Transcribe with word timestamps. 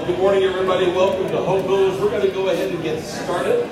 Well, 0.00 0.08
good 0.08 0.18
morning, 0.18 0.44
everybody. 0.44 0.86
Welcome 0.86 1.28
to 1.28 1.36
Home 1.36 1.66
Builders. 1.66 2.00
We're 2.00 2.08
going 2.08 2.22
to 2.22 2.30
go 2.30 2.48
ahead 2.48 2.70
and 2.72 2.82
get 2.82 3.02
started. 3.02 3.68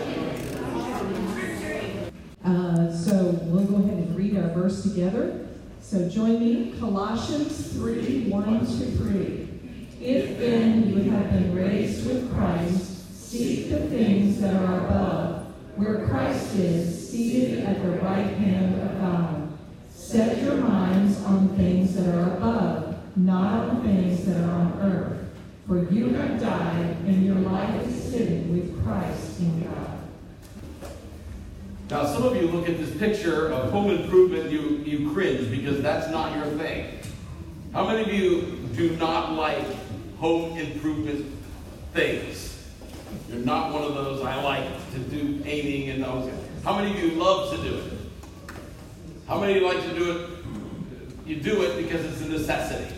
Uh, 2.45 2.93
so 2.93 3.31
we'll 3.45 3.65
go 3.65 3.77
ahead 3.77 3.95
and 3.95 4.15
read 4.15 4.37
our 4.37 4.51
verse 4.51 4.83
together. 4.83 5.49
So 5.81 6.07
join 6.07 6.39
me, 6.39 6.75
Colossians 6.79 7.73
3 7.73 8.29
1 8.29 8.61
to 8.61 8.67
3. 8.67 9.49
If 10.03 10.39
then 10.39 10.91
you 10.91 11.11
have 11.13 11.31
been 11.31 11.55
raised 11.55 12.07
with 12.07 12.31
Christ, 12.35 13.27
seek 13.31 13.71
the 13.71 13.89
things 13.89 14.39
that 14.43 14.55
are 14.55 14.85
above, 14.85 15.47
where 15.77 16.07
Christ 16.09 16.57
is, 16.57 17.11
seated 17.11 17.65
at 17.65 17.81
the 17.83 17.93
right 18.03 18.35
hand 18.37 18.83
of 18.83 19.01
God. 19.01 19.59
Set 19.95 20.43
your 20.43 20.57
minds 20.57 21.25
on 21.25 21.57
things 21.57 21.95
that 21.95 22.15
are 22.15 22.37
above, 22.37 23.17
not 23.17 23.71
on 23.71 23.83
things 23.83 24.27
that 24.27 24.45
are 24.45 24.51
on 24.51 24.79
earth. 24.83 25.18
For 25.69 25.85
you 25.93 26.09
have 26.15 26.41
died, 26.41 26.97
and 27.07 27.27
your 27.27 27.35
life 27.37 27.87
is 27.87 28.03
sitting 28.11 28.55
with 28.55 28.83
Christ 28.83 29.39
in 29.39 29.65
God. 29.65 29.99
Now, 31.91 32.07
some 32.07 32.23
of 32.23 32.37
you 32.37 32.49
look 32.49 32.67
at 32.67 32.79
this 32.79 32.97
picture 32.97 33.53
of 33.53 33.71
home 33.71 33.91
improvement, 33.91 34.51
you, 34.51 34.83
you 34.87 35.11
cringe 35.13 35.51
because 35.51 35.83
that's 35.83 36.11
not 36.11 36.35
your 36.35 36.47
thing. 36.57 36.99
How 37.75 37.87
many 37.87 38.01
of 38.01 38.09
you 38.09 38.67
do 38.77 38.97
not 38.97 39.35
like 39.35 39.63
home 40.17 40.57
improvement 40.57 41.27
things? 41.93 42.67
You're 43.29 43.45
not 43.45 43.71
one 43.71 43.83
of 43.83 43.93
those, 43.93 44.23
I 44.25 44.43
like 44.43 44.93
to 44.93 44.99
do 45.01 45.39
painting 45.41 45.91
and 45.91 46.03
those. 46.03 46.33
How 46.65 46.79
many 46.79 46.93
of 46.93 47.05
you 47.05 47.11
love 47.11 47.55
to 47.55 47.63
do 47.63 47.75
it? 47.75 47.93
How 49.27 49.39
many 49.39 49.57
of 49.57 49.61
you 49.61 49.69
like 49.69 49.83
to 49.83 49.95
do 49.95 50.13
it? 50.13 50.31
You 51.27 51.37
do 51.37 51.61
it 51.61 51.77
because 51.77 52.07
it's 52.07 52.23
a 52.23 52.29
necessity. 52.31 52.98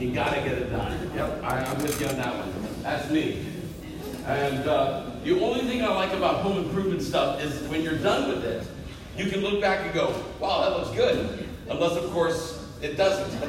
You 0.00 0.12
got 0.12 0.34
to 0.34 0.40
get 0.40 0.52
it 0.52 0.70
done. 0.70 1.10
Yep, 1.14 1.44
I, 1.44 1.62
am 1.62 1.82
with 1.82 2.00
you 2.00 2.06
on 2.06 2.16
that 2.16 2.34
one. 2.34 2.82
That's 2.82 3.10
me. 3.10 3.44
And 4.24 4.66
uh, 4.66 5.10
the 5.22 5.38
only 5.38 5.60
thing 5.60 5.82
I 5.82 5.88
like 5.88 6.14
about 6.14 6.36
home 6.36 6.56
improvement 6.56 7.02
stuff 7.02 7.42
is 7.42 7.68
when 7.68 7.82
you're 7.82 7.98
done 7.98 8.30
with 8.30 8.42
it, 8.46 8.66
you 9.14 9.30
can 9.30 9.40
look 9.42 9.60
back 9.60 9.84
and 9.84 9.92
go, 9.92 10.24
wow, 10.38 10.62
that 10.62 10.78
looks 10.78 10.96
good. 10.96 11.46
Unless, 11.68 11.96
of 11.98 12.10
course, 12.12 12.66
it 12.80 12.96
doesn't. 12.96 13.42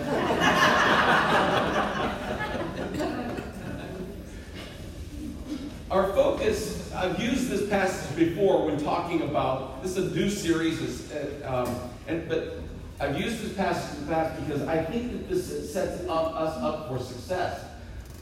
Our 5.90 6.12
focus, 6.12 6.94
I've 6.94 7.18
used 7.18 7.48
this 7.48 7.70
passage 7.70 8.14
before 8.18 8.66
when 8.66 8.78
talking 8.78 9.22
about, 9.22 9.82
this 9.84 9.96
is 9.96 10.12
a 10.12 10.16
new 10.16 10.30
series, 10.30 11.10
uh, 11.14 11.66
um, 11.66 11.90
and, 12.10 12.28
but 12.28 12.58
I've 13.02 13.20
used 13.20 13.42
this 13.42 13.54
passage 13.54 13.98
in 13.98 14.06
the 14.06 14.14
past 14.14 14.46
because 14.46 14.62
I 14.68 14.84
think 14.84 15.12
that 15.12 15.28
this 15.28 15.74
sets 15.74 16.08
up, 16.08 16.36
us 16.36 16.56
up 16.62 16.88
for 16.88 17.00
success. 17.00 17.66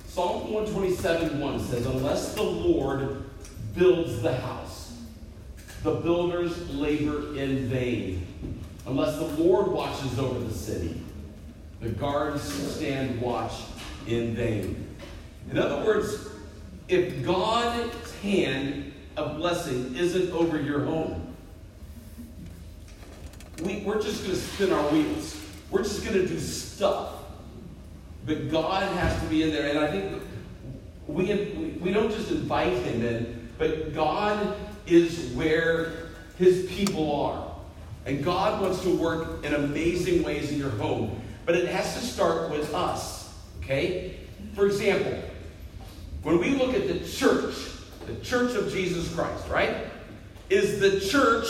Psalm 0.07 0.53
127 0.53 1.37
1 1.37 1.59
says, 1.59 1.85
Unless 1.85 2.33
the 2.35 2.43
Lord 2.43 3.25
builds 3.75 4.21
the 4.21 4.33
house, 4.37 4.97
the 5.83 5.95
builders 5.95 6.69
labor 6.69 7.35
in 7.37 7.67
vain. 7.67 8.25
Unless 8.87 9.17
the 9.17 9.25
Lord 9.43 9.67
watches 9.67 10.17
over 10.17 10.39
the 10.39 10.53
city, 10.53 11.01
the 11.81 11.89
guards 11.89 12.41
stand 12.41 13.19
watch 13.19 13.51
in 14.07 14.33
vain. 14.33 14.95
In 15.51 15.57
other 15.57 15.85
words, 15.85 16.29
if 16.87 17.25
God's 17.25 18.15
hand 18.21 18.93
of 19.17 19.35
blessing 19.35 19.93
isn't 19.97 20.31
over 20.31 20.59
your 20.59 20.85
home, 20.85 21.18
we, 23.61 23.81
we're 23.81 24.01
just 24.01 24.23
going 24.23 24.35
to 24.35 24.41
spin 24.41 24.71
our 24.71 24.83
wheels. 24.89 25.39
We're 25.69 25.83
just 25.83 26.03
going 26.03 26.15
to 26.15 26.27
do 26.27 26.39
stuff. 26.39 27.13
But 28.25 28.51
God 28.51 28.83
has 28.97 29.21
to 29.21 29.27
be 29.27 29.43
in 29.43 29.51
there. 29.51 29.69
And 29.69 29.79
I 29.79 29.91
think 29.91 30.21
we, 31.07 31.77
we 31.81 31.91
don't 31.91 32.11
just 32.11 32.31
invite 32.31 32.73
him 32.73 33.03
in, 33.03 33.49
but 33.57 33.93
God 33.93 34.55
is 34.87 35.31
where 35.33 36.09
his 36.37 36.67
people 36.71 37.21
are. 37.21 37.45
And 38.05 38.23
God 38.23 38.61
wants 38.61 38.81
to 38.83 38.95
work 38.95 39.43
in 39.43 39.53
amazing 39.53 40.23
ways 40.23 40.51
in 40.51 40.57
your 40.57 40.71
home. 40.71 41.21
But 41.45 41.55
it 41.55 41.67
has 41.67 41.95
to 41.95 42.01
start 42.01 42.49
with 42.51 42.73
us. 42.73 43.33
Okay? 43.63 44.17
For 44.53 44.65
example, 44.65 45.19
when 46.23 46.39
we 46.39 46.49
look 46.49 46.73
at 46.73 46.87
the 46.87 46.99
church, 47.07 47.55
the 48.05 48.15
church 48.17 48.55
of 48.55 48.71
Jesus 48.71 49.13
Christ, 49.13 49.47
right? 49.49 49.75
Is 50.49 50.79
the 50.79 50.99
church 50.99 51.47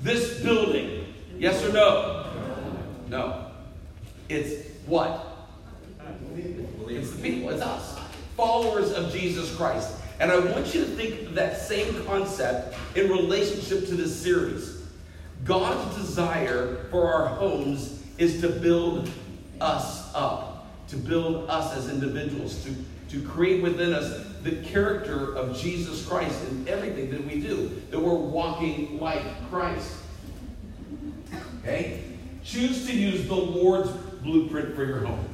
this 0.00 0.40
building? 0.40 1.01
Yes 1.42 1.64
or 1.64 1.72
no? 1.72 2.24
No. 3.08 3.46
It's 4.28 4.64
what? 4.86 5.26
It's 6.86 7.10
the 7.10 7.20
people. 7.20 7.50
It's 7.50 7.60
us. 7.60 7.98
Followers 8.36 8.92
of 8.92 9.12
Jesus 9.12 9.52
Christ. 9.56 9.92
And 10.20 10.30
I 10.30 10.38
want 10.38 10.72
you 10.72 10.84
to 10.84 10.86
think 10.86 11.34
that 11.34 11.58
same 11.60 12.04
concept 12.04 12.76
in 12.96 13.10
relationship 13.10 13.88
to 13.88 13.96
this 13.96 14.16
series. 14.16 14.84
God's 15.42 15.96
desire 15.96 16.84
for 16.92 17.12
our 17.12 17.26
homes 17.26 18.00
is 18.18 18.40
to 18.42 18.48
build 18.48 19.10
us 19.60 20.14
up, 20.14 20.68
to 20.90 20.96
build 20.96 21.50
us 21.50 21.76
as 21.76 21.88
individuals, 21.90 22.62
to, 22.62 22.72
to 23.08 23.26
create 23.26 23.64
within 23.64 23.92
us 23.92 24.28
the 24.44 24.62
character 24.62 25.34
of 25.34 25.58
Jesus 25.58 26.06
Christ 26.06 26.40
in 26.52 26.68
everything 26.68 27.10
that 27.10 27.26
we 27.26 27.40
do, 27.40 27.82
that 27.90 27.98
we're 27.98 28.14
walking 28.14 29.00
like 29.00 29.24
Christ. 29.50 29.96
Okay? 31.62 32.02
Choose 32.44 32.86
to 32.86 32.92
use 32.92 33.26
the 33.26 33.34
Lord's 33.34 33.90
blueprint 34.22 34.74
for 34.74 34.84
your 34.84 35.00
home. 35.00 35.28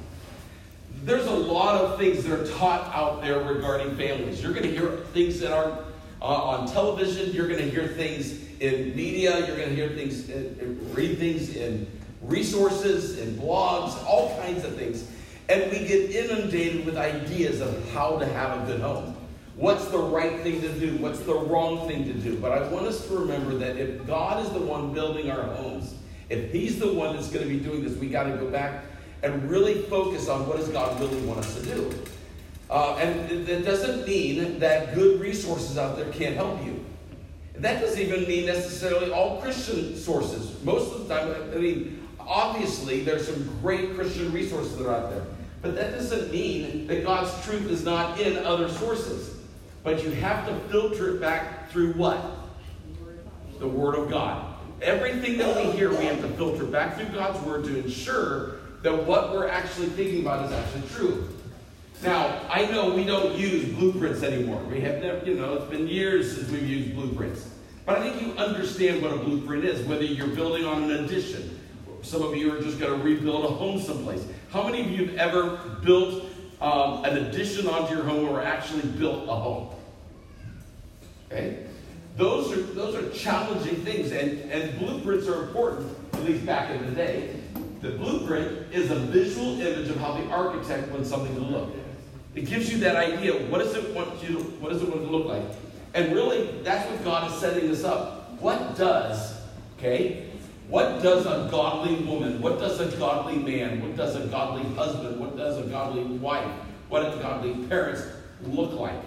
There's 1.05 1.27
a 1.27 1.33
lot 1.33 1.81
of 1.81 1.99
things 1.99 2.25
that 2.25 2.39
are 2.39 2.47
taught 2.59 2.95
out 2.95 3.23
there 3.23 3.41
regarding 3.41 3.97
families. 3.97 4.43
You're 4.43 4.53
going 4.53 4.65
to 4.65 4.71
hear 4.71 4.89
things 5.13 5.41
that 5.41 5.53
are 5.53 5.85
uh, 6.21 6.25
on 6.25 6.69
television. 6.69 7.33
You're 7.33 7.49
going 7.49 7.61
to 7.61 7.71
hear 7.71 7.87
things 7.89 8.39
in 8.61 8.95
media. 8.95 9.47
You're 9.47 9.57
going 9.57 9.71
to 9.71 9.75
hear 9.75 9.89
things, 9.91 10.29
in, 10.29 10.93
read 10.93 11.19
things 11.19 11.55
in 11.55 11.87
resources, 12.23 13.19
in 13.19 13.37
blogs, 13.37 14.05
all 14.05 14.37
kinds 14.43 14.65
of 14.65 14.77
things. 14.77 15.09
And 15.49 15.71
we 15.71 15.79
get 15.87 16.11
inundated 16.11 16.85
with 16.85 16.99
ideas 16.99 17.61
of 17.61 17.91
how 17.93 18.19
to 18.19 18.27
have 18.27 18.63
a 18.63 18.67
good 18.67 18.81
home. 18.81 19.17
What's 19.57 19.87
the 19.87 19.99
right 19.99 20.41
thing 20.43 20.61
to 20.61 20.73
do? 20.79 20.97
What's 20.99 21.21
the 21.21 21.35
wrong 21.35 21.89
thing 21.89 22.05
to 22.05 22.13
do? 22.13 22.37
But 22.37 22.53
I 22.53 22.69
want 22.69 22.87
us 22.87 23.07
to 23.09 23.17
remember 23.17 23.55
that 23.57 23.77
if 23.77 24.07
God 24.07 24.45
is 24.45 24.53
the 24.53 24.61
one 24.61 24.93
building 24.93 25.31
our 25.31 25.43
homes, 25.43 25.95
if 26.29 26.53
he's 26.53 26.79
the 26.79 26.93
one 26.93 27.17
that's 27.17 27.29
going 27.29 27.47
to 27.47 27.53
be 27.53 27.61
doing 27.61 27.83
this, 27.83 27.97
we 27.97 28.09
got 28.09 28.25
to 28.25 28.37
go 28.37 28.51
back 28.51 28.85
and 29.23 29.51
really 29.51 29.83
focus 29.83 30.29
on 30.29 30.47
what 30.47 30.59
does 30.59 30.69
God 30.69 30.99
really 31.01 31.21
want 31.23 31.41
us 31.41 31.55
to 31.57 31.63
do. 31.63 31.93
Uh, 32.71 32.97
and 32.97 33.47
that 33.47 33.65
doesn't 33.65 34.07
mean 34.07 34.59
that 34.59 34.95
good 34.95 35.21
resources 35.21 35.79
out 35.79 35.97
there 35.97 36.11
can't 36.13 36.37
help 36.37 36.63
you. 36.65 36.85
That 37.57 37.81
doesn't 37.81 38.01
even 38.01 38.29
mean 38.29 38.47
necessarily 38.47 39.11
all 39.11 39.41
Christian 39.41 39.97
sources. 39.97 40.63
Most 40.63 40.95
of 40.95 41.09
the 41.09 41.15
time, 41.15 41.51
I 41.53 41.57
mean, 41.57 42.07
obviously, 42.21 43.03
there's 43.03 43.27
some 43.27 43.59
great 43.63 43.95
Christian 43.95 44.31
resources 44.33 44.77
that 44.77 44.87
are 44.87 44.95
out 44.95 45.11
there. 45.11 45.25
But 45.63 45.75
that 45.75 45.93
doesn't 45.93 46.31
mean 46.31 46.87
that 46.87 47.03
God's 47.03 47.33
truth 47.45 47.69
is 47.71 47.85
not 47.85 48.21
in 48.21 48.37
other 48.45 48.69
sources. 48.69 49.35
But 49.83 50.05
you 50.05 50.11
have 50.11 50.47
to 50.47 50.55
filter 50.71 51.17
it 51.17 51.21
back 51.21 51.71
through 51.71 51.95
what? 51.95 52.23
The 53.59 53.67
Word 53.67 53.97
of 53.97 54.09
God. 54.09 54.48
Everything 54.81 55.39
that 55.39 55.57
we 55.57 55.73
hear, 55.73 55.91
we 55.91 56.05
have 56.05 56.21
to 56.21 56.29
filter 56.29 56.65
back 56.65 56.97
through 56.97 57.09
God's 57.09 57.45
Word 57.45 57.65
to 57.65 57.79
ensure 57.79 58.57
that 58.83 59.07
what 59.07 59.33
we're 59.33 59.49
actually 59.49 59.89
thinking 59.89 60.21
about 60.21 60.47
is 60.47 60.53
actually 60.53 60.89
true. 60.95 61.29
Now, 62.03 62.41
I 62.49 62.67
know 62.67 62.95
we 62.95 63.05
don't 63.05 63.37
use 63.37 63.65
blueprints 63.75 64.23
anymore. 64.23 64.63
We 64.65 64.81
have 64.83 65.03
never, 65.03 65.25
you 65.27 65.35
know, 65.35 65.55
it's 65.55 65.71
been 65.71 65.89
years 65.89 66.37
since 66.37 66.49
we've 66.51 66.69
used 66.69 66.95
blueprints. 66.95 67.49
But 67.85 67.99
I 67.99 68.09
think 68.09 68.23
you 68.23 68.33
understand 68.35 69.03
what 69.03 69.13
a 69.13 69.17
blueprint 69.17 69.65
is, 69.65 69.85
whether 69.87 70.05
you're 70.05 70.29
building 70.29 70.65
on 70.65 70.85
an 70.85 71.05
addition. 71.05 71.59
Some 72.03 72.23
of 72.23 72.37
you 72.37 72.55
are 72.55 72.61
just 72.61 72.79
going 72.79 72.97
to 72.97 73.05
rebuild 73.05 73.45
a 73.47 73.49
home 73.49 73.81
someplace. 73.81 74.25
How 74.51 74.63
many 74.63 74.83
of 74.83 74.91
you 74.91 75.07
have 75.07 75.17
ever 75.17 75.57
built 75.83 76.25
um, 76.61 77.05
an 77.05 77.17
addition 77.17 77.67
onto 77.67 77.95
your 77.95 78.05
home 78.05 78.29
or 78.29 78.43
actually 78.43 78.83
built 78.83 79.25
a 79.25 79.35
home? 79.35 79.75
Okay? 81.33 81.67
Those 82.19 82.53
are, 82.53 82.63
those 82.75 82.97
are 82.97 83.09
challenging 83.11 83.77
things, 83.85 84.11
and, 84.11 84.41
and 84.51 84.77
blueprints 84.81 85.29
are 85.29 85.45
important, 85.45 85.97
at 86.15 86.25
least 86.25 86.45
back 86.45 86.69
in 86.69 86.85
the 86.85 86.91
day. 86.91 87.41
The 87.81 87.93
blueprint 87.93 88.75
is 88.75 88.91
a 88.91 88.97
visual 88.97 89.61
image 89.61 89.89
of 89.89 89.99
how 89.99 90.15
the 90.15 90.29
architect 90.29 90.91
wants 90.91 91.09
something 91.09 91.33
to 91.37 91.41
look. 91.41 91.71
It 92.35 92.47
gives 92.47 92.73
you 92.73 92.79
that 92.79 92.97
idea. 92.97 93.35
What 93.49 93.59
does 93.59 93.73
it 93.77 93.95
want 93.95 94.21
you 94.21 94.35
to, 94.37 94.43
what 94.59 94.73
does 94.73 94.83
it 94.83 94.89
want 94.89 95.03
to 95.03 95.09
look 95.09 95.27
like? 95.27 95.45
And 95.95 96.13
really, 96.13 96.61
that's 96.63 96.91
what 96.91 97.05
God 97.05 97.31
is 97.31 97.39
setting 97.39 97.71
us 97.71 97.85
up. 97.85 98.33
What 98.41 98.77
does, 98.77 99.41
okay? 99.79 100.29
What 100.67 101.01
does 101.05 101.25
a 101.25 101.47
godly 101.53 102.05
woman, 102.05 102.43
what 102.43 102.59
does 102.59 102.81
a 102.81 102.97
godly 102.99 103.37
man, 103.37 103.81
what 103.81 103.97
does 103.97 104.17
a 104.17 104.27
godly 104.27 104.65
husband, 104.75 105.21
what 105.21 105.37
does 105.37 105.57
a 105.59 105.69
godly 105.69 106.03
wife, 106.03 106.51
what 106.89 107.05
does 107.05 107.23
godly 107.23 107.65
parents 107.69 108.03
look 108.43 108.73
like? 108.73 109.01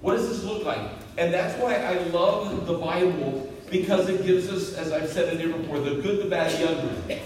What 0.00 0.16
does 0.16 0.30
this 0.30 0.44
look 0.44 0.64
like? 0.64 0.80
And 1.20 1.34
that's 1.34 1.54
why 1.60 1.74
I 1.74 1.98
love 2.08 2.66
the 2.66 2.72
Bible 2.72 3.52
because 3.70 4.08
it 4.08 4.24
gives 4.24 4.48
us, 4.48 4.72
as 4.72 4.90
I've 4.90 5.10
said 5.10 5.30
in 5.34 5.38
here 5.38 5.54
before, 5.54 5.78
the 5.78 5.96
good, 5.96 6.24
the 6.24 6.30
bad, 6.30 6.50
the 6.58 6.70
ugly. 6.70 7.20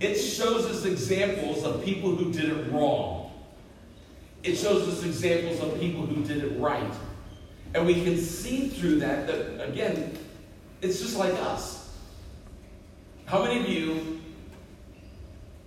It 0.00 0.16
shows 0.16 0.66
us 0.66 0.84
examples 0.84 1.62
of 1.62 1.84
people 1.84 2.16
who 2.16 2.32
did 2.32 2.46
it 2.46 2.72
wrong. 2.72 3.30
it 4.42 4.56
shows 4.56 4.88
us 4.88 5.04
examples 5.04 5.60
of 5.60 5.78
people 5.78 6.04
who 6.04 6.24
did 6.24 6.42
it 6.42 6.58
right. 6.58 6.92
And 7.74 7.86
we 7.86 8.02
can 8.02 8.18
see 8.18 8.66
through 8.66 8.98
that 8.98 9.28
that, 9.28 9.68
again, 9.68 10.18
it's 10.80 11.00
just 11.00 11.16
like 11.16 11.32
us. 11.34 11.94
How 13.26 13.44
many 13.44 13.60
of 13.60 13.68
you, 13.68 14.20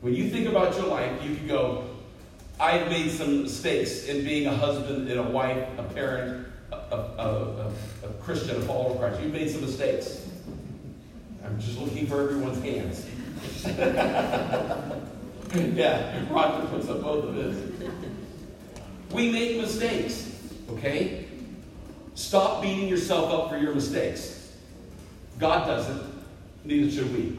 when 0.01 0.13
you 0.13 0.29
think 0.29 0.49
about 0.49 0.75
your 0.75 0.87
life, 0.87 1.23
you 1.23 1.35
could 1.35 1.47
go, 1.47 1.89
I've 2.59 2.89
made 2.89 3.11
some 3.11 3.43
mistakes 3.43 4.07
in 4.07 4.25
being 4.25 4.45
a 4.45 4.53
husband 4.53 5.07
and 5.09 5.21
a 5.21 5.23
wife, 5.23 5.65
a 5.77 5.83
parent, 5.83 6.44
a, 6.95 7.71
a, 8.03 8.07
a, 8.07 8.09
Christian, 8.21 8.57
a 8.57 8.61
follower 8.61 8.91
of 8.91 8.99
Christ. 8.99 9.21
You've 9.21 9.33
made 9.33 9.49
some 9.49 9.61
mistakes. 9.61 10.27
I'm 11.43 11.59
just 11.59 11.77
looking 11.77 12.07
for 12.07 12.21
everyone's 12.21 12.63
hands. 12.63 13.05
yeah, 15.75 16.25
Roger 16.31 16.67
puts 16.67 16.89
up 16.89 17.01
both 17.01 17.25
of 17.25 17.35
his. 17.35 17.89
We 19.11 19.31
make 19.31 19.57
mistakes, 19.57 20.31
okay? 20.71 21.25
Stop 22.15 22.61
beating 22.61 22.87
yourself 22.87 23.31
up 23.31 23.49
for 23.49 23.57
your 23.57 23.73
mistakes. 23.73 24.53
God 25.37 25.67
doesn't, 25.67 26.01
neither 26.63 26.91
should 26.91 27.15
we. 27.15 27.37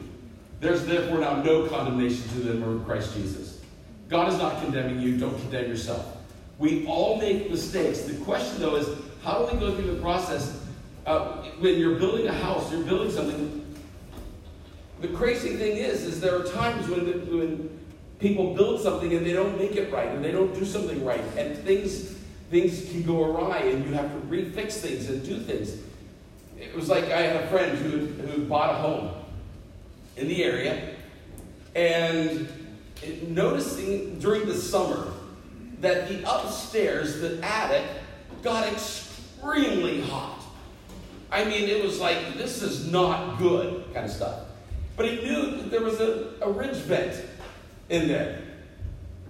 There's 0.59 0.85
therefore 0.85 1.19
now 1.19 1.43
no 1.43 1.67
condemnation 1.67 2.23
to 2.29 2.39
them 2.39 2.63
in 2.63 2.83
Christ 2.85 3.15
Jesus. 3.15 3.61
God 4.09 4.31
is 4.31 4.39
not 4.39 4.61
condemning 4.63 5.01
you, 5.01 5.17
don't 5.17 5.37
condemn 5.41 5.69
yourself. 5.69 6.17
We 6.57 6.87
all 6.87 7.19
make 7.19 7.51
mistakes. 7.51 8.01
The 8.01 8.15
question, 8.23 8.61
though, 8.61 8.77
is 8.77 8.87
how 9.27 9.45
do 9.45 9.53
we 9.53 9.59
go 9.59 9.75
through 9.75 9.93
the 9.93 10.01
process? 10.01 10.57
Uh, 11.05 11.43
when 11.59 11.77
you're 11.77 11.99
building 11.99 12.27
a 12.27 12.33
house, 12.33 12.71
you're 12.71 12.83
building 12.83 13.11
something. 13.11 13.75
The 15.01 15.09
crazy 15.09 15.57
thing 15.57 15.75
is, 15.75 16.05
is 16.05 16.21
there 16.21 16.39
are 16.39 16.45
times 16.45 16.87
when, 16.87 17.05
when 17.37 17.79
people 18.19 18.53
build 18.53 18.79
something 18.79 19.13
and 19.13 19.25
they 19.25 19.33
don't 19.33 19.57
make 19.57 19.75
it 19.75 19.91
right, 19.91 20.07
and 20.07 20.23
they 20.23 20.31
don't 20.31 20.53
do 20.53 20.63
something 20.63 21.03
right, 21.03 21.19
and 21.35 21.57
things 21.57 22.15
things 22.49 22.89
can 22.89 23.03
go 23.03 23.25
awry, 23.25 23.57
and 23.57 23.85
you 23.85 23.93
have 23.93 24.09
to 24.13 24.19
refix 24.27 24.75
things 24.75 25.09
and 25.09 25.21
do 25.25 25.37
things. 25.39 25.75
It 26.57 26.73
was 26.73 26.87
like 26.87 27.03
I 27.05 27.23
had 27.23 27.35
a 27.43 27.47
friend 27.47 27.77
who 27.77 28.05
who 28.27 28.45
bought 28.45 28.75
a 28.75 28.77
home 28.77 29.11
in 30.15 30.29
the 30.29 30.41
area, 30.41 30.95
and 31.75 32.47
noticing 33.27 34.19
during 34.19 34.45
the 34.45 34.55
summer 34.55 35.11
that 35.81 36.07
the 36.07 36.23
upstairs, 36.23 37.19
the 37.19 37.45
attic, 37.45 37.83
got 38.41 38.65
extremely 38.65 39.06
hot. 39.41 40.41
I 41.31 41.43
mean, 41.43 41.69
it 41.69 41.83
was 41.83 41.99
like, 41.99 42.35
this 42.35 42.61
is 42.61 42.91
not 42.91 43.37
good 43.37 43.83
kind 43.93 44.05
of 44.05 44.11
stuff. 44.11 44.41
But 44.95 45.09
he 45.09 45.21
knew 45.21 45.57
that 45.57 45.69
there 45.69 45.81
was 45.81 45.99
a, 45.99 46.33
a 46.41 46.49
ridge 46.49 46.77
vent 46.77 47.23
in 47.89 48.07
there. 48.07 48.41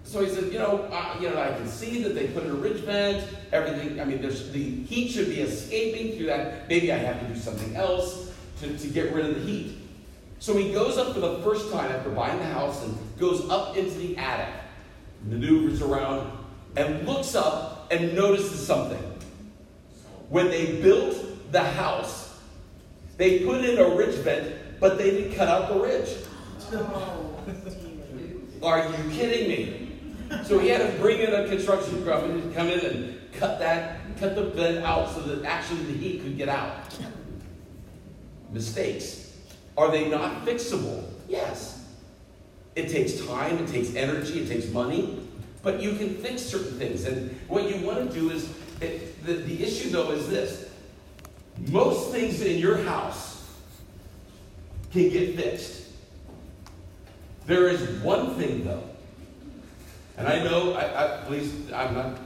So 0.03 0.23
he 0.23 0.29
said, 0.29 0.45
you 0.53 0.59
know, 0.59 0.87
uh, 0.89 1.17
you 1.19 1.29
know, 1.29 1.41
I 1.41 1.49
can 1.49 1.67
see 1.67 2.01
that 2.03 2.15
they 2.15 2.27
put 2.27 2.43
in 2.43 2.51
a 2.51 2.53
ridge 2.53 2.81
vent, 2.81 3.27
everything. 3.51 3.99
I 3.99 4.05
mean, 4.05 4.21
there's 4.21 4.49
the 4.51 4.63
heat 4.83 5.09
should 5.09 5.27
be 5.27 5.41
escaping 5.41 6.15
through 6.15 6.27
that. 6.27 6.69
Maybe 6.69 6.93
I 6.93 6.97
have 6.97 7.19
to 7.19 7.27
do 7.27 7.37
something 7.37 7.75
else 7.75 8.31
to, 8.61 8.77
to 8.77 8.87
get 8.87 9.13
rid 9.13 9.25
of 9.25 9.35
the 9.35 9.41
heat. 9.41 9.77
So 10.39 10.55
he 10.55 10.71
goes 10.71 10.97
up 10.97 11.13
for 11.13 11.19
the 11.19 11.39
first 11.39 11.71
time 11.73 11.91
after 11.91 12.09
buying 12.09 12.39
the 12.39 12.45
house 12.45 12.83
and 12.83 12.97
goes 13.17 13.49
up 13.49 13.75
into 13.75 13.97
the 13.97 14.15
attic, 14.17 14.53
maneuvers 15.25 15.81
around, 15.81 16.31
and 16.77 17.05
looks 17.05 17.35
up 17.35 17.91
and 17.91 18.15
notices 18.15 18.65
something. 18.65 19.16
When 20.29 20.49
they 20.49 20.81
built 20.81 21.51
the 21.51 21.63
house, 21.63 22.39
they 23.17 23.39
put 23.45 23.63
in 23.63 23.77
a 23.77 23.89
ridge 23.95 24.15
vent, 24.15 24.79
but 24.79 24.97
they 24.97 25.11
didn't 25.11 25.35
cut 25.35 25.47
out 25.47 25.69
the 25.69 25.79
ridge. 25.79 26.09
Oh, 26.73 27.33
Are 28.63 28.85
you 28.89 29.11
kidding 29.11 29.47
me? 29.47 30.43
So 30.43 30.59
he 30.59 30.67
had 30.67 30.91
to 30.91 30.99
bring 30.99 31.19
in 31.19 31.33
a 31.33 31.47
construction 31.47 32.03
company 32.03 32.41
to 32.41 32.49
come 32.49 32.67
in 32.67 32.79
and 32.79 33.31
cut 33.33 33.59
that, 33.59 33.99
cut 34.19 34.35
the 34.35 34.49
vent 34.49 34.83
out 34.83 35.13
so 35.13 35.21
that 35.21 35.45
actually 35.45 35.83
the 35.83 35.93
heat 35.93 36.21
could 36.21 36.37
get 36.37 36.49
out. 36.49 36.93
Mistakes. 38.51 39.37
Are 39.77 39.91
they 39.91 40.09
not 40.09 40.45
fixable? 40.45 41.05
Yes. 41.27 41.85
It 42.75 42.89
takes 42.89 43.25
time, 43.25 43.57
it 43.59 43.67
takes 43.67 43.95
energy, 43.95 44.41
it 44.41 44.47
takes 44.47 44.67
money, 44.71 45.27
but 45.63 45.81
you 45.81 45.95
can 45.95 46.15
fix 46.15 46.41
certain 46.41 46.77
things. 46.77 47.05
And 47.05 47.35
what 47.47 47.69
you 47.69 47.85
want 47.85 48.11
to 48.11 48.19
do 48.19 48.29
is, 48.31 48.49
it, 48.81 49.06
the, 49.27 49.33
the 49.33 49.63
issue 49.63 49.89
though 49.89 50.11
is 50.11 50.27
this 50.29 50.69
most 51.67 52.11
things 52.11 52.41
in 52.41 52.57
your 52.57 52.77
house 52.77 53.45
can 54.91 55.09
get 55.09 55.35
fixed. 55.35 55.83
There 57.45 57.67
is 57.67 57.81
one 58.01 58.35
thing 58.35 58.63
though, 58.63 58.83
and 60.17 60.27
I 60.27 60.43
know, 60.43 60.73
I, 60.73 60.83
I, 61.03 61.25
please, 61.25 61.71
I'm 61.71 61.93
not 61.93 62.17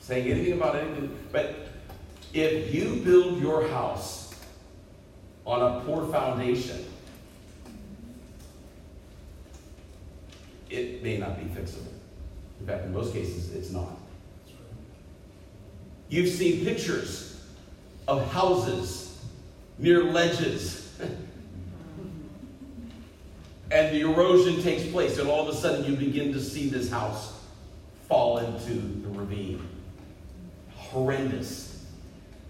saying 0.00 0.30
anything 0.30 0.54
about 0.54 0.76
anything, 0.76 1.16
but 1.32 1.68
if 2.32 2.74
you 2.74 2.96
build 3.04 3.40
your 3.40 3.68
house 3.68 4.34
on 5.44 5.60
a 5.60 5.80
poor 5.84 6.06
foundation, 6.06 6.84
it 10.70 11.02
may 11.02 11.18
not 11.18 11.38
be 11.38 11.44
fixable. 11.46 11.92
In 12.60 12.66
fact, 12.66 12.84
in 12.84 12.92
most 12.92 13.12
cases, 13.12 13.54
it's 13.54 13.70
not. 13.70 13.97
You've 16.08 16.30
seen 16.30 16.64
pictures 16.64 17.40
of 18.06 18.30
houses 18.32 19.18
near 19.78 20.04
ledges. 20.04 20.98
and 23.70 23.94
the 23.94 24.00
erosion 24.00 24.62
takes 24.62 24.90
place, 24.90 25.18
and 25.18 25.28
all 25.28 25.46
of 25.46 25.54
a 25.54 25.58
sudden 25.58 25.84
you 25.84 25.96
begin 25.96 26.32
to 26.32 26.40
see 26.40 26.68
this 26.68 26.90
house 26.90 27.38
fall 28.08 28.38
into 28.38 28.72
the 28.72 29.08
ravine. 29.08 29.66
Horrendous. 30.74 31.84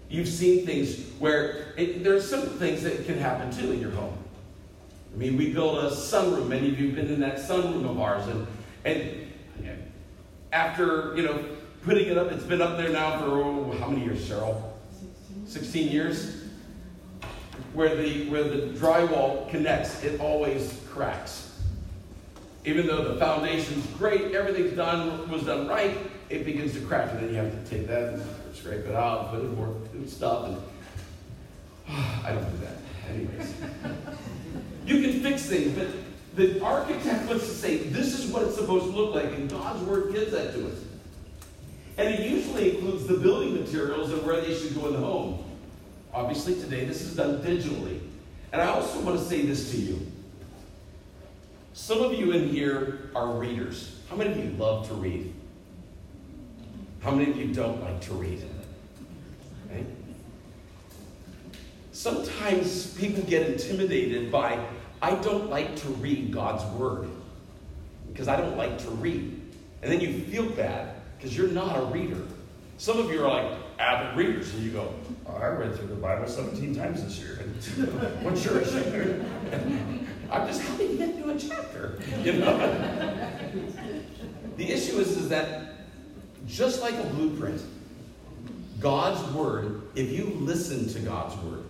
You've 0.09 0.29
seen 0.29 0.65
things 0.65 0.97
where 1.19 1.73
it, 1.77 2.03
there 2.03 2.15
are 2.15 2.21
simple 2.21 2.53
things 2.53 2.81
that 2.83 3.05
can 3.05 3.19
happen 3.19 3.51
too 3.51 3.71
in 3.71 3.81
your 3.81 3.91
home. 3.91 4.17
I 5.13 5.17
mean, 5.17 5.37
we 5.37 5.53
built 5.53 5.83
a 5.83 5.87
sunroom. 5.95 6.47
Many 6.47 6.69
of 6.69 6.79
you 6.79 6.87
have 6.87 6.95
been 6.95 7.13
in 7.13 7.19
that 7.19 7.37
sunroom 7.37 7.89
of 7.89 7.99
ours, 7.99 8.25
and 8.27 8.47
and 8.85 9.27
after 10.51 11.15
you 11.15 11.23
know 11.23 11.43
putting 11.89 12.07
it 12.07 12.19
up, 12.19 12.31
it's 12.31 12.43
been 12.43 12.61
up 12.61 12.77
there 12.77 12.89
now 12.89 13.17
for 13.17 13.25
oh, 13.41 13.75
how 13.79 13.89
many 13.89 14.05
years, 14.05 14.19
Cheryl? 14.29 14.61
16 15.47 15.91
years. 15.91 16.43
Where 17.73 17.95
the 17.95 18.29
where 18.29 18.43
the 18.43 18.67
drywall 18.77 19.49
connects, 19.49 20.03
it 20.03 20.19
always 20.19 20.79
cracks. 20.91 21.59
Even 22.63 22.85
though 22.85 23.11
the 23.11 23.19
foundation's 23.19 23.85
great, 23.97 24.35
everything's 24.35 24.75
done 24.75 25.27
was 25.31 25.43
done 25.45 25.67
right, 25.67 25.97
it 26.29 26.45
begins 26.45 26.73
to 26.73 26.81
crack, 26.81 27.09
and 27.11 27.21
then 27.21 27.29
you 27.29 27.35
have 27.35 27.51
to 27.51 27.69
take 27.69 27.87
that 27.87 28.13
and 28.13 28.23
scrape 28.53 28.85
it 28.85 28.93
out, 28.93 29.31
put 29.31 29.39
in 29.39 29.55
more 29.55 29.75
stuff, 30.05 30.45
and 30.45 30.57
I 32.23 32.33
don't 32.33 32.51
do 32.51 32.57
that. 32.65 32.77
Anyways, 33.09 33.53
you 34.85 35.01
can 35.01 35.21
fix 35.21 35.47
things, 35.47 35.75
but 35.75 35.87
the 36.35 36.63
architect 36.63 37.27
wants 37.27 37.47
to 37.47 37.53
say 37.53 37.77
this 37.77 38.19
is 38.19 38.31
what 38.31 38.43
it's 38.43 38.55
supposed 38.55 38.85
to 38.85 38.91
look 38.91 39.15
like, 39.15 39.33
and 39.33 39.49
God's 39.49 39.83
word 39.85 40.13
gives 40.13 40.31
that 40.33 40.53
to 40.53 40.67
us. 40.67 40.88
And 41.99 42.15
it 42.15 42.21
usually 42.21 42.77
includes 42.77 43.07
the 43.07 43.17
building 43.17 43.55
materials 43.55 44.13
and 44.13 44.25
where 44.25 44.39
they 44.39 44.55
should 44.55 44.73
go 44.73 44.87
in 44.87 44.93
the 44.93 44.99
home. 44.99 45.43
Obviously, 46.13 46.55
today 46.55 46.85
this 46.85 47.01
is 47.01 47.13
done 47.13 47.41
digitally. 47.43 47.99
And 48.53 48.61
I 48.61 48.67
also 48.67 49.01
want 49.01 49.19
to 49.19 49.25
say 49.25 49.41
this 49.41 49.69
to 49.71 49.77
you. 49.77 50.09
Some 51.73 52.01
of 52.01 52.13
you 52.13 52.31
in 52.31 52.47
here 52.47 53.11
are 53.13 53.33
readers. 53.33 53.99
How 54.09 54.15
many 54.15 54.31
of 54.31 54.37
you 54.37 54.49
love 54.51 54.87
to 54.87 54.93
read? 54.93 55.33
How 57.01 57.11
many 57.11 57.31
of 57.31 57.37
you 57.37 57.53
don't 57.53 57.83
like 57.83 57.99
to 58.03 58.13
read? 58.13 58.45
Sometimes 61.91 62.93
people 62.93 63.23
get 63.23 63.45
intimidated 63.45 64.31
by, 64.31 64.57
I 65.01 65.15
don't 65.15 65.49
like 65.49 65.75
to 65.75 65.89
read 65.89 66.31
God's 66.31 66.63
word 66.79 67.09
because 68.13 68.29
I 68.29 68.37
don't 68.37 68.55
like 68.55 68.77
to 68.83 68.89
read. 68.89 69.41
And 69.81 69.91
then 69.91 69.99
you 69.99 70.21
feel 70.23 70.49
bad 70.51 70.98
because 71.19 71.35
you're 71.37 71.49
not 71.49 71.77
a 71.77 71.85
reader. 71.85 72.21
Some 72.77 72.97
of 72.97 73.11
you 73.11 73.21
are 73.25 73.27
like 73.27 73.57
avid 73.77 74.15
readers, 74.15 74.53
and 74.53 74.63
you 74.63 74.71
go, 74.71 74.93
oh, 75.27 75.35
I 75.35 75.47
read 75.47 75.75
through 75.75 75.87
the 75.87 75.95
Bible 75.95 76.27
17 76.27 76.73
times 76.75 77.03
this 77.03 77.19
year. 77.19 77.43
Your 78.23 78.61
issue? 78.61 79.25
I'm 80.31 80.47
just 80.47 80.61
happy 80.61 80.87
to 80.87 80.95
get 80.95 81.15
through 81.15 81.31
a 81.31 81.37
chapter, 81.37 81.99
you 82.23 82.33
know? 82.33 82.57
the 84.55 84.71
issue 84.71 84.99
is, 84.99 85.17
is 85.17 85.29
that 85.29 85.73
just 86.47 86.81
like 86.81 86.93
a 86.93 87.03
blueprint, 87.03 87.61
God's 88.79 89.21
word, 89.33 89.81
if 89.95 90.11
you 90.11 90.25
listen 90.39 90.87
to 90.89 90.99
God's 90.99 91.35
word 91.43 91.63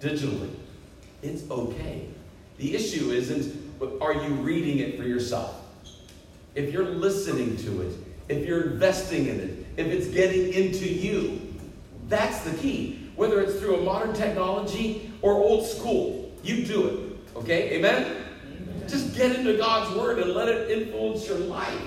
digitally, 0.00 0.50
it's 1.22 1.48
okay. 1.50 2.06
The 2.58 2.74
issue 2.74 3.10
isn't, 3.12 3.54
are 4.00 4.12
you 4.12 4.34
reading 4.34 4.78
it 4.78 4.98
for 4.98 5.04
yourself? 5.04 5.54
If 6.54 6.72
you're 6.72 6.84
listening 6.84 7.56
to 7.58 7.82
it, 7.82 8.05
if 8.28 8.46
you're 8.46 8.72
investing 8.72 9.26
in 9.26 9.40
it, 9.40 9.66
if 9.76 9.86
it's 9.86 10.08
getting 10.08 10.52
into 10.52 10.86
you, 10.86 11.54
that's 12.08 12.40
the 12.40 12.56
key. 12.58 13.08
Whether 13.16 13.40
it's 13.40 13.58
through 13.58 13.76
a 13.76 13.82
modern 13.82 14.14
technology 14.14 15.12
or 15.22 15.32
old 15.32 15.66
school, 15.66 16.32
you 16.42 16.64
do 16.66 16.88
it. 16.88 17.36
Okay? 17.36 17.76
Amen? 17.76 18.04
Amen? 18.04 18.88
Just 18.88 19.16
get 19.16 19.34
into 19.34 19.56
God's 19.56 19.96
Word 19.96 20.18
and 20.18 20.32
let 20.32 20.48
it 20.48 20.70
influence 20.70 21.26
your 21.26 21.38
life. 21.38 21.80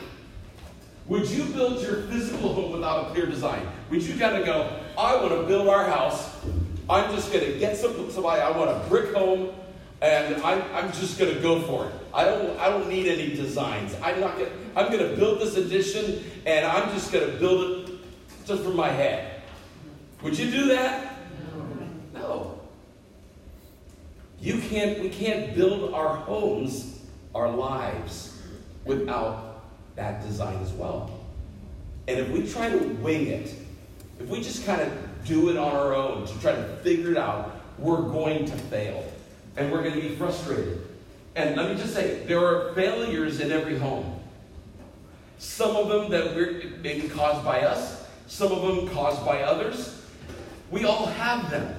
Would 1.07 1.27
you 1.29 1.45
build 1.45 1.81
your 1.81 2.03
physical 2.03 2.53
home 2.53 2.71
without 2.71 3.07
a 3.07 3.09
clear 3.11 3.25
design? 3.25 3.67
Would 3.89 4.03
you 4.03 4.17
kind 4.17 4.35
of 4.35 4.45
go, 4.45 4.79
I 4.97 5.15
want 5.15 5.31
to 5.31 5.43
build 5.47 5.67
our 5.67 5.85
house. 5.85 6.35
I'm 6.89 7.13
just 7.15 7.31
going 7.31 7.45
to 7.45 7.57
get 7.57 7.77
some, 7.77 8.11
somebody, 8.11 8.41
I 8.41 8.55
want 8.55 8.69
a 8.69 8.87
brick 8.89 9.13
home, 9.13 9.49
and 10.01 10.35
I'm, 10.43 10.61
I'm 10.73 10.91
just 10.91 11.17
going 11.17 11.33
to 11.33 11.41
go 11.41 11.61
for 11.61 11.87
it. 11.87 11.93
I 12.13 12.25
don't, 12.25 12.59
I 12.59 12.69
don't 12.69 12.89
need 12.89 13.07
any 13.07 13.35
designs. 13.35 13.95
I'm 14.01 14.19
not 14.19 14.37
going 14.37 14.51
I'm 14.75 14.91
to 14.91 15.15
build 15.15 15.41
this 15.41 15.57
addition, 15.57 16.23
and 16.45 16.65
I'm 16.65 16.91
just 16.93 17.11
going 17.11 17.29
to 17.29 17.37
build 17.37 17.89
it 17.89 17.95
just 18.45 18.63
from 18.63 18.75
my 18.75 18.89
head. 18.89 19.41
Would 20.23 20.37
you 20.37 20.49
do 20.49 20.67
that? 20.69 21.17
No. 22.13 22.19
No. 22.19 22.61
You 24.39 24.59
can't, 24.59 24.99
we 25.01 25.09
can't 25.09 25.55
build 25.55 25.93
our 25.93 26.15
homes, 26.15 26.99
our 27.35 27.49
lives, 27.49 28.41
without 28.85 29.63
that 29.95 30.21
design 30.23 30.57
as 30.61 30.71
well. 30.71 31.19
And 32.07 32.19
if 32.19 32.29
we 32.29 32.47
try 32.47 32.69
to 32.69 32.77
wing 32.77 33.27
it, 33.27 33.53
if 34.19 34.27
we 34.27 34.41
just 34.41 34.65
kind 34.65 34.81
of 34.81 34.91
do 35.25 35.49
it 35.49 35.57
on 35.57 35.75
our 35.75 35.93
own 35.93 36.25
to 36.25 36.39
try 36.39 36.53
to 36.53 36.63
figure 36.77 37.11
it 37.11 37.17
out, 37.17 37.61
we're 37.77 38.01
going 38.01 38.45
to 38.45 38.57
fail. 38.57 39.05
And 39.57 39.71
we're 39.71 39.83
going 39.83 39.95
to 39.95 40.01
be 40.01 40.15
frustrated. 40.15 40.88
And 41.35 41.55
let 41.55 41.69
me 41.69 41.75
just 41.75 41.93
say, 41.93 42.23
there 42.25 42.45
are 42.45 42.73
failures 42.73 43.39
in 43.39 43.51
every 43.51 43.77
home. 43.77 44.19
Some 45.37 45.75
of 45.75 45.89
them 45.89 46.11
that 46.11 46.35
we're 46.35 46.73
maybe 46.81 47.07
caused 47.07 47.45
by 47.45 47.61
us, 47.61 48.07
some 48.27 48.51
of 48.51 48.61
them 48.61 48.89
caused 48.89 49.25
by 49.25 49.43
others. 49.43 50.01
We 50.69 50.85
all 50.85 51.05
have 51.05 51.49
them. 51.49 51.75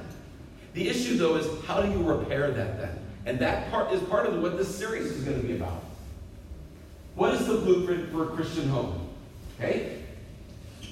The 0.73 0.89
issue, 0.89 1.17
though, 1.17 1.37
is 1.37 1.47
how 1.65 1.83
do 1.83 1.91
you 1.91 2.03
repair 2.03 2.51
that 2.51 2.79
then? 2.79 2.99
And 3.27 3.39
that 3.41 3.71
part 3.71 3.93
is 3.93 4.03
part 4.05 4.27
of 4.27 4.41
what 4.41 4.57
this 4.57 4.75
series 4.75 5.07
is 5.07 5.25
going 5.25 5.41
to 5.41 5.47
be 5.47 5.57
about. 5.57 5.85
What 7.17 7.35
is 7.35 7.47
the 7.47 7.57
blueprint 7.57 8.11
for 8.11 8.25
a 8.25 8.27
Christian 8.29 8.69
home? 8.69 9.09
Okay? 9.59 9.99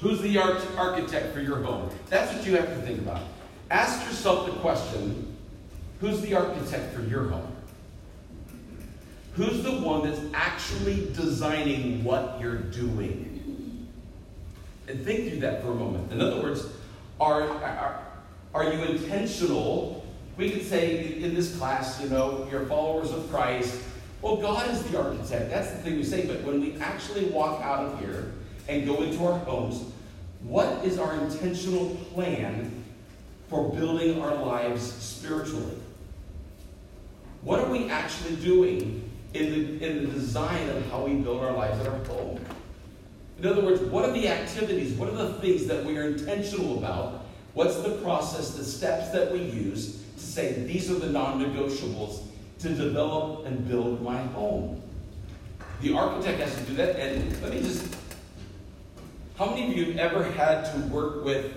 Who's 0.01 0.21
the 0.21 0.39
architect 0.39 1.33
for 1.33 1.41
your 1.41 1.63
home? 1.63 1.91
That's 2.11 2.35
what 2.35 2.47
you 2.47 2.57
have 2.57 2.69
to 2.69 2.83
think 2.83 2.99
about. 2.99 3.23
Ask 3.71 4.07
yourself 4.07 4.47
the 4.47 4.53
question 4.61 5.37
who's 6.01 6.21
the 6.21 6.35
architect 6.35 6.95
for 6.95 7.03
your 7.03 7.25
home? 7.29 7.57
Who's 9.39 9.63
the 9.63 9.71
one 9.71 10.03
that's 10.03 10.21
actually 10.35 11.13
designing 11.13 12.03
what 12.03 12.41
you're 12.41 12.57
doing? 12.57 13.87
And 14.89 15.05
think 15.05 15.29
through 15.29 15.39
that 15.39 15.63
for 15.63 15.71
a 15.71 15.75
moment. 15.77 16.11
In 16.11 16.21
other 16.21 16.43
words, 16.43 16.67
are, 17.21 17.43
are, 17.43 18.03
are 18.53 18.65
you 18.65 18.83
intentional? 18.83 20.05
We 20.37 20.51
could 20.51 20.67
say 20.67 21.23
in 21.23 21.37
this 21.37 21.57
class, 21.57 22.03
you 22.03 22.09
know, 22.09 22.49
you're 22.51 22.67
followers 22.67 23.13
of 23.13 23.31
Christ. 23.31 23.81
Well, 24.23 24.39
God 24.39 24.69
is 24.73 24.83
the 24.83 25.01
architect. 25.01 25.51
That's 25.51 25.71
the 25.71 25.77
thing 25.77 25.95
we 25.95 26.05
say. 26.05 26.27
But 26.27 26.43
when 26.43 26.61
we 26.61 26.75
actually 26.81 27.27
walk 27.27 27.63
out 27.63 27.85
of 27.85 28.01
here 28.01 28.33
and 28.67 28.85
go 28.85 29.03
into 29.03 29.25
our 29.25 29.39
homes, 29.39 29.85
what 30.43 30.85
is 30.85 30.99
our 30.99 31.15
intentional 31.15 31.95
plan 32.13 32.85
for 33.47 33.73
building 33.73 34.21
our 34.21 34.35
lives 34.35 34.83
spiritually? 34.83 35.79
What 37.43 37.61
are 37.61 37.71
we 37.71 37.89
actually 37.89 38.35
doing 38.35 39.08
in 39.35 39.79
the, 39.79 39.87
in 39.87 40.07
the 40.07 40.13
design 40.13 40.69
of 40.71 40.91
how 40.91 41.05
we 41.05 41.15
build 41.15 41.43
our 41.43 41.53
lives 41.53 41.79
at 41.81 41.87
our 41.87 42.05
home. 42.05 42.41
In 43.39 43.47
other 43.47 43.63
words, 43.63 43.81
what 43.83 44.05
are 44.05 44.13
the 44.13 44.29
activities, 44.29 44.93
what 44.95 45.09
are 45.09 45.17
the 45.17 45.35
things 45.35 45.67
that 45.67 45.85
we 45.85 45.97
are 45.97 46.09
intentional 46.09 46.79
about? 46.79 47.27
What's 47.55 47.77
the 47.77 47.91
process, 48.03 48.51
the 48.51 48.65
steps 48.65 49.11
that 49.11 49.33
we 49.33 49.41
use 49.41 50.03
to 50.17 50.23
say 50.23 50.65
these 50.65 50.91
are 50.91 50.99
the 50.99 51.11
non 51.11 51.41
negotiables 51.41 52.23
to 52.61 52.69
develop 52.71 53.47
and 53.47 53.69
build 53.69 54.03
my 54.03 54.21
home? 54.23 54.83
The 55.81 55.95
architect 55.95 56.41
has 56.41 56.55
to 56.57 56.63
do 56.63 56.75
that, 56.77 56.97
and 56.97 57.43
let 57.43 57.53
me 57.53 57.61
just. 57.61 57.97
How 59.37 59.47
many 59.47 59.71
of 59.71 59.77
you 59.77 59.93
have 59.93 59.99
ever 59.99 60.25
had 60.25 60.65
to 60.73 60.79
work 60.89 61.25
with 61.25 61.55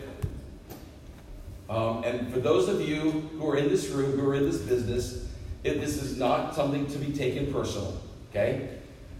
um, 1.71 2.03
and 2.03 2.31
for 2.33 2.41
those 2.41 2.67
of 2.67 2.81
you 2.81 2.99
who 3.37 3.49
are 3.49 3.55
in 3.55 3.69
this 3.69 3.87
room, 3.87 4.19
who 4.19 4.29
are 4.29 4.35
in 4.35 4.43
this 4.43 4.57
business, 4.57 5.25
if 5.63 5.79
this 5.79 6.01
is 6.01 6.17
not 6.17 6.55
something 6.55 6.87
to 6.87 6.97
be 6.97 7.13
taken 7.13 7.51
personal, 7.51 7.99
okay? 8.29 8.69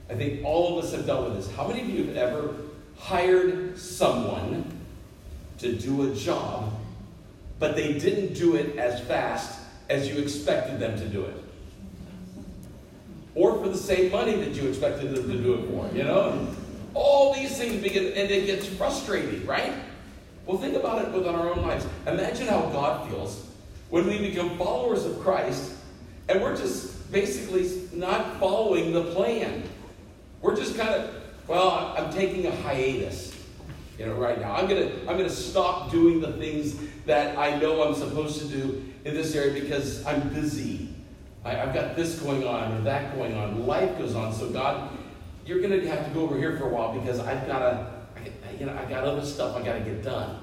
I 0.10 0.16
think 0.16 0.44
all 0.44 0.78
of 0.78 0.84
us 0.84 0.92
have 0.94 1.06
dealt 1.06 1.30
with 1.30 1.38
this. 1.38 1.56
How 1.56 1.68
many 1.68 1.82
of 1.82 1.90
you 1.90 2.06
have 2.06 2.18
ever 2.18 2.56
hired 2.98 3.78
someone 3.78 4.66
to 5.60 5.74
do 5.74 6.12
a 6.12 6.16
job, 6.16 6.74
but 7.60 7.76
they 7.76 7.98
didn't 7.98 8.34
do 8.34 8.56
it 8.56 8.78
as 8.78 9.00
fast 9.02 9.60
as 9.90 10.10
you 10.10 10.20
expected 10.22 10.80
them 10.80 10.98
to 11.00 11.08
do 11.08 11.24
it? 11.24 11.36
Or 13.36 13.58
for 13.60 13.70
the 13.70 13.78
same 13.78 14.12
money 14.12 14.36
that 14.36 14.50
you 14.50 14.68
expected 14.68 15.16
them 15.16 15.30
to 15.30 15.38
do 15.38 15.54
it 15.54 15.70
for, 15.70 15.90
you 15.96 16.04
know? 16.04 16.48
All 16.94 17.34
these 17.34 17.58
things 17.58 17.82
begin, 17.82 18.08
and 18.08 18.30
it 18.30 18.46
gets 18.48 18.66
frustrating, 18.66 19.46
right? 19.46 19.74
Well, 20.46 20.58
think 20.58 20.76
about 20.76 21.06
it 21.06 21.12
within 21.14 21.34
our 21.34 21.52
own 21.52 21.62
lives. 21.62 21.86
Imagine 22.08 22.48
how 22.48 22.62
God 22.72 23.10
feels 23.10 23.46
when 23.90 24.08
we 24.08 24.18
become 24.18 24.58
followers 24.58 25.06
of 25.06 25.20
Christ 25.22 25.74
and 26.30 26.42
we're 26.42 26.56
just 26.56 27.12
basically 27.12 27.88
not 27.94 28.40
following 28.40 28.94
the 28.94 29.04
plan. 29.14 29.64
We're 30.42 30.56
just 30.56 30.78
kind 30.78 30.90
of, 30.90 31.14
well, 31.48 31.94
I'm 31.98 32.12
taking 32.12 32.48
a 32.48 32.56
hiatus, 32.58 33.36
you 34.00 34.06
know, 34.06 34.14
right 34.14 34.40
now. 34.40 34.54
I'm 34.54 34.68
gonna, 34.68 34.92
I'm 35.08 35.18
gonna 35.18 35.30
stop 35.30 35.92
doing 35.92 36.22
the 36.22 36.34
things 36.34 36.76
that 37.06 37.38
I 37.38 37.60
know 37.60 37.84
I'm 37.84 37.96
supposed 37.96 38.40
to 38.40 38.48
do 38.48 38.86
in 39.06 39.14
this 39.14 39.36
area 39.36 39.62
because 39.62 40.06
I'm 40.06 40.30
busy. 40.30 40.90
I, 41.44 41.54
have 41.54 41.74
got 41.74 41.96
this 41.96 42.20
going 42.20 42.46
on 42.48 42.72
or 42.72 42.82
that 42.82 43.16
going 43.16 43.36
on. 43.36 43.66
Life 43.66 43.98
goes 43.98 44.16
on. 44.16 44.34
So 44.34 44.50
God, 44.50 44.98
you're 45.46 45.62
gonna 45.62 45.86
have 45.88 46.06
to 46.08 46.12
go 46.14 46.22
over 46.22 46.38
here 46.38 46.58
for 46.58 46.66
a 46.66 46.70
while 46.70 46.98
because 46.98 47.20
I've 47.20 47.46
gotta, 47.48 47.88
you 48.60 48.68
know, 48.68 48.74
I 48.74 48.86
got 48.90 49.04
other 49.04 49.26
stuff 49.26 49.56
I 49.56 49.64
gotta 49.64 49.82
get 49.82 50.04
done. 50.04 50.40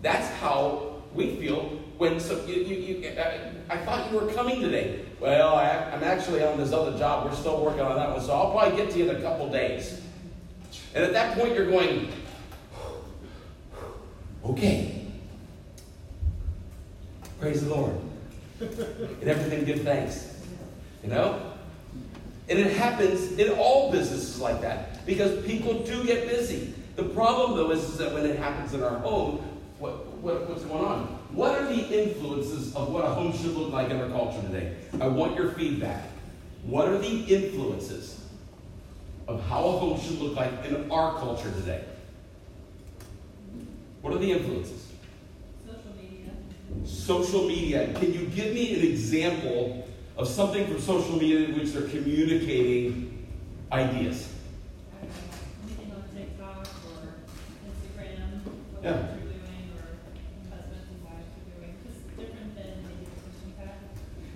That's 0.00 0.28
how 0.40 0.91
we 1.14 1.36
feel 1.36 1.78
when 1.98 2.18
so 2.18 2.44
you, 2.46 2.54
you, 2.56 2.76
you 2.76 3.08
uh, 3.08 3.52
I 3.68 3.76
thought 3.78 4.10
you 4.10 4.18
were 4.18 4.32
coming 4.32 4.60
today. 4.60 5.04
Well, 5.20 5.54
I, 5.54 5.68
am 5.92 6.02
actually 6.02 6.42
on 6.42 6.58
this 6.58 6.72
other 6.72 6.98
job. 6.98 7.26
We're 7.26 7.36
still 7.36 7.62
working 7.64 7.82
on 7.82 7.96
that 7.96 8.10
one, 8.10 8.20
so 8.20 8.32
I'll 8.32 8.50
probably 8.50 8.76
get 8.76 8.90
to 8.92 8.98
you 8.98 9.10
in 9.10 9.16
a 9.16 9.20
couple 9.20 9.48
days. 9.50 10.00
And 10.94 11.04
at 11.04 11.12
that 11.12 11.38
point, 11.38 11.54
you're 11.54 11.70
going, 11.70 12.10
okay. 14.44 15.06
Praise 17.38 17.64
the 17.64 17.74
Lord. 17.74 17.94
And 18.60 19.28
everything 19.28 19.64
give 19.64 19.82
thanks. 19.82 20.42
You 21.02 21.10
know? 21.10 21.52
And 22.48 22.58
it 22.58 22.76
happens 22.76 23.32
in 23.38 23.52
all 23.52 23.92
businesses 23.92 24.40
like 24.40 24.60
that 24.60 25.06
because 25.06 25.44
people 25.46 25.84
do 25.84 26.04
get 26.04 26.28
busy. 26.28 26.74
The 26.96 27.04
problem, 27.04 27.56
though, 27.56 27.70
is, 27.70 27.84
is 27.84 27.98
that 27.98 28.12
when 28.12 28.26
it 28.26 28.38
happens 28.38 28.74
in 28.74 28.82
our 28.82 28.98
home, 28.98 29.38
what, 29.78 30.11
what, 30.22 30.48
what's 30.48 30.62
going 30.62 30.84
on? 30.84 31.00
What 31.32 31.58
are 31.58 31.66
the 31.66 32.02
influences 32.02 32.74
of 32.76 32.92
what 32.92 33.04
a 33.04 33.08
home 33.08 33.36
should 33.36 33.56
look 33.56 33.72
like 33.72 33.90
in 33.90 34.00
our 34.00 34.08
culture 34.08 34.40
today? 34.42 34.76
I 35.00 35.08
want 35.08 35.36
your 35.36 35.50
feedback. 35.52 36.08
What 36.64 36.88
are 36.88 36.98
the 36.98 37.24
influences 37.24 38.20
of 39.26 39.42
how 39.48 39.64
a 39.64 39.72
home 39.72 40.00
should 40.00 40.20
look 40.20 40.36
like 40.36 40.64
in 40.64 40.90
our 40.92 41.18
culture 41.18 41.50
today? 41.50 41.84
What 44.00 44.14
are 44.14 44.18
the 44.18 44.30
influences? 44.30 44.92
Social 45.66 45.92
media. 46.00 46.30
Social 46.84 47.48
media. 47.48 47.92
Can 47.94 48.14
you 48.14 48.26
give 48.26 48.54
me 48.54 48.74
an 48.76 48.86
example 48.86 49.88
of 50.16 50.28
something 50.28 50.66
from 50.68 50.80
social 50.80 51.16
media 51.18 51.48
in 51.48 51.58
which 51.58 51.72
they're 51.72 51.88
communicating 51.88 53.26
ideas? 53.72 54.32
Anything 55.00 55.92
on 55.96 56.04
TikTok 56.14 56.68
or 56.86 57.14
Instagram. 57.66 58.84
Yeah. 58.84 59.21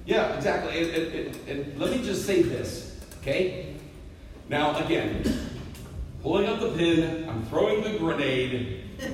Yeah, 0.06 0.36
exactly. 0.36 0.82
And, 0.84 0.94
and, 0.94 1.14
and, 1.14 1.48
and, 1.48 1.80
let 1.80 1.90
me 1.90 1.98
just 2.02 2.24
say 2.24 2.42
this, 2.42 2.96
okay? 3.20 3.74
Now, 4.48 4.78
again, 4.84 5.24
pulling 6.22 6.46
out 6.46 6.60
the 6.60 6.70
pin, 6.70 7.28
I'm 7.28 7.44
throwing 7.46 7.82
the 7.82 7.98
grenade. 7.98 8.84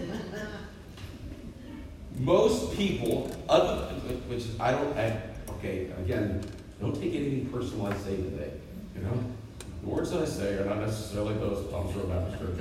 Most 2.18 2.76
people, 2.76 3.34
other 3.48 3.86
which 4.28 4.44
I 4.60 4.72
don't, 4.72 4.94
I, 4.96 5.18
okay, 5.48 5.88
again, 6.04 6.44
don't 6.78 6.94
take 6.94 7.14
anything 7.14 7.46
personal 7.46 7.86
I 7.86 7.96
say 7.96 8.16
today, 8.16 8.52
you 8.94 9.00
know? 9.00 9.18
The 9.82 9.88
words 9.88 10.10
that 10.10 10.22
I 10.22 10.26
say 10.26 10.54
are 10.58 10.66
not 10.66 10.80
necessarily 10.80 11.34
those 11.34 11.64
of 11.64 11.70
Thomas 11.70 11.96
Road 11.96 12.10
Baptist 12.10 12.38
Church. 12.38 12.58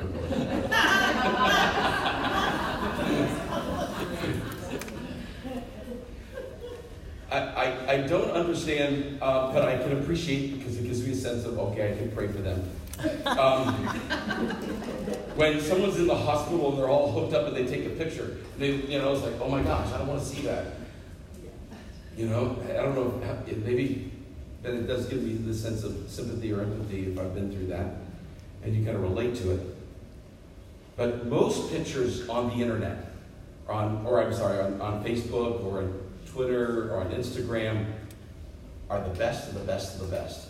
I, 7.31 7.37
I, 7.37 7.93
I 7.93 7.97
don't 7.97 8.31
understand, 8.31 9.17
uh, 9.21 9.53
but 9.53 9.63
I 9.63 9.77
can 9.77 9.97
appreciate 9.97 10.57
because 10.57 10.77
it 10.77 10.83
gives 10.83 11.05
me 11.05 11.13
a 11.13 11.15
sense 11.15 11.45
of, 11.45 11.57
okay, 11.57 11.93
I 11.93 11.97
can 11.97 12.11
pray 12.11 12.27
for 12.27 12.39
them. 12.39 12.69
Um, 13.25 13.73
when 15.35 15.61
someone's 15.61 15.97
in 15.97 16.07
the 16.07 16.15
hospital 16.15 16.69
and 16.69 16.77
they're 16.77 16.89
all 16.89 17.11
hooked 17.11 17.33
up 17.33 17.47
and 17.47 17.55
they 17.55 17.65
take 17.65 17.85
a 17.85 17.91
picture, 17.91 18.37
they, 18.57 18.73
you 18.73 18.99
know, 18.99 19.13
it's 19.13 19.23
like, 19.23 19.39
oh 19.39 19.47
my 19.47 19.63
gosh, 19.63 19.91
I 19.93 19.99
don't 19.99 20.07
want 20.07 20.19
to 20.19 20.25
see 20.25 20.41
that. 20.41 20.73
You 22.17 22.27
know, 22.27 22.57
I 22.69 22.73
don't 22.73 22.95
know, 22.95 23.21
maybe 23.63 24.11
that 24.61 24.73
it 24.73 24.85
does 24.85 25.05
give 25.05 25.23
me 25.23 25.33
the 25.33 25.53
sense 25.53 25.83
of 25.85 26.09
sympathy 26.09 26.51
or 26.51 26.61
empathy 26.61 27.11
if 27.13 27.17
I've 27.17 27.33
been 27.33 27.49
through 27.49 27.67
that. 27.67 27.95
and 28.63 28.75
you 28.75 28.83
kind 28.83 28.97
of 28.97 29.03
relate 29.03 29.35
to 29.37 29.51
it. 29.51 29.61
But 30.97 31.25
most 31.27 31.71
pictures 31.71 32.27
on 32.27 32.49
the 32.49 32.55
internet, 32.55 33.13
on, 33.69 34.05
or 34.05 34.21
I'm 34.21 34.33
sorry, 34.33 34.59
on, 34.59 34.81
on 34.81 35.03
Facebook 35.03 35.63
or 35.63 35.89
Twitter 36.31 36.93
or 36.93 37.01
on 37.01 37.11
Instagram, 37.11 37.85
are 38.89 39.01
the 39.01 39.15
best 39.15 39.47
of 39.47 39.53
the 39.53 39.61
best 39.61 39.95
of 39.95 40.09
the 40.09 40.15
best. 40.15 40.47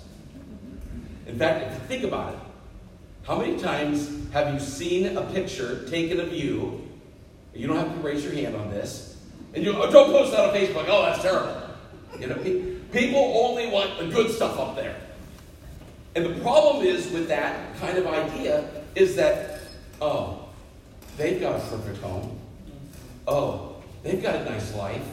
In 1.27 1.37
fact, 1.37 1.65
if 1.65 1.73
you 1.73 1.87
think 1.87 2.03
about 2.03 2.33
it, 2.33 2.39
how 3.23 3.37
many 3.37 3.57
times 3.59 4.31
have 4.31 4.53
you 4.53 4.59
seen 4.59 5.15
a 5.15 5.21
picture 5.31 5.87
taken 5.89 6.19
of 6.19 6.33
you? 6.33 6.87
You 7.53 7.67
don't 7.67 7.77
have 7.77 7.93
to 7.93 7.99
raise 7.99 8.23
your 8.23 8.33
hand 8.33 8.55
on 8.55 8.71
this. 8.71 9.17
And 9.53 9.63
you 9.63 9.73
oh, 9.75 9.91
don't 9.91 10.11
post 10.11 10.31
that 10.31 10.49
on 10.49 10.55
Facebook. 10.55 10.85
Oh, 10.87 11.03
that's 11.03 11.21
terrible. 11.21 11.61
You 12.19 12.27
know, 12.27 12.35
people 12.91 13.19
only 13.43 13.69
want 13.69 13.99
the 13.99 14.07
good 14.07 14.31
stuff 14.31 14.57
up 14.57 14.75
there. 14.75 14.95
And 16.15 16.25
the 16.25 16.41
problem 16.41 16.85
is 16.85 17.09
with 17.11 17.27
that 17.27 17.77
kind 17.79 17.97
of 17.97 18.07
idea 18.07 18.69
is 18.95 19.15
that, 19.15 19.61
oh, 20.01 20.49
they've 21.17 21.39
got 21.39 21.57
a 21.57 21.67
perfect 21.67 22.01
home. 22.01 22.39
Oh, 23.27 23.75
they've 24.03 24.21
got 24.21 24.35
a 24.35 24.45
nice 24.45 24.73
life. 24.75 25.05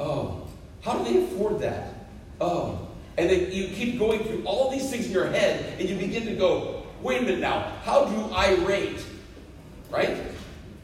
Oh, 0.00 0.46
how 0.82 0.98
do 0.98 1.04
they 1.12 1.24
afford 1.24 1.60
that? 1.60 1.94
Oh, 2.40 2.88
and 3.16 3.28
then 3.28 3.50
you 3.50 3.68
keep 3.68 3.98
going 3.98 4.22
through 4.24 4.44
all 4.44 4.70
these 4.70 4.88
things 4.90 5.06
in 5.06 5.12
your 5.12 5.26
head, 5.26 5.78
and 5.80 5.88
you 5.88 5.96
begin 5.96 6.24
to 6.26 6.34
go, 6.34 6.84
wait 7.02 7.18
a 7.18 7.22
minute 7.22 7.40
now, 7.40 7.72
how 7.82 8.04
do 8.04 8.32
I 8.32 8.54
rate? 8.64 9.04
Right? 9.90 10.16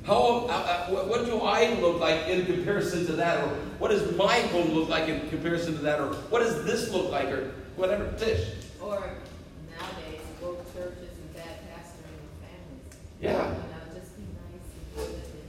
How, 0.05 0.47
uh, 0.49 0.89
uh, 0.91 1.05
what 1.05 1.25
do 1.25 1.41
I 1.41 1.73
look 1.81 2.01
like 2.01 2.29
in 2.29 2.45
comparison 2.45 3.07
to 3.07 3.13
that? 3.13 3.43
Or 3.43 3.49
what 3.79 3.91
does 3.91 4.15
my 4.17 4.41
home 4.41 4.73
look 4.73 4.89
like 4.89 5.09
in 5.09 5.29
comparison 5.31 5.77
to 5.77 5.83
that? 5.83 6.01
Or 6.01 6.13
what 6.29 6.41
does 6.41 6.65
this 6.65 6.91
look 6.91 7.11
like? 7.11 7.29
Or 7.29 7.53
whatever. 7.77 8.13
Tish. 8.19 8.51
Or 8.83 8.99
nowadays, 9.71 10.21
woke 10.43 10.75
churches 10.75 11.09
and 11.17 11.35
bad 11.35 11.57
pastoring 11.73 12.21
and 12.21 12.37
families. 12.43 12.85
Yeah. 13.21 13.47
You 13.47 13.55
know, 13.55 13.95
just 13.95 14.17
be 14.17 14.25
nice 14.37 14.69
and 14.75 14.87
good 14.95 15.15
and, 15.15 15.47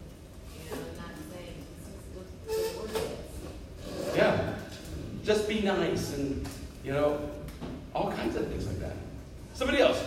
you 0.55 0.63
know, 0.71 0.79
not 1.01 1.13
saying, 1.33 1.57
this 1.75 1.91
is 1.91 2.05
what 2.15 2.27
the 2.47 2.53
word 2.79 2.91
is. 2.95 4.15
Yeah. 4.15 4.53
Just 5.25 5.49
be 5.49 5.61
nice 5.61 6.13
and, 6.13 6.47
you 6.83 6.93
know, 6.93 7.19
all 7.95 8.11
kinds 8.11 8.35
of 8.35 8.47
things 8.47 8.67
like 8.67 8.79
that. 8.79 8.95
Somebody 9.55 9.81
else. 9.81 9.99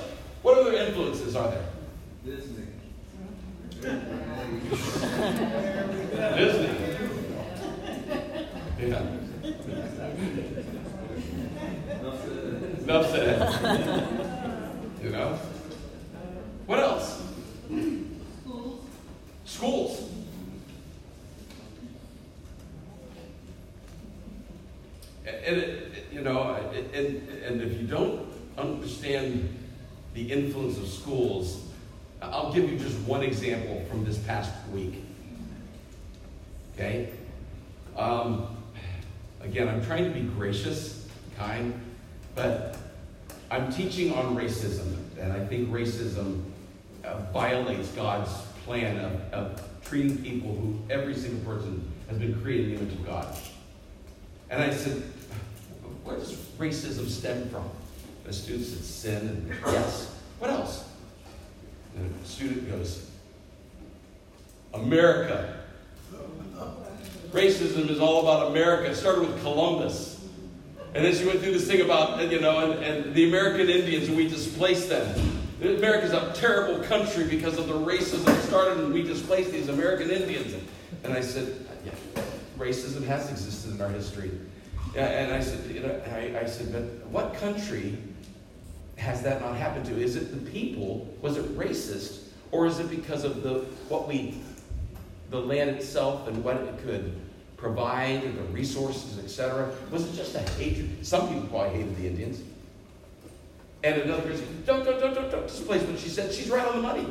What 0.42 0.58
other 0.58 0.72
influences 0.74 1.34
are 1.34 1.50
there? 1.50 1.66
Disney. 2.24 2.66
Disney. 6.36 6.70
Yeah. 8.80 9.02
Enough 11.98 12.20
said. 12.22 12.78
Enough 12.84 13.10
said. 13.10 14.08
You 15.02 15.10
know? 15.10 15.38
What 16.66 16.78
else? 16.78 17.22
Schools, 17.66 18.80
Schools. 19.44 20.04
And, 25.26 25.56
it, 25.56 26.06
you 26.12 26.20
know, 26.20 26.56
and, 26.94 27.28
and 27.28 27.62
if 27.62 27.80
you 27.80 27.86
don't 27.86 28.26
understand 28.56 29.48
the 30.18 30.32
influence 30.32 30.76
of 30.78 30.88
schools, 30.88 31.62
I'll 32.20 32.52
give 32.52 32.68
you 32.68 32.76
just 32.76 32.98
one 33.00 33.22
example 33.22 33.84
from 33.88 34.04
this 34.04 34.18
past 34.18 34.52
week. 34.72 35.04
Okay? 36.74 37.10
Um, 37.96 38.56
again, 39.40 39.68
I'm 39.68 39.84
trying 39.84 40.04
to 40.04 40.10
be 40.10 40.26
gracious, 40.26 41.06
kind, 41.36 41.72
but 42.34 42.76
I'm 43.48 43.72
teaching 43.72 44.12
on 44.12 44.36
racism, 44.36 44.96
and 45.20 45.32
I 45.32 45.46
think 45.46 45.70
racism 45.70 46.42
uh, 47.04 47.18
violates 47.32 47.88
God's 47.90 48.32
plan 48.64 48.98
of, 48.98 49.32
of 49.32 49.82
treating 49.84 50.18
people 50.18 50.52
who 50.52 50.78
every 50.90 51.14
single 51.14 51.44
person 51.44 51.92
has 52.08 52.18
been 52.18 52.40
created 52.42 52.72
in 52.72 52.74
the 52.74 52.80
image 52.80 52.94
of 52.94 53.06
God. 53.06 53.36
And 54.50 54.64
I 54.64 54.70
said, 54.74 55.00
where 56.02 56.16
does 56.16 56.32
racism 56.58 57.08
stem 57.08 57.48
from? 57.50 57.70
The 58.28 58.34
student 58.34 58.66
said, 58.66 58.84
sin, 58.84 59.28
and 59.28 59.48
yes. 59.72 60.14
What 60.38 60.50
else? 60.50 60.84
And 61.96 62.14
the 62.22 62.28
student 62.28 62.70
goes, 62.70 63.10
America. 64.74 65.60
Racism 67.30 67.88
is 67.88 67.98
all 68.00 68.20
about 68.20 68.50
America. 68.50 68.90
It 68.90 68.96
started 68.96 69.22
with 69.22 69.40
Columbus. 69.40 70.22
And 70.94 71.06
then 71.06 71.14
she 71.14 71.24
went 71.24 71.40
through 71.40 71.52
this 71.52 71.66
thing 71.66 71.80
about, 71.80 72.30
you 72.30 72.38
know, 72.38 72.70
and, 72.70 72.84
and 72.84 73.14
the 73.14 73.26
American 73.28 73.70
Indians, 73.70 74.08
and 74.08 74.16
we 74.16 74.28
displaced 74.28 74.90
them. 74.90 75.40
America's 75.62 76.12
a 76.12 76.30
terrible 76.34 76.84
country 76.84 77.24
because 77.24 77.56
of 77.56 77.66
the 77.66 77.74
racism 77.74 78.26
that 78.26 78.42
started, 78.42 78.76
and 78.84 78.92
we 78.92 79.02
displaced 79.02 79.52
these 79.52 79.70
American 79.70 80.10
Indians. 80.10 80.54
And 81.02 81.14
I 81.14 81.22
said, 81.22 81.66
yeah, 81.82 81.92
racism 82.58 83.06
has 83.06 83.30
existed 83.30 83.72
in 83.72 83.80
our 83.80 83.88
history. 83.88 84.30
Yeah, 84.94 85.06
And 85.06 85.32
I 85.32 85.40
said, 85.40 85.70
you 85.70 85.80
know, 85.80 85.98
I, 86.12 86.40
I 86.40 86.46
said, 86.46 86.72
but 86.72 87.06
what 87.08 87.34
country 87.40 87.96
has 88.98 89.22
that 89.22 89.40
not 89.40 89.56
happened 89.56 89.86
to? 89.86 90.00
Is 90.00 90.16
it 90.16 90.32
the 90.32 90.50
people? 90.50 91.08
Was 91.22 91.36
it 91.36 91.56
racist? 91.56 92.24
Or 92.50 92.66
is 92.66 92.78
it 92.78 92.90
because 92.90 93.24
of 93.24 93.42
the 93.42 93.60
what 93.88 94.08
we 94.08 94.40
the 95.30 95.40
land 95.40 95.70
itself 95.70 96.26
and 96.26 96.42
what 96.42 96.56
it 96.56 96.82
could 96.82 97.14
provide, 97.56 98.24
and 98.24 98.36
the 98.38 98.42
resources, 98.44 99.18
etc.? 99.18 99.72
Was 99.90 100.06
it 100.06 100.16
just 100.16 100.34
a 100.34 100.40
hatred? 100.52 101.06
Some 101.06 101.28
people 101.28 101.48
probably 101.48 101.78
hated 101.78 101.96
the 101.96 102.06
Indians. 102.06 102.42
And 103.84 104.02
another 104.02 104.22
person, 104.22 104.62
don't, 104.66 104.84
don't, 104.84 104.98
don't, 104.98 105.14
don't, 105.14 105.30
don't 105.30 105.46
displace 105.46 105.82
what 105.82 105.98
she 105.98 106.08
said. 106.08 106.32
She's 106.32 106.50
right 106.50 106.66
on 106.66 106.76
the 106.76 106.82
money. 106.82 107.06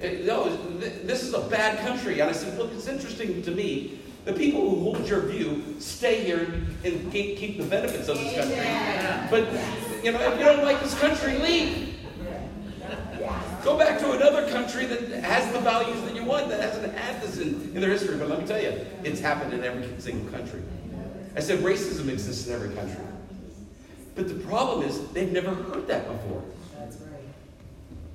No, 0.00 0.56
this 0.78 1.22
is 1.22 1.34
a 1.34 1.40
bad 1.40 1.78
country. 1.80 2.20
And 2.20 2.30
I 2.30 2.32
said, 2.32 2.56
look, 2.56 2.72
it's 2.72 2.86
interesting 2.86 3.42
to 3.42 3.50
me. 3.50 3.98
The 4.24 4.32
people 4.32 4.60
who 4.60 4.80
hold 4.92 5.08
your 5.08 5.20
view 5.20 5.76
stay 5.78 6.24
here 6.24 6.62
and 6.84 7.12
keep, 7.12 7.36
keep 7.36 7.58
the 7.58 7.64
benefits 7.64 8.08
of 8.08 8.16
this 8.18 8.34
country. 8.34 9.28
But, 9.30 9.48
you 10.02 10.12
know, 10.12 10.20
if 10.32 10.38
you 10.38 10.44
don't 10.44 10.64
like 10.64 10.80
this 10.80 10.98
country, 10.98 11.38
leave. 11.38 11.96
Go 13.64 13.76
back 13.76 13.98
to 13.98 14.12
another 14.12 14.48
country 14.50 14.86
that 14.86 15.22
has 15.24 15.52
the 15.52 15.60
values 15.60 16.00
that 16.02 16.14
you 16.14 16.24
want, 16.24 16.48
that 16.48 16.60
hasn't 16.60 16.96
had 16.96 17.20
this 17.20 17.38
in, 17.38 17.72
in 17.74 17.80
their 17.80 17.90
history. 17.90 18.16
But 18.16 18.28
let 18.28 18.40
me 18.40 18.46
tell 18.46 18.60
you, 18.60 18.72
it's 19.04 19.20
happened 19.20 19.52
in 19.52 19.64
every 19.64 19.88
single 20.00 20.30
country. 20.30 20.62
I 21.36 21.40
said 21.40 21.58
racism 21.60 22.08
exists 22.08 22.46
in 22.46 22.54
every 22.54 22.74
country. 22.74 23.04
But 24.14 24.28
the 24.28 24.34
problem 24.46 24.82
is, 24.88 25.06
they've 25.08 25.30
never 25.30 25.54
heard 25.54 25.86
that 25.88 26.06
before. 26.08 26.42
That's 26.78 26.96
right. 26.96 27.20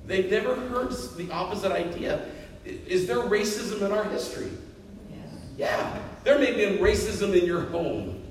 They've 0.06 0.30
never 0.30 0.54
heard 0.54 0.90
the 1.16 1.30
opposite 1.30 1.72
idea. 1.72 2.26
Is 2.64 3.06
there 3.06 3.18
racism 3.18 3.82
in 3.82 3.92
our 3.92 4.04
history? 4.04 4.50
Yeah. 5.10 5.16
Yeah. 5.56 5.98
There 6.24 6.38
may 6.38 6.52
be 6.52 6.78
racism 6.78 7.38
in 7.38 7.46
your 7.46 7.62
home. 7.66 8.22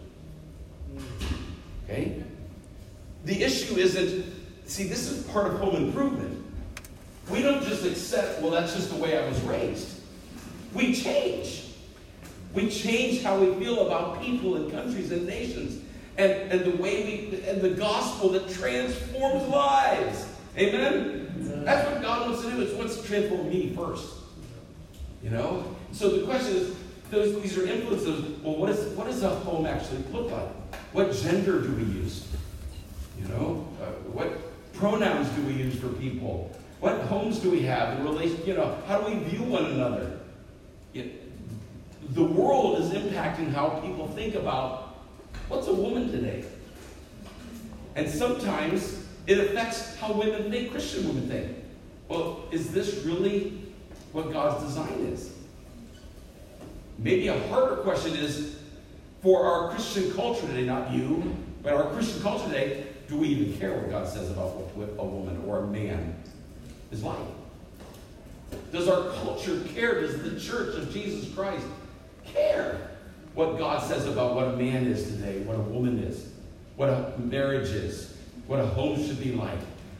Okay? 1.86 2.24
The 3.26 3.42
issue 3.42 3.78
isn't, 3.78 4.26
see, 4.66 4.84
this 4.86 5.10
is 5.10 5.26
part 5.28 5.48
of 5.48 5.60
home 5.60 5.76
improvement. 5.76 6.44
We 7.30 7.42
don't 7.42 7.64
just 7.64 7.86
accept, 7.86 8.42
well, 8.42 8.52
that's 8.52 8.74
just 8.74 8.90
the 8.90 9.02
way 9.02 9.18
I 9.18 9.28
was 9.28 9.40
raised. 9.42 10.02
We 10.74 10.94
change. 10.94 11.64
We 12.54 12.70
change 12.70 13.24
how 13.24 13.40
we 13.40 13.64
feel 13.64 13.88
about 13.88 14.22
people 14.22 14.56
and 14.56 14.72
countries 14.72 15.12
and 15.12 15.26
nations 15.26 15.82
and, 16.18 16.32
and 16.52 16.66
the 16.66 16.78
way 16.82 17.04
we, 17.32 17.42
and 17.50 17.62
the 17.62 17.72
gospel 17.72 18.30
that 18.30 18.50
transforms 18.50 19.48
lives. 19.48 20.28
Amen? 20.58 21.64
That's 21.66 21.90
what 21.90 22.02
God 22.02 22.30
wants 22.30 22.44
to 22.44 22.52
do. 22.52 22.62
It's 22.62 22.74
wants 22.74 22.98
to 22.98 23.08
transform 23.08 23.50
me 23.50 23.74
first. 23.76 24.14
You 25.24 25.32
know? 25.32 25.76
So 25.92 26.10
the 26.10 26.26
question 26.26 26.56
is, 26.56 26.76
those, 27.10 27.42
these 27.42 27.58
are 27.58 27.66
influences. 27.66 28.40
Well, 28.44 28.58
what, 28.58 28.70
is, 28.70 28.96
what 28.96 29.08
does 29.08 29.24
a 29.24 29.30
home 29.30 29.66
actually 29.66 30.04
look 30.12 30.32
like? 30.32 30.50
What 30.92 31.14
gender 31.14 31.62
do 31.62 31.72
we 31.72 31.84
use? 31.84 32.28
You 33.19 33.28
know? 33.30 33.67
Uh, 33.82 33.86
what 34.12 34.73
pronouns 34.73 35.30
do 35.30 35.43
we 35.43 35.54
use 35.54 35.80
for 35.80 35.89
people? 35.89 36.56
What 36.80 36.99
homes 37.02 37.39
do 37.39 37.49
we 37.49 37.62
have 37.62 37.97
in 37.97 38.04
relation? 38.04 38.45
You 38.45 38.56
know, 38.56 38.78
how 38.88 39.02
do 39.02 39.13
we 39.13 39.23
view 39.23 39.43
one 39.43 39.65
another? 39.65 40.19
It, 40.93 41.21
the 42.13 42.23
world 42.23 42.80
is 42.82 42.89
impacting 42.89 43.54
how 43.54 43.69
people 43.80 44.08
think 44.10 44.36
about 44.36 44.97
what's 45.47 45.67
a 45.67 45.73
woman 45.73 46.12
today. 46.12 46.43
And 47.95 48.10
sometimes 48.10 49.06
it 49.28 49.39
affects 49.39 49.95
how 49.95 50.12
women 50.13 50.52
think, 50.52 50.71
Christian 50.71 51.08
women 51.08 51.30
think. 51.30 51.58
Well, 52.10 52.43
is 52.52 52.71
this 52.71 53.04
really 53.06 53.62
what 54.12 54.34
God's 54.34 54.63
design 54.65 54.93
is? 55.12 55.32
Maybe 56.97 57.28
a 57.30 57.47
harder 57.47 57.78
question 57.78 58.15
is 58.15 58.58
for 59.21 59.45
our 59.45 59.69
Christian 59.71 60.12
culture 60.13 60.45
today, 60.47 60.65
not 60.65 60.91
you, 60.91 61.36
but 61.63 61.73
our 61.73 61.86
Christian 61.91 62.21
culture 62.21 62.45
today, 62.45 62.88
do 63.08 63.18
we 63.18 63.28
even 63.30 63.58
care 63.58 63.76
what 63.76 63.89
God 63.89 64.08
says 64.08 64.30
about 64.32 64.56
what 64.76 64.89
a 64.98 65.06
woman 65.06 65.44
or 65.46 65.60
a 65.60 65.68
man 65.68 66.16
is 66.92 67.04
like? 67.04 67.18
Does 68.72 68.88
our 68.88 69.10
culture 69.24 69.62
care? 69.74 70.02
Does 70.02 70.22
the 70.22 70.39
church 70.39 70.76
of 70.76 70.92
Jesus 70.92 71.34
Christ 71.34 71.66
care 72.26 72.89
what 73.34 73.58
God 73.58 73.84
says 73.84 74.06
about 74.06 74.36
what 74.36 74.48
a 74.48 74.58
man 74.58 74.86
is 74.86 75.08
today, 75.08 75.39
what 75.39 75.56
a 75.56 75.62
woman 75.62 76.00
is, 76.00 76.30
what 76.76 76.89
a 76.89 77.13
marriage 77.18 77.70
is, 77.70 78.16
what 78.48 78.60
a 78.60 78.66
home 78.66 79.04
should 79.06 79.20
be 79.20 79.32
like, 79.32 79.58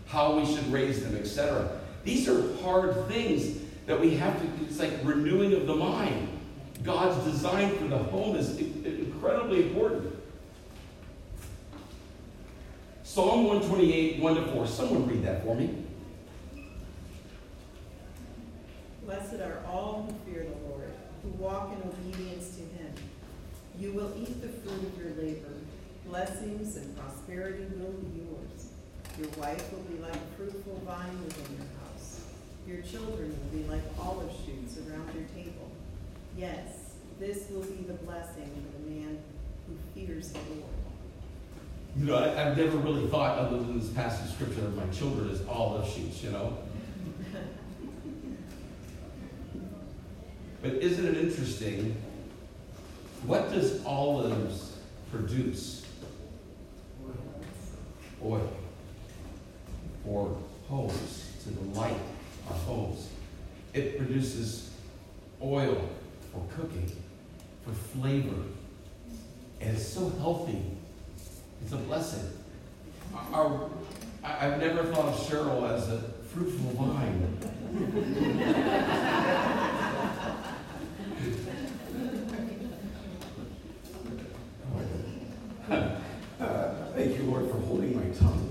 how 0.08 0.38
we 0.38 0.46
should 0.46 0.72
raise 0.72 1.04
them, 1.04 1.16
etc. 1.16 1.80
These 2.04 2.28
are 2.28 2.56
hard 2.58 3.08
things 3.08 3.60
that 3.86 4.00
we 4.00 4.12
have 4.16 4.40
to, 4.40 4.66
it's 4.66 4.80
like 4.80 4.92
renewing 5.04 5.54
of 5.54 5.68
the 5.68 5.76
mind. 5.76 6.30
God's 6.84 7.24
design 7.32 7.76
for 7.78 7.86
the 7.86 7.98
home 7.98 8.36
is 8.36 8.58
incredibly 8.58 9.64
important. 9.64 10.13
Psalm 13.14 13.44
128, 13.46 14.20
1 14.20 14.36
to 14.36 14.42
4. 14.54 14.66
Someone 14.66 15.08
read 15.08 15.24
that 15.24 15.44
for 15.44 15.54
me. 15.54 15.70
Blessed 19.06 19.36
are 19.36 19.62
all 19.68 20.10
who 20.10 20.32
fear 20.32 20.46
the 20.46 20.68
Lord, 20.68 20.90
who 21.22 21.30
walk 21.38 21.72
in 21.74 21.88
obedience 21.88 22.56
to 22.56 22.62
him. 22.62 22.92
You 23.78 23.92
will 23.92 24.12
eat 24.18 24.42
the 24.42 24.48
fruit 24.48 24.82
of 24.82 24.98
your 24.98 25.12
labor. 25.24 25.54
Blessings 26.08 26.76
and 26.76 26.98
prosperity 26.98 27.66
will 27.76 27.92
be 27.92 28.22
yours. 28.22 28.70
Your 29.20 29.30
wife 29.40 29.72
will 29.72 29.84
be 29.84 30.02
like 30.02 30.16
a 30.16 30.36
fruitful 30.36 30.82
vine 30.84 31.24
within 31.24 31.58
your 31.58 31.68
house. 31.86 32.22
Your 32.66 32.82
children 32.82 33.30
will 33.30 33.60
be 33.60 33.64
like 33.70 33.84
olive 34.02 34.32
shoots 34.44 34.80
around 34.80 35.14
your 35.14 35.26
table. 35.36 35.70
Yes, 36.36 36.96
this 37.20 37.48
will 37.52 37.62
be 37.62 37.84
the 37.84 37.94
blessing 37.94 38.50
of 38.58 38.74
the 38.74 38.90
man 38.90 39.20
who 39.68 39.78
fears 39.94 40.32
the 40.32 40.40
Lord. 40.50 40.83
You 41.98 42.06
know, 42.06 42.18
I, 42.18 42.30
have 42.30 42.58
never 42.58 42.78
really 42.78 43.08
thought, 43.08 43.38
other 43.38 43.58
than 43.58 43.80
this 43.80 43.90
passage 43.90 44.30
of 44.30 44.34
scripture, 44.34 44.66
of 44.66 44.76
my 44.76 44.86
children 44.88 45.30
as 45.30 45.46
olive 45.48 45.88
shoots, 45.88 46.24
you 46.24 46.32
know? 46.32 46.58
but 50.64 50.74
isn't 50.74 51.06
it 51.06 51.18
interesting? 51.18 51.96
What 53.28 53.52
does 53.52 53.86
olives 53.86 54.76
produce? 55.12 55.86
Oil. 58.26 58.52
Or 60.08 60.36
homes 60.68 61.30
to 61.44 61.50
the 61.52 61.80
light 61.80 61.96
our 62.50 62.58
homes. 62.58 63.08
It 63.74 63.98
produces 63.98 64.72
oil 65.42 65.90
for 66.32 66.44
cooking, 66.56 66.92
for 67.64 67.72
flavor. 67.72 68.36
And 69.62 69.78
it's 69.78 69.88
so 69.88 70.10
healthy 70.20 70.73
it's 71.64 71.72
a 71.72 71.78
blessing. 71.78 72.30
Our, 73.32 73.70
I've 74.22 74.60
never 74.60 74.84
thought 74.84 75.14
of 75.14 75.16
Cheryl 75.16 75.70
as 75.72 75.90
a 75.90 76.02
fruitful 76.34 76.72
vine. 76.72 77.38
uh, 86.40 86.76
thank 86.96 87.18
you, 87.18 87.24
Lord, 87.24 87.50
for 87.50 87.58
holding 87.60 87.96
my 87.96 88.14
tongue. 88.18 88.50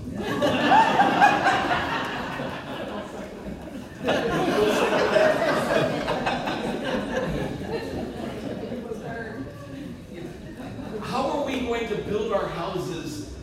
How 11.01 11.29
are 11.29 11.45
we 11.45 11.61
going 11.61 11.87
to 11.89 11.95
build 11.95 12.33
our 12.33 12.47
houses 12.47 13.33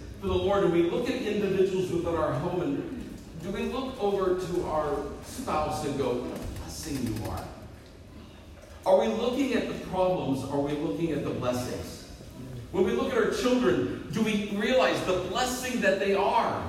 Do 0.50 0.66
we 0.66 0.82
look 0.82 1.08
at 1.08 1.22
individuals 1.22 1.92
within 1.92 2.16
our 2.16 2.32
home 2.32 2.62
and 2.62 3.18
do 3.40 3.50
we 3.50 3.72
look 3.72 4.02
over 4.02 4.34
to 4.34 4.66
our 4.66 5.04
spouse 5.24 5.86
and 5.86 5.96
go, 5.96 6.14
what 6.14 6.40
a 6.40 6.58
blessing 6.58 7.06
you 7.06 7.30
are? 7.30 7.44
Are 8.84 9.00
we 9.00 9.06
looking 9.14 9.54
at 9.54 9.68
the 9.68 9.86
problems? 9.86 10.42
Are 10.50 10.58
we 10.58 10.72
looking 10.72 11.12
at 11.12 11.22
the 11.22 11.30
blessings? 11.30 12.08
When 12.72 12.84
we 12.84 12.92
look 12.92 13.12
at 13.12 13.18
our 13.18 13.30
children, 13.30 14.08
do 14.10 14.22
we 14.22 14.50
realize 14.56 15.00
the 15.04 15.20
blessing 15.30 15.80
that 15.82 16.00
they 16.00 16.14
are? 16.14 16.62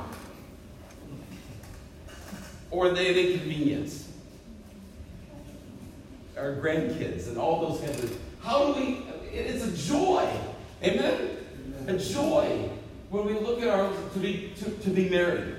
Or 2.69 2.85
are 2.85 2.93
they 2.93 3.09
an 3.09 3.31
inconvenience? 3.31 4.07
Our 6.37 6.53
grandkids 6.53 7.27
and 7.27 7.37
all 7.37 7.67
those 7.67 7.81
kinds 7.81 8.03
of 8.03 8.19
How 8.43 8.73
do 8.73 8.79
we? 8.79 9.05
It's 9.33 9.63
a 9.63 9.89
joy. 9.91 10.29
Amen? 10.83 11.37
A 11.87 11.97
joy 11.97 12.69
when 13.11 13.25
we 13.25 13.33
look 13.33 13.61
at 13.61 13.67
our 13.67 13.91
to 14.13 14.19
be 14.19 14.53
to, 14.57 14.71
to 14.71 14.89
be 14.89 15.09
married. 15.09 15.53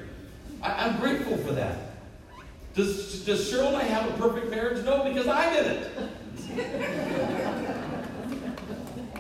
I, 0.62 0.88
am 0.88 0.98
grateful 0.98 1.36
for 1.36 1.52
that. 1.52 1.76
Does, 2.74 3.24
does 3.26 3.52
Cheryl 3.52 3.68
and 3.68 3.76
I 3.76 3.82
have 3.82 4.08
a 4.08 4.12
perfect 4.16 4.50
marriage? 4.50 4.82
No, 4.84 5.04
because 5.04 5.28
I'm 5.28 5.54
in 5.54 5.66
it. 5.66 5.90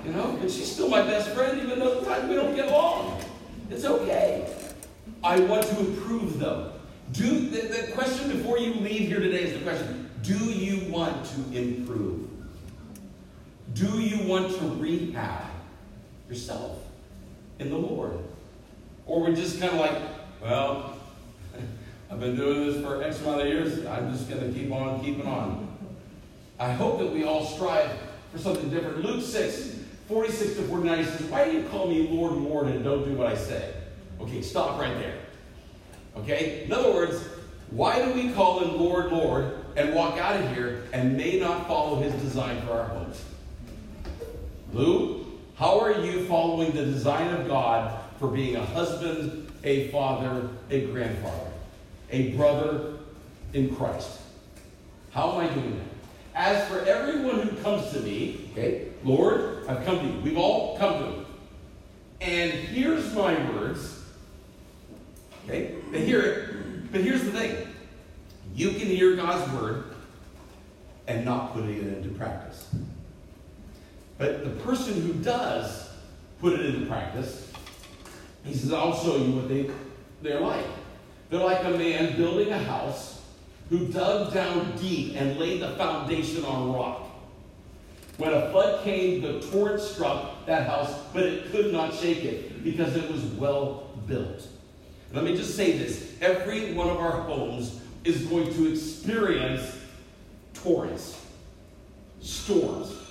you 0.04 0.12
know, 0.12 0.38
but 0.40 0.50
she's 0.50 0.72
still 0.72 0.88
my 0.88 1.02
best 1.02 1.30
friend, 1.30 1.60
even 1.60 1.78
though 1.78 2.00
the 2.00 2.06
times 2.06 2.28
we 2.28 2.34
don't 2.34 2.54
get 2.56 2.68
along. 2.68 3.20
It's 3.70 3.84
okay. 3.84 4.50
I 5.22 5.38
want 5.40 5.64
to 5.66 5.78
improve 5.80 6.38
though. 6.38 6.72
Do 7.12 7.50
the, 7.50 7.68
the 7.68 7.92
question 7.92 8.30
before 8.30 8.58
you 8.58 8.72
leave 8.74 9.08
here 9.08 9.20
today 9.20 9.42
is 9.42 9.52
the 9.52 9.60
question: 9.60 10.10
Do 10.22 10.38
you 10.38 10.90
want 10.90 11.26
to 11.26 11.58
improve? 11.58 12.30
Do 13.74 14.00
you 14.00 14.26
want 14.26 14.56
to 14.56 14.64
rehab 14.76 15.44
yourself 16.30 16.78
in 17.62 17.70
the 17.70 17.78
Lord? 17.78 18.18
Or 19.06 19.20
we're 19.20 19.34
just 19.34 19.60
kind 19.60 19.72
of 19.72 19.80
like, 19.80 19.96
well, 20.42 20.96
I've 22.10 22.20
been 22.20 22.36
doing 22.36 22.66
this 22.66 22.84
for 22.84 23.02
X 23.02 23.20
amount 23.20 23.42
of 23.42 23.46
years. 23.46 23.84
I'm 23.86 24.12
just 24.12 24.28
going 24.28 24.52
to 24.52 24.58
keep 24.58 24.70
on 24.72 25.02
keeping 25.02 25.26
on. 25.26 25.68
I 26.58 26.72
hope 26.72 26.98
that 26.98 27.12
we 27.12 27.24
all 27.24 27.44
strive 27.44 27.90
for 28.30 28.38
something 28.38 28.70
different. 28.70 29.02
Luke 29.04 29.22
6, 29.22 29.78
46 30.08 30.54
to 30.54 30.62
49 30.62 31.04
says, 31.04 31.22
Why 31.22 31.44
do 31.44 31.52
you 31.52 31.64
call 31.68 31.88
me 31.88 32.08
Lord, 32.08 32.32
Lord, 32.32 32.66
and 32.66 32.84
don't 32.84 33.04
do 33.04 33.14
what 33.14 33.26
I 33.26 33.36
say? 33.36 33.74
Okay, 34.20 34.42
stop 34.42 34.78
right 34.78 34.96
there. 34.98 35.18
Okay? 36.16 36.64
In 36.64 36.72
other 36.72 36.92
words, 36.92 37.24
why 37.70 38.04
do 38.04 38.12
we 38.12 38.32
call 38.32 38.60
him 38.60 38.78
Lord, 38.78 39.10
Lord, 39.10 39.56
and 39.76 39.94
walk 39.94 40.18
out 40.18 40.36
of 40.36 40.54
here 40.54 40.84
and 40.92 41.16
may 41.16 41.40
not 41.40 41.66
follow 41.66 42.00
his 42.00 42.12
design 42.22 42.60
for 42.62 42.72
our 42.72 42.84
homes? 42.84 43.24
Lou, 44.72 45.21
how 45.62 45.78
are 45.78 46.04
you 46.04 46.24
following 46.24 46.72
the 46.72 46.84
design 46.84 47.32
of 47.32 47.46
God 47.46 47.96
for 48.18 48.26
being 48.26 48.56
a 48.56 48.64
husband, 48.66 49.48
a 49.62 49.86
father, 49.92 50.48
a 50.70 50.86
grandfather, 50.86 51.52
a 52.10 52.32
brother 52.32 52.94
in 53.52 53.72
Christ? 53.76 54.18
How 55.12 55.30
am 55.30 55.38
I 55.38 55.54
doing 55.54 55.78
that? 55.78 55.86
As 56.34 56.68
for 56.68 56.80
everyone 56.80 57.46
who 57.46 57.56
comes 57.62 57.92
to 57.92 58.00
me, 58.00 58.50
okay, 58.50 58.88
Lord, 59.04 59.64
I've 59.68 59.84
come 59.84 60.00
to 60.00 60.04
you. 60.04 60.20
We've 60.22 60.36
all 60.36 60.76
come 60.78 60.98
to 60.98 61.04
him. 61.04 61.26
And 62.20 62.50
here's 62.50 63.14
my 63.14 63.32
words. 63.52 64.02
Okay, 65.44 65.76
they 65.92 66.04
hear 66.04 66.22
it. 66.22 66.90
But 66.90 67.02
here's 67.02 67.22
the 67.22 67.30
thing. 67.30 67.68
You 68.56 68.70
can 68.70 68.88
hear 68.88 69.14
God's 69.14 69.52
word 69.52 69.84
and 71.06 71.24
not 71.24 71.52
putting 71.52 71.76
it 71.76 71.86
into 71.98 72.08
practice. 72.18 72.68
But 74.22 74.44
the 74.44 74.50
person 74.62 75.02
who 75.02 75.14
does 75.14 75.90
put 76.40 76.52
it 76.52 76.64
into 76.64 76.86
practice, 76.86 77.50
he 78.44 78.54
says, 78.54 78.72
I'll 78.72 78.94
show 78.94 79.16
you 79.16 79.32
what 79.32 79.48
they, 79.48 79.68
they're 80.22 80.38
like. 80.38 80.64
They're 81.28 81.40
like 81.40 81.64
a 81.64 81.70
man 81.70 82.16
building 82.16 82.50
a 82.50 82.58
house 82.58 83.20
who 83.68 83.88
dug 83.88 84.32
down 84.32 84.76
deep 84.76 85.16
and 85.16 85.40
laid 85.40 85.60
the 85.60 85.70
foundation 85.70 86.44
on 86.44 86.72
rock. 86.72 87.02
When 88.18 88.32
a 88.32 88.48
flood 88.52 88.84
came, 88.84 89.22
the 89.22 89.40
torrent 89.40 89.80
struck 89.80 90.46
that 90.46 90.68
house, 90.68 90.94
but 91.12 91.24
it 91.24 91.50
could 91.50 91.72
not 91.72 91.92
shake 91.92 92.22
it 92.22 92.62
because 92.62 92.94
it 92.94 93.10
was 93.10 93.24
well 93.24 93.90
built. 94.06 94.46
Let 95.12 95.24
me 95.24 95.36
just 95.36 95.56
say 95.56 95.72
this 95.72 96.14
every 96.20 96.74
one 96.74 96.88
of 96.88 96.98
our 96.98 97.22
homes 97.22 97.80
is 98.04 98.22
going 98.26 98.54
to 98.54 98.70
experience 98.70 99.80
torrents, 100.54 101.20
storms. 102.20 103.01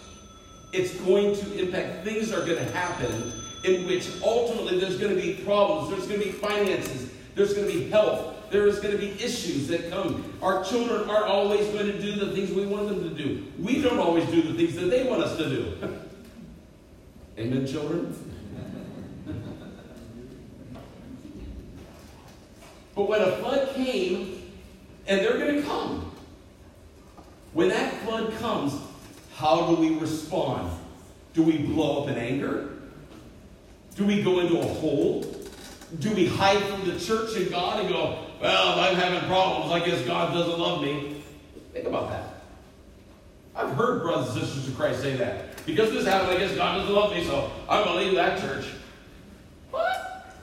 It's 0.74 0.96
going 1.02 1.36
to 1.36 1.60
impact, 1.60 2.06
things 2.06 2.32
are 2.32 2.46
going 2.46 2.58
to 2.58 2.72
happen 2.72 3.34
in 3.64 3.86
which 3.86 4.10
ultimately 4.24 4.80
there's 4.80 4.98
going 4.98 5.16
to 5.16 5.22
be 5.22 5.36
problems, 5.44 5.90
there's 5.90 6.08
going 6.08 6.20
to 6.20 6.26
be 6.26 6.32
finances, 6.32 7.12
there's 7.36 7.54
going 7.54 7.68
to 7.68 7.74
be 7.74 7.90
health, 7.90 8.36
there 8.52 8.68
is 8.68 8.80
going 8.80 8.92
to 8.92 8.98
be 8.98 9.12
issues 9.24 9.68
that 9.68 9.90
come. 9.90 10.38
Our 10.42 10.64
children 10.64 11.10
aren't 11.10 11.28
always 11.28 11.68
going 11.68 11.88
to 11.88 12.02
do 12.02 12.14
the 12.14 12.32
things 12.34 12.52
we 12.52 12.66
want 12.66 12.90
them 12.90 13.04
to 13.04 13.10
do. 13.16 13.46
We 13.60 13.82
don't 13.82 14.00
always 14.00 14.26
do 14.30 14.42
the 14.42 14.54
things 14.54 14.76
that 14.76 14.90
they 14.90 15.04
want 15.08 15.24
us 15.24 15.38
to 15.38 15.50
do. 15.50 15.78
Amen, 17.38 17.66
children? 17.66 18.14
but 22.96 23.08
when 23.08 23.22
a 23.22 23.38
flood 23.38 23.74
came, 23.74 24.38
and 25.08 25.22
they're 25.22 25.38
going 25.38 25.56
to 25.56 25.62
come, 25.64 26.12
when 27.54 27.70
that 27.70 27.94
flood 28.04 28.34
comes, 28.38 28.74
how 29.42 29.66
do 29.66 29.76
we 29.76 29.96
respond? 29.96 30.72
Do 31.34 31.42
we 31.42 31.58
blow 31.58 32.04
up 32.04 32.10
in 32.10 32.16
anger? 32.16 32.70
Do 33.96 34.06
we 34.06 34.22
go 34.22 34.40
into 34.40 34.60
a 34.60 34.66
hole? 34.66 35.26
Do 36.00 36.14
we 36.14 36.28
hide 36.28 36.62
from 36.66 36.88
the 36.88 37.00
church 37.00 37.36
and 37.36 37.50
God 37.50 37.80
and 37.80 37.90
go, 37.90 38.20
well, 38.40 38.72
if 38.74 38.78
I'm 38.78 38.96
having 38.96 39.28
problems, 39.28 39.72
I 39.72 39.84
guess 39.84 40.06
God 40.06 40.34
doesn't 40.34 40.60
love 40.60 40.84
me? 40.84 41.24
Think 41.74 41.88
about 41.88 42.10
that. 42.12 42.24
I've 43.56 43.72
heard 43.72 44.04
brothers 44.04 44.36
and 44.36 44.46
sisters 44.46 44.68
of 44.68 44.76
Christ 44.76 45.02
say 45.02 45.16
that. 45.18 45.66
Because 45.66 45.92
this 45.92 46.06
happened, 46.06 46.32
I 46.32 46.38
guess 46.38 46.56
God 46.56 46.78
doesn't 46.78 46.94
love 46.94 47.12
me, 47.12 47.24
so 47.26 47.52
I'm 47.68 47.84
going 47.84 47.98
to 47.98 48.06
leave 48.06 48.16
that 48.16 48.40
church. 48.40 48.66
What? 49.72 50.38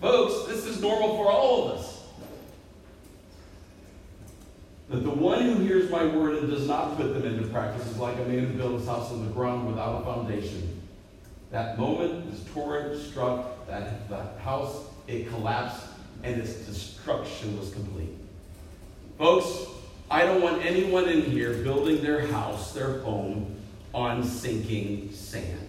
Folks, 0.00 0.46
this 0.46 0.66
is 0.66 0.80
normal 0.80 1.16
for 1.16 1.30
all 1.30 1.70
of 1.70 1.78
us. 1.78 1.95
That 4.88 5.02
the 5.02 5.10
one 5.10 5.42
who 5.42 5.56
hears 5.56 5.90
my 5.90 6.04
word 6.06 6.38
and 6.38 6.50
does 6.50 6.68
not 6.68 6.96
put 6.96 7.12
them 7.12 7.24
into 7.24 7.48
practice 7.48 7.86
is 7.86 7.98
like 7.98 8.16
a 8.16 8.24
man 8.24 8.46
who 8.46 8.52
built 8.52 8.78
his 8.78 8.86
house 8.86 9.10
on 9.10 9.26
the 9.26 9.32
ground 9.32 9.66
without 9.66 10.02
a 10.02 10.04
foundation. 10.04 10.80
That 11.50 11.78
moment, 11.78 12.30
this 12.30 12.44
torrent 12.52 13.00
struck 13.00 13.66
that, 13.66 14.08
that 14.08 14.38
house, 14.38 14.84
it 15.08 15.28
collapsed, 15.28 15.86
and 16.22 16.40
its 16.40 16.54
destruction 16.66 17.58
was 17.58 17.70
complete. 17.72 18.14
Folks, 19.18 19.66
I 20.08 20.24
don't 20.24 20.40
want 20.40 20.64
anyone 20.64 21.08
in 21.08 21.22
here 21.22 21.54
building 21.64 22.02
their 22.02 22.26
house, 22.28 22.72
their 22.72 23.00
home, 23.00 23.56
on 23.92 24.22
sinking 24.22 25.12
sand. 25.12 25.68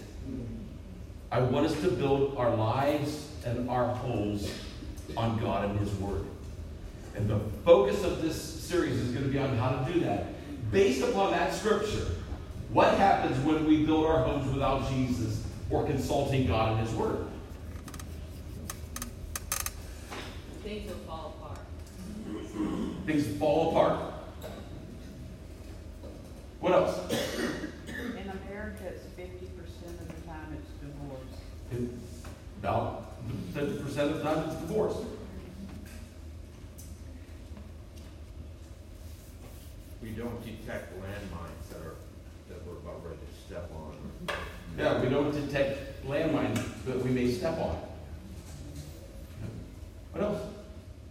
I 1.31 1.39
want 1.39 1.65
us 1.65 1.81
to 1.81 1.89
build 1.89 2.37
our 2.37 2.55
lives 2.55 3.29
and 3.45 3.69
our 3.69 3.87
homes 3.95 4.51
on 5.15 5.39
God 5.39 5.69
and 5.69 5.79
His 5.79 5.93
Word. 5.95 6.25
And 7.17 7.27
the 7.27 7.39
focus 7.65 8.03
of 8.03 8.21
this 8.21 8.39
series 8.39 8.93
is 8.93 9.11
going 9.11 9.25
to 9.25 9.31
be 9.31 9.39
on 9.39 9.57
how 9.57 9.83
to 9.83 9.91
do 9.91 9.99
that. 10.01 10.27
Based 10.71 11.01
upon 11.01 11.31
that 11.31 11.51
scripture, 11.51 12.05
what 12.69 12.93
happens 12.95 13.43
when 13.43 13.65
we 13.65 13.83
build 13.85 14.05
our 14.05 14.23
homes 14.23 14.47
without 14.53 14.87
Jesus 14.91 15.43
or 15.71 15.83
consulting 15.85 16.45
God 16.45 16.77
and 16.77 16.87
His 16.87 16.95
Word? 16.95 17.25
Things 20.63 20.89
will 20.89 20.97
fall 21.07 21.35
apart. 21.39 21.59
Things 23.07 23.37
fall 23.39 23.69
apart. 23.71 24.13
What 26.59 26.73
else? 26.73 27.11
In 27.87 28.31
America, 28.45 28.83
it's 28.85 29.05
fifty 29.15 29.47
percent 29.57 29.99
of 30.01 30.07
the 30.07 30.27
time 30.27 30.55
it's 30.55 30.69
divorce. 30.81 31.89
About 32.61 33.17
50% 33.53 33.97
of 33.97 34.17
the 34.17 34.23
time 34.23 34.49
it's 34.49 34.59
divorce. 34.61 34.97
We 40.17 40.23
don't 40.23 40.43
detect 40.43 40.99
landmines 40.99 41.69
that 41.69 41.77
are, 41.85 41.93
that 42.49 42.65
we're 42.65 42.77
about 42.77 43.05
ready 43.05 43.19
to 43.19 43.45
step 43.45 43.69
on. 43.75 43.95
Yeah, 44.75 44.99
we 44.99 45.09
don't 45.09 45.29
detect 45.31 46.07
landmines 46.07 46.59
that 46.85 47.03
we 47.03 47.11
may 47.11 47.31
step 47.31 47.59
on. 47.59 47.79
What 50.11 50.23
else? 50.23 50.41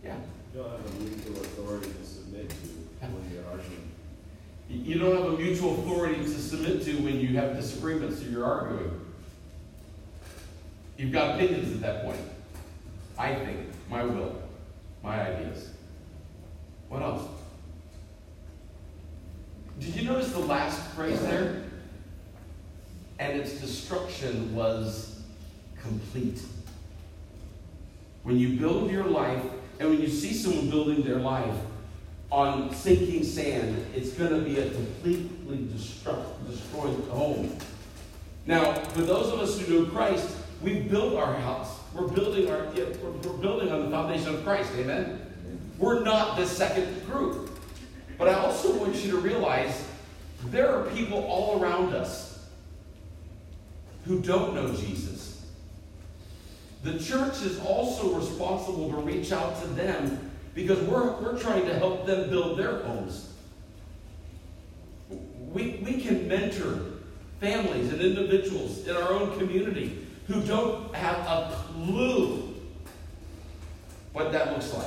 Yeah. 0.03 0.16
You 0.53 0.61
don't 0.61 0.71
have 0.73 0.85
a 0.85 1.05
legal 1.05 1.40
authority 1.40 1.92
to 1.92 2.05
submit 2.05 2.51
to 2.51 3.07
when 3.07 3.33
you're 3.33 3.49
arguing. 3.49 3.92
You 4.69 4.95
you 4.95 4.99
don't 4.99 5.16
have 5.16 5.35
a 5.35 5.38
mutual 5.40 5.75
authority 5.75 6.25
to 6.25 6.29
submit 6.29 6.83
to 6.87 6.95
when 6.95 7.21
you 7.21 7.37
have 7.37 7.55
disagreements 7.55 8.25
or 8.25 8.29
you're 8.29 8.45
arguing. 8.45 9.07
You've 10.97 11.12
got 11.12 11.37
opinions 11.37 11.73
at 11.75 11.81
that 11.83 12.05
point. 12.05 12.21
I 13.16 13.37
think, 13.37 13.69
my 13.88 14.03
will, 14.03 14.42
my 15.05 15.31
ideas. 15.31 15.71
What 16.88 17.03
else? 17.03 17.36
Did 19.80 19.94
you 19.94 20.08
notice 20.08 20.32
the 20.32 20.38
last 20.38 20.80
phrase 20.92 21.20
there? 21.22 21.62
And 23.18 23.40
its 23.40 23.52
destruction 23.60 24.54
was 24.54 25.20
complete. 25.80 26.40
When 28.22 28.38
you 28.38 28.58
build 28.58 28.90
your 28.90 29.04
life, 29.04 29.42
and 29.78 29.90
when 29.90 30.00
you 30.00 30.08
see 30.08 30.32
someone 30.32 30.70
building 30.70 31.02
their 31.02 31.18
life 31.18 31.54
on 32.30 32.74
sinking 32.74 33.24
sand, 33.24 33.86
it's 33.94 34.12
going 34.12 34.30
to 34.30 34.40
be 34.40 34.58
a 34.58 34.70
completely 34.70 35.58
destruct, 35.58 36.26
destroyed 36.48 36.98
home. 37.08 37.56
Now, 38.46 38.74
for 38.74 39.02
those 39.02 39.32
of 39.32 39.40
us 39.40 39.58
who 39.58 39.84
know 39.84 39.90
Christ, 39.90 40.36
we've 40.62 40.90
built 40.90 41.14
our 41.14 41.34
house. 41.34 41.78
We're 41.94 42.08
building 42.08 42.50
our 42.50 42.66
we're 42.66 43.32
building 43.38 43.70
on 43.70 43.84
the 43.84 43.90
foundation 43.90 44.34
of 44.34 44.44
Christ. 44.44 44.70
Amen. 44.76 45.20
We're 45.78 46.02
not 46.02 46.36
the 46.36 46.46
second 46.46 47.06
group. 47.06 47.56
But 48.18 48.29
I 48.29 48.35
also 48.35 48.74
want 48.76 48.96
you 48.96 49.11
to 49.12 49.18
realize 49.18 49.85
there 50.46 50.74
are 50.74 50.90
people 50.90 51.24
all 51.24 51.61
around 51.61 51.94
us 51.94 52.46
who 54.07 54.20
don't 54.20 54.55
know 54.55 54.72
Jesus. 54.74 55.44
The 56.83 56.98
church 56.98 57.42
is 57.42 57.59
also 57.61 58.14
responsible 58.14 58.90
to 58.90 58.96
reach 58.98 59.33
out 59.33 59.61
to 59.62 59.68
them 59.68 60.31
because 60.55 60.81
we're, 60.81 61.12
we're 61.20 61.38
trying 61.38 61.66
to 61.66 61.74
help 61.74 62.07
them 62.07 62.31
build 62.31 62.59
their 62.59 62.81
homes. 62.83 63.33
We, 65.52 65.83
we 65.85 66.00
can 66.00 66.29
mentor 66.29 66.81
families 67.40 67.92
and 67.92 68.00
individuals 68.00 68.87
in 68.87 68.96
our 68.96 69.12
own 69.12 69.37
community 69.38 70.07
who 70.26 70.40
don't 70.42 70.94
have 70.94 71.18
a 71.26 71.55
clue 71.55 72.55
what 74.12 74.33
that 74.33 74.52
looks 74.52 74.72
like. 74.72 74.87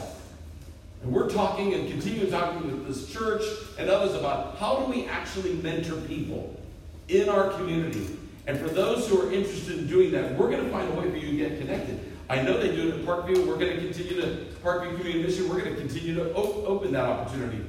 And 1.01 1.11
we're 1.11 1.29
talking 1.29 1.73
and 1.73 1.89
continue 1.89 2.29
talking 2.29 2.61
with 2.63 2.87
this 2.87 3.11
church 3.11 3.43
and 3.77 3.89
others 3.89 4.15
about 4.15 4.57
how 4.57 4.77
do 4.77 4.91
we 4.91 5.05
actually 5.05 5.53
mentor 5.53 5.95
people 6.01 6.59
in 7.07 7.29
our 7.29 7.51
community. 7.51 8.17
And 8.47 8.59
for 8.59 8.67
those 8.67 9.07
who 9.07 9.21
are 9.21 9.31
interested 9.31 9.77
in 9.77 9.87
doing 9.87 10.11
that, 10.11 10.35
we're 10.37 10.49
going 10.49 10.63
to 10.63 10.69
find 10.69 10.91
a 10.91 10.99
way 10.99 11.09
for 11.09 11.17
you 11.17 11.31
to 11.31 11.49
get 11.49 11.59
connected. 11.59 11.99
I 12.29 12.41
know 12.41 12.59
they 12.59 12.75
do 12.75 12.89
it 12.89 12.95
at 12.95 13.05
Parkview. 13.05 13.47
We're 13.47 13.57
going 13.57 13.75
to 13.75 13.81
continue 13.81 14.21
to, 14.21 14.45
Parkview 14.63 14.97
Community 14.97 15.23
Mission, 15.23 15.49
we're 15.49 15.61
going 15.61 15.73
to 15.73 15.79
continue 15.79 16.15
to 16.15 16.33
op- 16.33 16.67
open 16.67 16.91
that 16.91 17.05
opportunity 17.05 17.65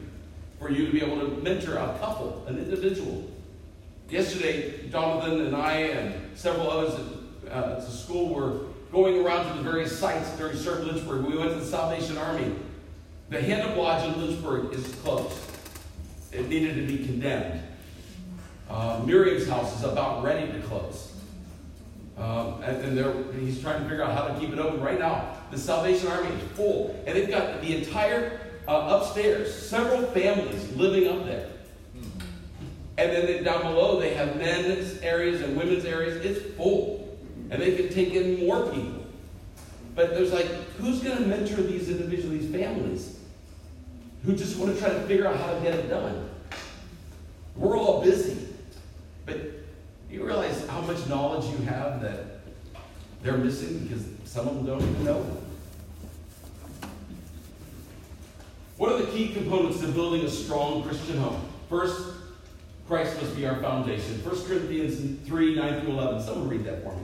for 0.58 0.70
you 0.70 0.86
to 0.86 0.92
be 0.92 1.00
able 1.00 1.20
to 1.20 1.28
mentor 1.42 1.76
a 1.76 1.98
couple, 1.98 2.44
an 2.46 2.58
individual. 2.58 3.30
Yesterday, 4.10 4.88
Jonathan 4.90 5.46
and 5.46 5.56
I 5.56 5.72
and 5.76 6.36
several 6.36 6.70
others 6.70 6.94
at, 7.46 7.52
uh, 7.52 7.74
the 7.76 7.90
school 7.90 8.34
were 8.34 8.60
going 8.92 9.24
around 9.24 9.50
to 9.50 9.56
the 9.56 9.62
various 9.62 9.96
sites 9.98 10.30
during 10.36 10.56
Serve 10.56 10.84
Lynchburg. 10.84 11.24
We 11.24 11.38
went 11.38 11.50
to 11.50 11.60
the 11.60 11.64
Salvation 11.64 12.18
Army. 12.18 12.54
The 13.30 13.40
Hannah 13.40 13.76
Lodge 13.76 14.12
in 14.12 14.20
Lynchburg 14.20 14.74
is 14.74 14.92
closed. 14.96 15.38
It 16.32 16.48
needed 16.48 16.74
to 16.74 16.82
be 16.82 17.04
condemned. 17.06 17.62
Uh, 18.68 19.00
Miriam's 19.06 19.48
house 19.48 19.78
is 19.78 19.84
about 19.84 20.24
ready 20.24 20.50
to 20.50 20.58
close. 20.66 21.12
Um, 22.18 22.60
and 22.62 22.98
and 22.98 23.40
he's 23.40 23.62
trying 23.62 23.82
to 23.84 23.88
figure 23.88 24.02
out 24.02 24.14
how 24.14 24.26
to 24.26 24.38
keep 24.40 24.52
it 24.52 24.58
open 24.58 24.80
right 24.80 24.98
now. 24.98 25.36
The 25.52 25.58
Salvation 25.58 26.08
Army 26.08 26.28
is 26.28 26.42
full, 26.56 27.00
and 27.06 27.16
they've 27.16 27.30
got 27.30 27.60
the 27.60 27.76
entire 27.76 28.40
uh, 28.66 29.00
upstairs, 29.00 29.54
several 29.54 30.02
families 30.08 30.68
living 30.74 31.06
up 31.06 31.24
there. 31.24 31.48
And 32.98 33.12
then 33.12 33.26
they- 33.26 33.44
down 33.44 33.62
below, 33.62 34.00
they 34.00 34.12
have 34.14 34.36
men's 34.38 34.98
areas 35.02 35.40
and 35.40 35.56
women's 35.56 35.84
areas. 35.84 36.16
It's 36.24 36.56
full, 36.56 37.16
and 37.50 37.62
they 37.62 37.76
can 37.76 37.88
take 37.90 38.12
in 38.12 38.44
more 38.44 38.66
people. 38.70 39.06
But 39.94 40.10
there's 40.10 40.32
like, 40.32 40.46
who's 40.78 41.00
going 41.00 41.16
to 41.16 41.26
mentor 41.26 41.62
these 41.62 41.88
individuals, 41.88 42.40
these 42.40 42.50
families, 42.50 43.19
who 44.24 44.34
just 44.34 44.58
want 44.58 44.74
to 44.74 44.80
try 44.80 44.90
to 44.90 45.00
figure 45.02 45.26
out 45.26 45.36
how 45.36 45.52
to 45.52 45.60
get 45.60 45.74
it 45.74 45.88
done? 45.88 46.28
We're 47.56 47.78
all 47.78 48.02
busy, 48.02 48.48
but 49.26 49.38
you 50.10 50.24
realize 50.24 50.66
how 50.68 50.80
much 50.82 51.06
knowledge 51.08 51.44
you 51.46 51.64
have 51.66 52.00
that 52.02 52.40
they're 53.22 53.38
missing 53.38 53.78
because 53.80 54.04
some 54.24 54.48
of 54.48 54.54
them 54.54 54.66
don't 54.66 54.82
even 54.82 55.04
know. 55.04 55.24
What 58.76 58.92
are 58.92 58.98
the 58.98 59.12
key 59.12 59.32
components 59.34 59.80
to 59.80 59.88
building 59.88 60.24
a 60.24 60.30
strong 60.30 60.82
Christian 60.82 61.18
home? 61.18 61.40
First, 61.68 62.14
Christ 62.88 63.20
must 63.20 63.36
be 63.36 63.46
our 63.46 63.60
foundation. 63.60 64.24
1 64.24 64.44
Corinthians 64.46 65.26
3 65.28 65.54
9 65.54 65.80
through 65.82 65.90
11. 65.92 66.22
Someone 66.22 66.48
read 66.48 66.64
that 66.64 66.82
for 66.82 66.94
me. 66.96 67.02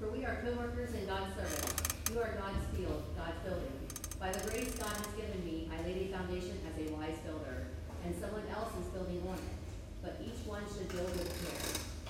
For 0.00 0.10
we 0.10 0.24
are 0.24 0.42
co-workers 0.44 0.92
in 0.94 1.06
God's 1.06 1.34
service. 1.36 1.72
You 2.12 2.20
are 2.20 2.34
God's 2.34 2.76
field, 2.76 3.02
God's 3.16 3.38
building. 3.44 3.81
By 4.22 4.30
the 4.30 4.50
grace 4.50 4.70
God 4.78 4.94
has 4.94 5.06
given 5.18 5.44
me, 5.44 5.68
I 5.74 5.82
laid 5.82 6.06
a 6.06 6.16
foundation 6.16 6.56
as 6.62 6.78
a 6.78 6.94
wise 6.94 7.18
builder, 7.26 7.66
and 8.04 8.14
someone 8.14 8.44
else 8.54 8.70
is 8.78 8.86
building 8.94 9.20
on 9.26 9.34
it. 9.34 9.58
But 10.00 10.20
each 10.24 10.46
one 10.46 10.62
should 10.68 10.88
build 10.90 11.10
with 11.10 11.26
care, 11.42 11.58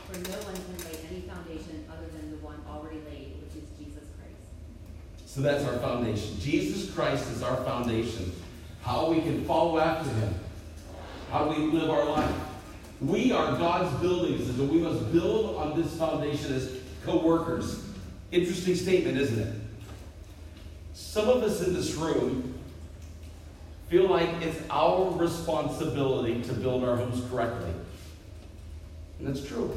for 0.05 0.21
no 0.29 0.37
one 0.45 0.53
can 0.55 0.77
lay 0.93 0.99
any 1.09 1.23
foundation 1.23 1.87
other 1.91 2.07
than 2.13 2.31
the 2.33 2.37
one 2.45 2.61
already 2.69 3.01
laid, 3.09 3.41
which 3.41 3.57
is 3.57 3.67
Jesus 3.79 4.05
Christ. 4.21 5.25
So 5.25 5.41
that's 5.41 5.65
our 5.65 5.79
foundation. 5.79 6.39
Jesus 6.39 6.95
Christ 6.95 7.31
is 7.31 7.43
our 7.43 7.57
foundation. 7.65 8.31
How 8.83 9.11
we 9.11 9.23
can 9.23 9.47
follow 9.47 9.79
after 9.79 10.11
him. 10.11 10.35
How 11.31 11.49
we 11.49 11.57
live 11.57 11.89
our 11.89 12.05
life. 12.05 12.37
We 13.01 13.33
are 13.33 13.57
God's 13.57 13.99
buildings, 14.03 14.51
and 14.51 14.59
so 14.59 14.65
we 14.65 14.81
must 14.81 15.11
build 15.13 15.57
on 15.57 15.81
this 15.81 15.97
foundation 15.97 16.53
as 16.53 16.77
co-workers. 17.07 17.83
Interesting 18.33 18.75
statement, 18.75 19.17
isn't 19.17 19.39
it? 19.39 19.62
Some 21.03 21.29
of 21.29 21.43
us 21.43 21.61
in 21.61 21.75
this 21.75 21.95
room 21.95 22.55
feel 23.91 24.09
like 24.09 24.31
it's 24.41 24.59
our 24.71 25.11
responsibility 25.11 26.41
to 26.43 26.55
build 26.55 26.85
our 26.85 26.97
homes 26.97 27.23
correctly. 27.31 27.71
And 29.19 29.29
that's 29.29 29.47
true. 29.47 29.77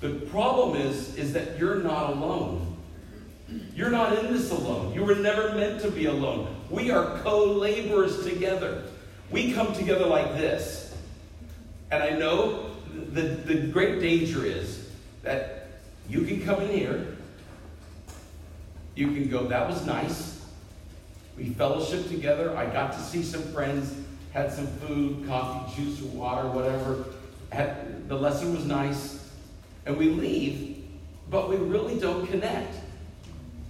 The 0.00 0.10
problem 0.26 0.80
is, 0.80 1.16
is 1.16 1.32
that 1.32 1.58
you're 1.58 1.82
not 1.82 2.10
alone. 2.10 2.76
You're 3.74 3.90
not 3.90 4.16
in 4.18 4.32
this 4.32 4.52
alone. 4.52 4.94
You 4.94 5.02
were 5.02 5.16
never 5.16 5.54
meant 5.56 5.80
to 5.80 5.90
be 5.90 6.06
alone. 6.06 6.54
We 6.70 6.92
are 6.92 7.18
co 7.20 7.44
laborers 7.44 8.24
together. 8.24 8.84
We 9.30 9.52
come 9.54 9.74
together 9.74 10.06
like 10.06 10.36
this. 10.36 10.94
And 11.90 12.02
I 12.02 12.10
know 12.10 12.70
the, 12.92 13.22
the 13.22 13.66
great 13.66 14.00
danger 14.00 14.44
is 14.44 14.88
that 15.22 15.68
you 16.08 16.22
can 16.22 16.44
come 16.44 16.62
in 16.62 16.70
here 16.70 17.13
You 18.94 19.08
can 19.08 19.28
go, 19.28 19.46
that 19.46 19.68
was 19.68 19.84
nice. 19.86 20.40
We 21.36 21.50
fellowship 21.50 22.08
together. 22.08 22.56
I 22.56 22.66
got 22.66 22.92
to 22.92 23.00
see 23.00 23.22
some 23.22 23.42
friends, 23.52 23.94
had 24.32 24.52
some 24.52 24.66
food, 24.66 25.26
coffee, 25.26 25.82
juice, 25.82 26.00
or 26.02 26.06
water, 26.06 26.48
whatever. 26.48 27.04
Had, 27.50 28.08
the 28.08 28.14
lesson 28.14 28.54
was 28.54 28.64
nice. 28.64 29.28
And 29.86 29.96
we 29.96 30.10
leave, 30.10 30.84
but 31.28 31.48
we 31.48 31.56
really 31.56 31.98
don't 31.98 32.26
connect. 32.26 32.74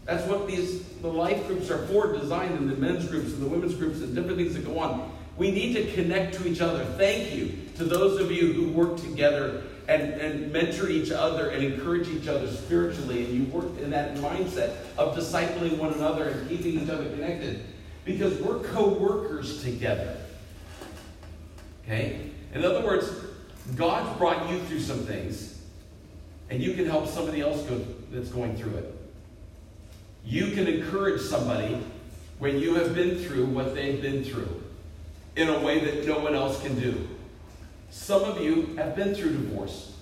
That's 0.05 0.27
what 0.29 0.47
these 0.47 0.83
the 1.05 1.13
life 1.13 1.47
groups 1.47 1.71
are 1.71 1.87
for, 1.87 2.13
designed 2.13 2.57
in 2.57 2.69
the 2.69 2.77
men's 2.77 3.07
groups 3.07 3.33
and 3.33 3.43
the 3.43 3.47
women's 3.47 3.75
groups 3.75 4.01
and 4.01 4.15
different 4.15 4.39
things 4.39 4.55
that 4.55 4.65
go 4.65 4.79
on. 4.79 5.13
We 5.37 5.51
need 5.51 5.75
to 5.75 5.93
connect 5.93 6.35
to 6.37 6.49
each 6.49 6.61
other. 6.61 6.85
Thank 6.97 7.35
you 7.35 7.59
to 7.77 7.85
those 7.85 8.21
of 8.21 8.31
you 8.31 8.53
who 8.53 8.71
work 8.71 8.97
together 8.97 9.65
and, 9.89 10.03
and 10.15 10.53
mentor 10.53 10.89
each 10.89 11.11
other 11.11 11.51
and 11.51 11.63
encourage 11.63 12.09
each 12.09 12.29
other 12.29 12.51
spiritually. 12.51 13.25
And 13.25 13.35
you 13.35 13.45
work 13.53 13.79
in 13.79 13.91
that 13.91 14.17
mindset 14.17 14.77
of 14.97 15.17
discipling 15.17 15.79
one 15.79 15.93
another 15.93 16.29
and 16.29 16.49
keeping 16.49 16.81
each 16.81 16.89
other 16.89 17.05
connected. 17.11 17.65
Because 18.05 18.39
we're 18.41 18.61
co-workers 18.61 19.63
together. 19.63 20.17
Okay? 21.85 22.31
In 22.55 22.65
other 22.65 22.85
words, 22.85 23.11
God's 23.77 24.17
brought 24.19 24.51
you 24.51 24.61
through 24.61 24.81
some 24.81 25.01
things, 25.01 25.59
and 26.51 26.63
you 26.63 26.75
can 26.75 26.87
help 26.87 27.09
somebody 27.09 27.41
else 27.41 27.63
go, 27.63 27.85
that's 28.11 28.29
going 28.29 28.57
through 28.57 28.77
it. 28.77 28.95
You 30.25 30.53
can 30.53 30.67
encourage 30.67 31.21
somebody 31.21 31.79
when 32.39 32.59
you 32.59 32.75
have 32.75 32.95
been 32.95 33.19
through 33.19 33.47
what 33.47 33.75
they've 33.75 34.01
been 34.01 34.25
through 34.25 34.63
in 35.37 35.49
a 35.49 35.59
way 35.61 35.85
that 35.85 36.07
no 36.07 36.19
one 36.19 36.35
else 36.35 36.63
can 36.63 36.79
do. 36.79 37.09
Some 37.95 38.25
of 38.25 38.41
you 38.43 38.75
have 38.77 38.97
been 38.97 39.15
through 39.15 39.31
divorce. 39.31 39.93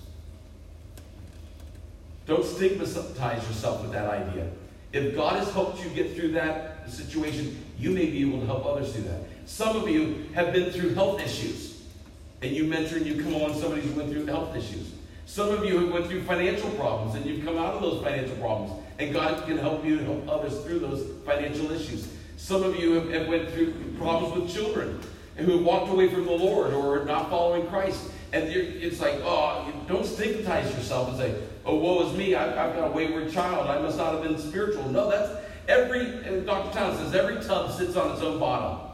Don't 2.26 2.44
stigmatize 2.44 3.46
yourself 3.46 3.82
with 3.82 3.92
that 3.92 4.08
idea. 4.08 4.48
If 4.94 5.14
God 5.14 5.36
has 5.36 5.52
helped 5.52 5.84
you 5.84 5.90
get 5.90 6.16
through 6.16 6.32
that 6.32 6.90
situation, 6.90 7.62
you 7.78 7.90
may 7.90 8.06
be 8.06 8.22
able 8.22 8.40
to 8.40 8.46
help 8.46 8.64
others 8.64 8.94
do 8.94 9.02
that. 9.02 9.20
Some 9.44 9.76
of 9.76 9.88
you 9.88 10.26
have 10.34 10.54
been 10.54 10.72
through 10.72 10.94
health 10.94 11.20
issues, 11.20 11.82
and 12.40 12.50
you 12.50 12.64
mentor 12.64 12.96
and 12.96 13.06
you 13.06 13.22
come 13.22 13.34
on 13.34 13.54
somebody 13.54 13.82
who 13.82 13.92
went 13.92 14.10
through 14.10 14.24
health 14.24 14.56
issues. 14.56 14.94
Some 15.26 15.50
of 15.50 15.64
you 15.64 15.78
have 15.78 15.92
went 15.92 16.06
through 16.06 16.22
financial 16.22 16.70
problems, 16.70 17.14
and 17.14 17.26
you've 17.26 17.44
come 17.44 17.58
out 17.58 17.74
of 17.74 17.82
those 17.82 18.02
financial 18.02 18.36
problems, 18.36 18.72
and 18.98 19.12
God 19.12 19.46
can 19.46 19.58
help 19.58 19.84
you 19.84 19.98
help 19.98 20.28
others 20.28 20.64
through 20.64 20.78
those 20.78 21.06
financial 21.26 21.70
issues. 21.70 22.08
Some 22.38 22.64
of 22.64 22.74
you 22.74 22.94
have, 22.94 23.10
have 23.10 23.28
went 23.28 23.50
through 23.50 23.74
problems 23.98 24.34
with 24.34 24.52
children, 24.52 24.98
and 25.36 25.46
who 25.46 25.58
walked 25.58 25.90
away 25.90 26.08
from 26.08 26.24
the 26.24 26.32
Lord 26.32 26.72
or 26.72 27.04
not 27.04 27.30
following 27.30 27.66
Christ. 27.68 28.10
And 28.32 28.48
it's 28.48 29.00
like, 29.00 29.16
oh, 29.22 29.72
don't 29.86 30.06
stigmatize 30.06 30.74
yourself 30.74 31.10
and 31.10 31.18
say, 31.18 31.42
oh, 31.64 31.76
woe 31.76 32.08
is 32.08 32.16
me, 32.16 32.34
I've, 32.34 32.56
I've 32.56 32.74
got 32.74 32.88
a 32.88 32.90
wayward 32.90 33.30
child, 33.30 33.68
I 33.68 33.80
must 33.80 33.98
not 33.98 34.14
have 34.14 34.22
been 34.22 34.38
spiritual. 34.38 34.88
No, 34.88 35.10
that's 35.10 35.38
every, 35.68 36.44
Dr. 36.44 36.72
Towns 36.72 36.98
says, 36.98 37.14
every 37.14 37.42
tub 37.44 37.72
sits 37.72 37.96
on 37.96 38.12
its 38.12 38.22
own 38.22 38.38
bottom. 38.38 38.88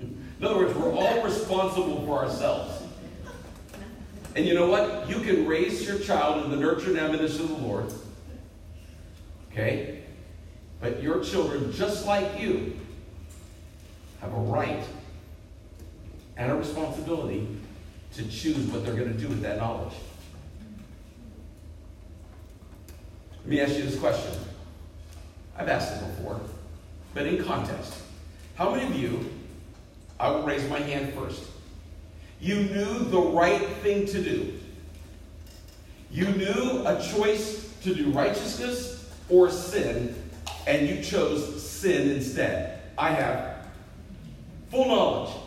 In 0.00 0.46
other 0.46 0.56
words, 0.56 0.74
we're 0.74 0.92
all 0.92 1.22
responsible 1.22 2.04
for 2.06 2.24
ourselves. 2.24 2.82
And 4.34 4.46
you 4.46 4.54
know 4.54 4.68
what? 4.68 5.08
You 5.08 5.20
can 5.20 5.46
raise 5.46 5.86
your 5.86 5.98
child 5.98 6.44
in 6.44 6.50
the 6.50 6.56
nurture 6.56 6.90
and 6.90 6.98
admonition 6.98 7.42
of 7.42 7.48
the 7.48 7.56
Lord. 7.56 7.92
Okay? 9.52 10.04
But 10.80 11.02
your 11.02 11.22
children, 11.22 11.72
just 11.72 12.06
like 12.06 12.40
you, 12.40 12.78
have 14.20 14.32
a 14.32 14.36
right 14.36 14.82
and 16.40 16.50
a 16.50 16.54
responsibility 16.54 17.46
to 18.14 18.26
choose 18.28 18.56
what 18.68 18.82
they're 18.82 18.94
going 18.94 19.12
to 19.12 19.18
do 19.18 19.28
with 19.28 19.42
that 19.42 19.58
knowledge. 19.58 19.92
Let 23.40 23.46
me 23.46 23.60
ask 23.60 23.76
you 23.76 23.82
this 23.82 23.98
question. 24.00 24.32
I've 25.56 25.68
asked 25.68 26.02
it 26.02 26.16
before, 26.16 26.40
but 27.12 27.26
in 27.26 27.44
context. 27.44 27.94
How 28.54 28.74
many 28.74 28.86
of 28.86 28.96
you, 28.98 29.30
I 30.18 30.30
will 30.30 30.42
raise 30.42 30.66
my 30.70 30.78
hand 30.78 31.12
first, 31.12 31.42
you 32.40 32.56
knew 32.56 33.00
the 33.00 33.20
right 33.20 33.68
thing 33.82 34.06
to 34.06 34.22
do? 34.22 34.58
You 36.10 36.26
knew 36.28 36.86
a 36.86 37.02
choice 37.02 37.70
to 37.82 37.94
do 37.94 38.12
righteousness 38.12 39.12
or 39.28 39.50
sin, 39.50 40.14
and 40.66 40.88
you 40.88 41.02
chose 41.02 41.62
sin 41.62 42.12
instead. 42.12 42.80
I 42.96 43.10
have 43.10 43.66
full 44.70 44.86
knowledge. 44.86 45.39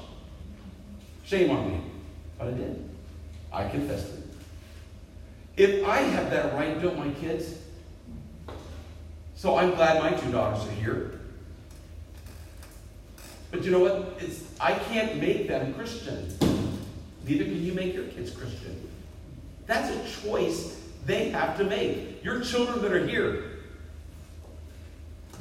Shame 1.33 1.49
on 1.49 1.67
me. 1.67 1.81
But 2.37 2.49
I 2.49 2.51
did. 2.51 2.89
I 3.51 3.67
confessed 3.67 4.13
it. 4.13 4.23
If 5.57 5.83
I 5.83 5.97
have 5.97 6.29
that 6.29 6.53
right, 6.53 6.79
don't 6.79 6.95
my 6.95 7.09
kids? 7.19 7.55
So 9.35 9.57
I'm 9.57 9.71
glad 9.71 9.99
my 9.99 10.11
two 10.11 10.31
daughters 10.31 10.63
are 10.67 10.71
here. 10.73 11.19
But 13.49 13.63
you 13.63 13.71
know 13.71 13.79
what? 13.79 14.15
It's 14.19 14.43
I 14.59 14.73
can't 14.75 15.19
make 15.19 15.47
them 15.47 15.73
Christian. 15.73 16.37
Neither 17.25 17.45
can 17.45 17.65
you 17.65 17.73
make 17.73 17.95
your 17.95 18.05
kids 18.05 18.29
Christian. 18.29 18.87
That's 19.65 19.89
a 19.89 20.21
choice 20.21 20.79
they 21.07 21.29
have 21.29 21.57
to 21.57 21.63
make. 21.63 22.23
Your 22.23 22.41
children 22.41 22.79
that 22.83 22.91
are 22.91 23.07
here, 23.07 23.53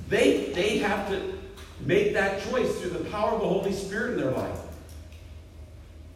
they, 0.08 0.52
they 0.54 0.78
have 0.78 1.06
to 1.10 1.38
make 1.80 2.14
that 2.14 2.42
choice 2.48 2.80
through 2.80 2.92
the 2.92 3.10
power 3.10 3.32
of 3.32 3.42
the 3.42 3.46
Holy 3.46 3.72
Spirit 3.74 4.12
in 4.12 4.20
their 4.20 4.30
life. 4.30 4.58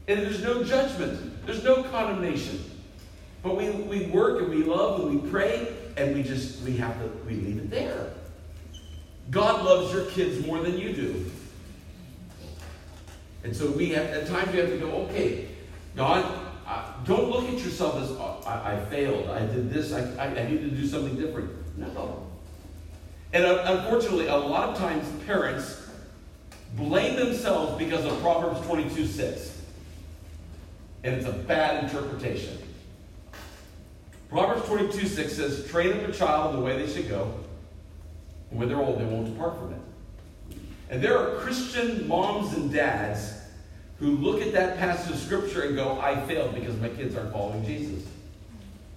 And 0.09 0.21
there's 0.23 0.43
no 0.43 0.63
judgment, 0.63 1.47
there's 1.47 1.65
no 1.65 1.83
condemnation. 1.85 2.71
But 3.43 3.57
we, 3.57 3.71
we 3.71 4.07
work 4.07 4.41
and 4.43 4.51
we 4.51 4.63
love 4.63 5.01
and 5.01 5.21
we 5.21 5.31
pray 5.31 5.69
and 5.97 6.15
we 6.15 6.23
just 6.23 6.63
we 6.63 6.77
have 6.77 6.99
to 6.99 7.07
we 7.27 7.35
leave 7.35 7.59
it 7.59 7.71
there. 7.71 8.11
God 9.31 9.65
loves 9.65 9.93
your 9.93 10.05
kids 10.07 10.45
more 10.47 10.61
than 10.61 10.79
you 10.79 10.93
do. 10.93 11.31
And 13.45 13.55
so 13.55 13.71
we 13.71 13.91
have 13.91 14.07
at 14.07 14.27
times 14.27 14.53
we 14.53 14.59
have 14.59 14.71
to 14.71 14.79
go, 14.79 14.91
okay, 15.03 15.49
God, 15.95 16.25
uh, 16.67 16.93
don't 17.05 17.31
look 17.31 17.45
at 17.45 17.59
yourself 17.59 17.97
as 18.03 18.11
oh, 18.11 18.43
I, 18.47 18.75
I, 18.75 18.85
failed, 18.87 19.29
I 19.31 19.41
did 19.41 19.71
this, 19.71 19.93
I, 19.93 20.01
I, 20.17 20.27
I 20.41 20.51
need 20.51 20.61
to 20.63 20.71
do 20.71 20.87
something 20.87 21.17
different. 21.17 21.51
No. 21.79 22.27
And 23.33 23.45
uh, 23.45 23.63
unfortunately, 23.67 24.27
a 24.27 24.37
lot 24.37 24.71
of 24.71 24.79
times 24.79 25.09
parents 25.25 25.89
blame 26.75 27.17
themselves 27.17 27.79
because 27.79 28.05
of 28.05 28.21
Proverbs 28.21 28.67
22 28.67 29.07
6 29.07 29.56
and 31.05 31.15
it's 31.15 31.27
a 31.27 31.33
bad 31.33 31.85
interpretation. 31.85 32.59
Proverbs 34.29 34.67
22 34.67 35.07
6 35.07 35.33
says, 35.33 35.69
Train 35.69 35.93
up 35.93 36.09
a 36.09 36.13
child 36.13 36.55
in 36.55 36.61
the 36.61 36.67
way 36.67 36.85
they 36.85 36.93
should 36.93 37.09
go, 37.09 37.33
and 38.51 38.59
when 38.59 38.69
they're 38.69 38.81
old, 38.81 38.99
they 38.99 39.05
won't 39.05 39.33
depart 39.33 39.57
from 39.59 39.73
it. 39.73 39.81
And 40.91 41.03
there 41.03 41.19
are 41.19 41.37
Christian 41.37 42.07
moms 42.07 42.55
and 42.55 42.73
dads 42.73 43.35
who 43.99 44.17
look 44.17 44.43
at 44.43 44.53
that 44.53 44.79
passage 44.79 45.13
of 45.13 45.19
Scripture 45.19 45.63
and 45.63 45.75
go, 45.77 45.99
I 46.01 46.21
failed 46.27 46.55
because 46.55 46.77
my 46.79 46.89
kids 46.89 47.17
aren't 47.17 47.33
following 47.33 47.65
Jesus. 47.65 48.05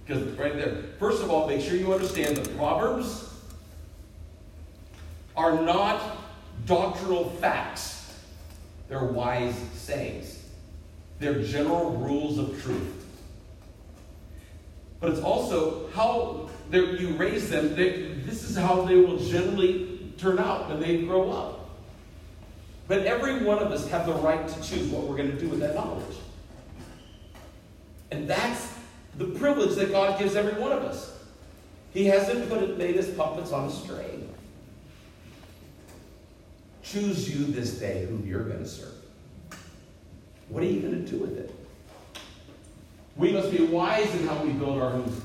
Because 0.04 0.22
right 0.36 0.54
there, 0.54 0.76
first 0.98 1.22
of 1.22 1.30
all, 1.30 1.46
make 1.46 1.60
sure 1.60 1.76
you 1.76 1.92
understand 1.92 2.36
that 2.36 2.56
Proverbs 2.56 3.32
are 5.36 5.62
not 5.62 6.18
doctrinal 6.66 7.30
facts, 7.30 8.14
they're 8.88 9.04
wise 9.04 9.56
sayings. 9.74 10.39
They're 11.20 11.42
general 11.42 11.90
rules 11.92 12.38
of 12.38 12.60
truth. 12.62 13.06
But 15.00 15.10
it's 15.10 15.20
also 15.20 15.88
how 15.90 16.50
you 16.72 17.14
raise 17.16 17.50
them. 17.50 17.74
They, 17.74 18.14
this 18.24 18.42
is 18.42 18.56
how 18.56 18.82
they 18.82 18.96
will 18.96 19.18
generally 19.18 20.12
turn 20.18 20.38
out 20.38 20.68
when 20.68 20.80
they 20.80 21.02
grow 21.02 21.30
up. 21.30 21.70
But 22.88 23.06
every 23.06 23.44
one 23.44 23.58
of 23.58 23.70
us 23.70 23.88
have 23.90 24.06
the 24.06 24.14
right 24.14 24.48
to 24.48 24.62
choose 24.62 24.88
what 24.88 25.04
we're 25.04 25.16
going 25.16 25.30
to 25.30 25.38
do 25.38 25.48
with 25.48 25.60
that 25.60 25.74
knowledge. 25.74 26.16
And 28.10 28.28
that's 28.28 28.74
the 29.16 29.26
privilege 29.26 29.76
that 29.76 29.92
God 29.92 30.18
gives 30.18 30.34
every 30.34 30.60
one 30.60 30.72
of 30.72 30.82
us. 30.82 31.16
He 31.92 32.06
hasn't 32.06 32.48
put 32.48 32.62
it, 32.62 32.78
made 32.78 32.96
us 32.96 33.08
puppets 33.10 33.52
on 33.52 33.68
a 33.68 33.70
string. 33.70 34.32
Choose 36.82 37.32
you 37.32 37.46
this 37.46 37.78
day 37.78 38.06
who 38.06 38.18
you're 38.26 38.44
going 38.44 38.60
to 38.60 38.68
serve. 38.68 38.99
What 40.50 40.64
are 40.64 40.66
you 40.66 40.80
going 40.80 41.04
to 41.04 41.10
do 41.10 41.18
with 41.18 41.38
it? 41.38 41.54
We 43.16 43.32
must 43.32 43.52
be 43.52 43.62
wise 43.64 44.12
in 44.14 44.26
how 44.26 44.42
we 44.42 44.50
build 44.50 44.80
our 44.80 44.90
homes. 44.90 45.20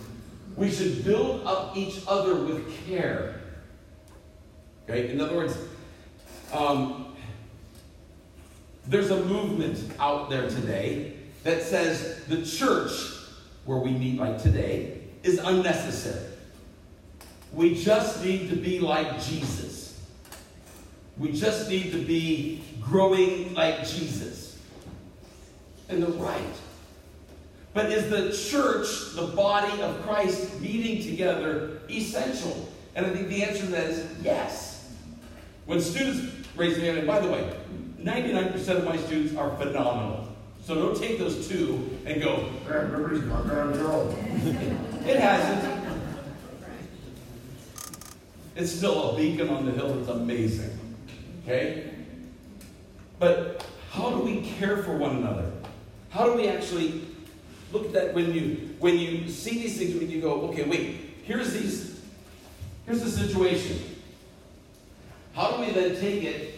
We 0.56 0.72
should 0.72 1.04
build 1.04 1.46
up 1.46 1.76
each 1.76 2.02
other 2.08 2.36
with 2.36 2.88
care. 2.88 3.42
Okay? 4.84 5.10
In 5.10 5.20
other 5.20 5.36
words, 5.36 5.58
um, 6.54 7.16
there's 8.88 9.10
a 9.10 9.26
movement 9.26 9.80
out 10.00 10.30
there 10.30 10.48
today 10.48 11.14
that 11.44 11.64
says 11.64 12.24
the 12.26 12.46
church, 12.46 12.92
where 13.66 13.80
we 13.80 13.92
meet 13.92 14.20
like 14.20 14.42
today, 14.42 15.02
is 15.24 15.40
unnecessary. 15.40 16.34
We 17.52 17.74
just 17.74 18.24
need 18.24 18.50
to 18.50 18.56
be 18.56 18.80
like 18.80 19.20
Jesus. 19.24 20.00
We 21.18 21.32
just 21.32 21.68
need 21.68 21.92
to 21.94 22.04
be 22.04 22.64
growing 22.82 23.56
like 23.56 23.88
Jesus 23.88 24.45
and 25.90 26.02
the 26.02 26.08
right. 26.08 26.42
But 27.74 27.92
is 27.92 28.10
the 28.10 28.32
church, 28.50 28.88
the 29.16 29.28
body 29.36 29.82
of 29.82 30.02
Christ, 30.04 30.60
meeting 30.62 31.04
together 31.04 31.80
essential? 31.90 32.72
And 32.96 33.06
I 33.06 33.10
think 33.10 33.28
the 33.28 33.44
answer 33.44 33.66
to 33.66 33.72
that 33.72 33.90
is 33.90 34.08
yes. 34.24 34.94
When 35.66 35.82
students 35.82 36.34
raise 36.56 36.78
their 36.78 36.86
hand, 36.86 37.00
and 37.00 37.08
by 37.08 37.20
the 37.20 37.30
way, 37.30 37.54
99% 38.02 38.68
of 38.78 38.86
my 38.86 38.96
students 38.98 39.36
are 39.36 39.56
phenomenal. 39.58 40.30
So 40.64 40.76
don't 40.76 40.98
take 40.98 41.20
those 41.20 41.48
two 41.48 41.98
and 42.06 42.22
go. 42.22 42.50
It 45.06 45.20
hasn't. 45.20 45.86
It's 48.56 48.72
still 48.72 49.12
a 49.12 49.18
beacon 49.18 49.50
on 49.50 49.66
the 49.66 49.72
hill 49.72 49.94
that's 49.94 50.10
amazing. 50.10 50.80
Okay? 51.44 51.92
But 53.20 53.66
how 53.92 54.12
do 54.12 54.20
we 54.20 54.42
care 54.42 54.82
for 54.82 54.96
one 54.98 55.18
another? 55.18 55.52
How 56.16 56.24
do 56.28 56.34
we 56.34 56.48
actually 56.48 57.02
look 57.74 57.88
at 57.88 57.92
that 57.92 58.14
when 58.14 58.34
you 58.34 58.74
when 58.80 58.98
you 58.98 59.28
see 59.28 59.64
these 59.64 59.78
things 59.78 59.96
when 59.96 60.10
you 60.10 60.22
go, 60.22 60.44
okay, 60.44 60.64
wait, 60.64 60.96
here's 61.24 61.52
these, 61.52 62.00
here's 62.86 63.04
the 63.04 63.10
situation. 63.10 63.78
How 65.34 65.52
do 65.52 65.66
we 65.66 65.72
then 65.74 66.00
take 66.00 66.24
it 66.24 66.54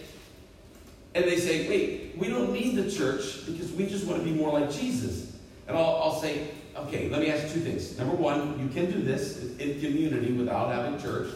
and 1.16 1.26
they 1.26 1.38
say, 1.38 1.68
wait, 1.68 2.16
we 2.18 2.28
don't 2.30 2.54
need 2.54 2.76
the 2.76 2.92
church 2.92 3.48
because 3.48 3.72
we 3.72 3.88
just 3.88 4.06
want 4.06 4.20
to 4.20 4.24
be 4.24 4.32
more 4.32 4.52
like 4.60 4.70
Jesus. 4.72 5.36
And 5.68 5.76
I'll, 5.76 5.96
I'll 6.04 6.22
say, 6.22 6.50
okay, 6.76 7.10
let 7.10 7.20
me 7.20 7.32
ask 7.32 7.48
you 7.48 7.54
two 7.56 7.62
things. 7.62 7.98
Number 7.98 8.16
one, 8.16 8.60
you 8.60 8.68
can 8.68 8.92
do 8.92 9.02
this 9.02 9.40
in 9.58 9.82
community 9.82 10.34
without 10.34 10.72
having 10.72 11.02
church. 11.02 11.30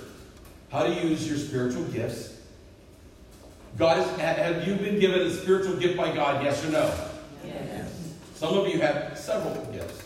How 0.72 0.84
to 0.84 0.94
use 0.94 1.28
your 1.28 1.40
spiritual 1.40 1.86
gifts. 1.86 2.40
God 3.80 3.98
is, 3.98 4.06
have 4.20 4.68
you 4.68 4.76
been 4.76 5.00
given 5.00 5.22
a 5.22 5.32
spiritual 5.32 5.78
gift 5.78 5.98
by 5.98 6.14
God, 6.14 6.44
yes 6.44 6.64
or 6.64 6.70
no? 6.70 6.94
Yes. 7.44 7.81
Some 8.42 8.58
of 8.58 8.68
you 8.70 8.82
have 8.82 9.16
several 9.16 9.54
gifts. 9.66 10.02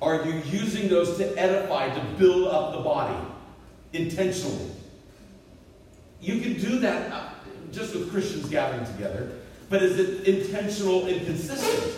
Are 0.00 0.24
you 0.24 0.34
using 0.46 0.88
those 0.88 1.16
to 1.16 1.36
edify, 1.36 1.92
to 1.92 2.00
build 2.16 2.46
up 2.46 2.74
the 2.74 2.78
body 2.78 3.16
intentionally? 3.92 4.70
You 6.20 6.40
can 6.40 6.60
do 6.60 6.78
that 6.78 7.10
uh, 7.10 7.30
just 7.72 7.92
with 7.92 8.12
Christians 8.12 8.48
gathering 8.48 8.86
together, 8.86 9.32
but 9.68 9.82
is 9.82 9.98
it 9.98 10.28
intentional 10.28 11.06
and 11.06 11.26
consistent? 11.26 11.96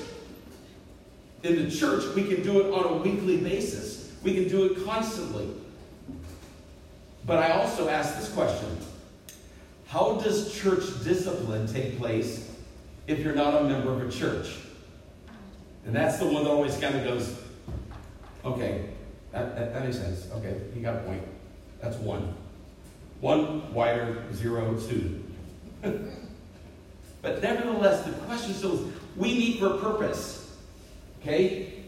In 1.42 1.68
the 1.68 1.70
church, 1.70 2.02
we 2.14 2.24
can 2.24 2.42
do 2.42 2.60
it 2.60 2.72
on 2.72 2.90
a 2.90 2.96
weekly 3.02 3.36
basis, 3.36 4.10
we 4.22 4.32
can 4.32 4.48
do 4.48 4.72
it 4.72 4.86
constantly. 4.86 5.50
But 7.26 7.40
I 7.40 7.50
also 7.50 7.90
ask 7.90 8.18
this 8.18 8.32
question 8.32 8.78
How 9.88 10.14
does 10.14 10.58
church 10.58 11.04
discipline 11.04 11.66
take 11.66 11.98
place 11.98 12.48
if 13.08 13.20
you're 13.20 13.34
not 13.34 13.62
a 13.62 13.64
member 13.64 13.90
of 13.90 14.06
a 14.06 14.12
church? 14.12 14.54
And 15.86 15.96
that's 15.96 16.18
the 16.18 16.26
one 16.26 16.44
that 16.44 16.50
always 16.50 16.76
kind 16.76 16.94
of 16.94 17.02
goes, 17.02 17.40
okay, 18.44 18.90
that, 19.32 19.56
that, 19.56 19.72
that 19.72 19.84
makes 19.84 19.96
sense. 19.96 20.28
Okay, 20.34 20.60
you 20.76 20.82
got 20.82 20.96
a 20.96 20.98
point. 20.98 21.22
That's 21.80 21.96
one. 21.96 22.34
One 23.20 23.72
wider, 23.72 24.22
zero 24.34 24.78
two. 24.78 25.24
but 27.22 27.42
nevertheless, 27.42 28.04
the 28.04 28.12
question 28.12 28.52
still 28.52 28.74
is 28.74 28.92
we 29.16 29.32
meet 29.34 29.58
for 29.58 29.70
purpose. 29.78 30.56
Okay? 31.22 31.82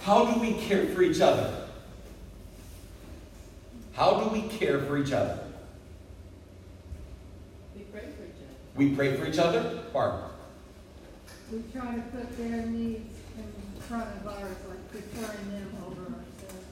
How 0.00 0.24
do 0.24 0.40
we 0.40 0.54
care 0.54 0.86
for 0.86 1.02
each 1.02 1.20
other? 1.20 1.66
How 3.94 4.20
do 4.20 4.28
we 4.28 4.42
care 4.42 4.78
for 4.80 4.96
each 4.96 5.12
other? 5.12 5.40
We 7.74 7.82
pray 7.82 8.02
for 8.02 8.22
each 8.22 8.36
other. 8.36 8.76
We 8.76 8.94
pray 8.94 9.16
for 9.16 9.26
each 9.26 9.38
other? 9.38 9.82
Barb. 9.92 10.35
We 11.52 11.62
try 11.72 11.94
to 11.94 12.00
put 12.02 12.36
their 12.36 12.66
needs 12.66 13.14
in 13.38 13.80
front 13.82 14.08
of 14.16 14.26
ours, 14.26 14.56
like 14.68 14.90
preferring 14.90 15.50
them 15.50 15.76
over 15.86 16.02
ourselves. 16.02 16.64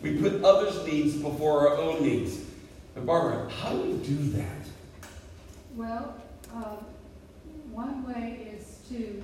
We 0.00 0.16
put 0.18 0.44
others' 0.44 0.86
needs 0.86 1.16
before 1.16 1.68
our 1.68 1.76
own 1.76 2.02
needs. 2.02 2.38
But 2.94 3.06
Barbara, 3.06 3.50
how 3.50 3.72
do 3.72 3.82
we 3.82 4.06
do 4.06 4.16
that? 4.32 4.66
Well, 5.74 6.14
uh, 6.54 6.76
one 7.72 8.04
way 8.06 8.54
is 8.56 8.78
to 8.90 9.22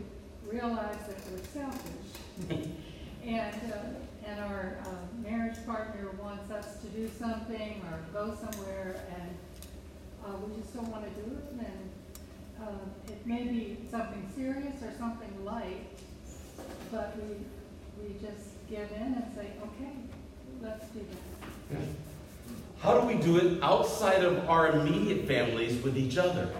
realize 0.50 0.96
that 1.06 1.16
we're 1.30 1.44
selfish. 1.44 2.68
And, 3.24 3.72
uh, 3.72 4.26
and 4.26 4.40
our 4.40 4.78
uh, 4.86 5.28
marriage 5.28 5.58
partner 5.66 6.08
wants 6.18 6.50
us 6.50 6.80
to 6.80 6.86
do 6.86 7.10
something 7.18 7.82
or 7.90 7.98
go 8.10 8.34
somewhere 8.40 9.02
and 9.20 9.36
uh, 10.24 10.36
we 10.38 10.58
just 10.62 10.74
don't 10.74 10.88
want 10.88 11.04
to 11.04 11.10
do 11.20 11.36
it. 11.36 11.52
And 11.58 11.90
uh, 12.60 13.10
it 13.12 13.26
may 13.26 13.44
be 13.44 13.78
something 13.90 14.28
serious 14.34 14.82
or 14.82 14.92
something 14.98 15.44
light, 15.44 15.86
but 16.90 17.16
we, 17.16 17.36
we 18.02 18.14
just 18.14 18.48
give 18.68 18.90
in 18.92 19.14
and 19.14 19.24
say, 19.34 19.52
okay, 19.62 19.92
let's 20.62 20.86
do 20.88 21.00
that. 21.70 21.80
How 22.80 23.00
do 23.00 23.06
we 23.06 23.14
do 23.14 23.38
it 23.38 23.62
outside 23.62 24.22
of 24.24 24.48
our 24.48 24.70
immediate 24.70 25.26
families 25.26 25.82
with 25.82 25.96
each 25.96 26.16
other? 26.16 26.50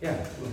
Yeah. 0.00 0.14
Can 0.14 0.24
I, 0.24 0.26
can 0.26 0.50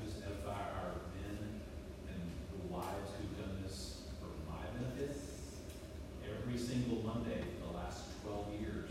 I 0.00 0.04
just 0.06 0.18
edify 0.24 0.52
our 0.52 0.92
men 1.20 1.60
and 2.08 2.22
the 2.56 2.74
wives 2.74 3.10
who've 3.18 3.36
done 3.36 3.62
this 3.62 4.00
for 4.18 4.30
my 4.50 4.64
benefit? 4.72 5.12
Every 6.24 6.58
single 6.58 7.02
Monday 7.02 7.42
for 7.60 7.72
the 7.72 7.76
last 7.76 8.00
twelve 8.24 8.48
years, 8.58 8.90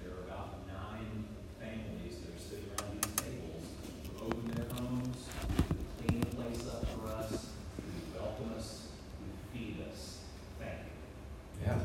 there 0.00 0.12
are 0.14 0.22
about 0.28 0.50
nine 0.68 1.26
families 1.58 2.18
that 2.22 2.30
are 2.34 2.38
sitting 2.38 2.70
around 2.78 3.02
these 3.02 3.14
tables 3.18 3.66
who 4.06 4.26
open 4.26 4.46
their 4.54 4.70
homes, 4.78 5.26
who 5.56 6.06
clean 6.06 6.20
the 6.20 6.30
place 6.36 6.62
up 6.70 6.86
for 6.94 7.08
us, 7.08 7.50
who 7.82 7.90
welcome 8.16 8.50
us, 8.56 8.86
who 9.18 9.58
feed 9.58 9.82
us. 9.90 10.18
Thank 10.60 10.86
you. 10.86 11.66
Yeah. 11.66 11.78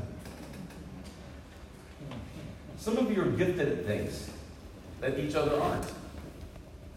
Some 2.86 3.00
of 3.00 3.12
you 3.12 3.20
are 3.24 3.32
gifted 3.32 3.68
at 3.68 3.86
things 3.88 4.30
that 5.02 5.18
each 5.18 5.34
other 5.34 5.60
aren't. 5.60 5.92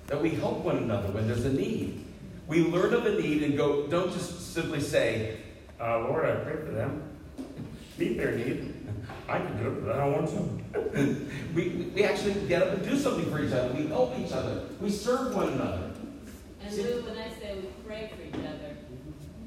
That 0.08 0.20
we 0.20 0.28
help 0.28 0.58
one 0.58 0.76
another 0.76 1.08
when 1.12 1.26
there's 1.26 1.46
a 1.46 1.52
need. 1.54 2.04
We 2.46 2.62
learn 2.62 2.92
of 2.92 3.06
a 3.06 3.18
need 3.18 3.42
and 3.42 3.56
go, 3.56 3.86
don't 3.86 4.12
just 4.12 4.52
simply 4.52 4.80
say, 4.80 5.38
uh, 5.80 6.00
Lord, 6.00 6.26
I 6.26 6.44
pray 6.44 6.56
for 6.56 6.72
them. 6.72 7.02
Meet 7.96 8.18
their 8.18 8.32
need. 8.32 8.74
I 9.30 9.38
can 9.38 9.56
do 9.62 9.68
it, 9.68 9.86
but 9.86 9.96
I 9.96 10.04
don't 10.04 10.12
want 10.12 10.74
to. 10.74 11.26
we, 11.54 11.68
we 11.94 12.04
actually 12.04 12.34
get 12.46 12.64
up 12.64 12.74
and 12.74 12.84
do 12.86 12.94
something 12.98 13.30
for 13.30 13.42
each 13.42 13.52
other. 13.54 13.72
We 13.72 13.86
help 13.86 14.12
each 14.18 14.32
other. 14.32 14.64
We 14.82 14.90
serve 14.90 15.34
one 15.34 15.54
another. 15.54 15.90
And 16.62 16.70
See- 16.70 16.82
Lou, 16.82 17.00
when 17.00 17.16
I 17.16 17.30
say 17.30 17.54
we 17.62 17.68
pray 17.86 18.10
for 18.14 18.22
each 18.28 18.44
other, 18.44 18.76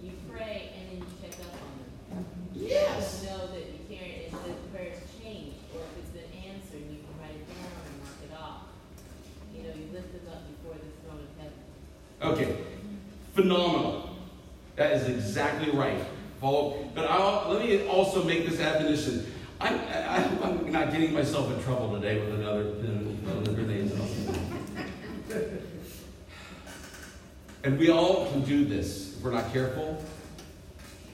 you 0.01 0.13
pray 0.31 0.71
and 0.75 0.89
then 0.89 0.97
you 0.97 1.05
check 1.21 1.39
up 1.39 1.53
on 2.09 2.17
them. 2.17 2.25
Yes. 2.55 3.21
You 3.23 3.29
know 3.29 3.45
that 3.45 3.59
you 3.59 3.95
care, 3.95 4.07
if 4.25 4.31
the 4.31 4.53
prayer's 4.75 4.97
changed, 5.23 5.57
or 5.73 5.81
if 5.81 5.99
it's 5.99 6.09
been 6.09 6.31
answered, 6.49 6.81
you 6.89 6.99
can 6.99 7.13
write 7.19 7.35
it 7.35 7.47
down 7.47 7.71
and 7.85 7.99
mark 8.01 8.17
it 8.23 8.33
off. 8.37 8.61
You 9.55 9.63
know, 9.63 9.69
you 9.69 9.93
lift 9.93 10.11
them 10.13 10.31
up 10.31 10.43
before 10.49 10.75
the 10.75 10.89
throne 11.01 11.21
of 11.23 11.31
heaven. 11.39 12.53
Okay, 12.53 12.63
phenomenal. 13.33 14.15
That 14.75 14.93
is 14.93 15.07
exactly 15.07 15.71
right. 15.71 16.01
Follow, 16.39 16.89
but 16.95 17.05
I'll, 17.05 17.51
let 17.51 17.63
me 17.63 17.87
also 17.87 18.23
make 18.23 18.49
this 18.49 18.59
admonition. 18.59 19.31
I'm, 19.59 19.75
I, 19.75 20.23
I'm 20.43 20.71
not 20.71 20.91
getting 20.91 21.13
myself 21.13 21.51
in 21.53 21.63
trouble 21.63 21.93
today 21.93 22.19
with 22.19 22.33
another, 22.33 22.61
another 22.61 23.53
grenades. 23.53 23.93
And 27.63 27.77
we 27.77 27.91
all 27.91 28.31
can 28.31 28.40
do 28.51 28.65
this 28.65 29.15
if 29.15 29.23
we're 29.23 29.31
not 29.31 29.51
careful. 29.53 30.03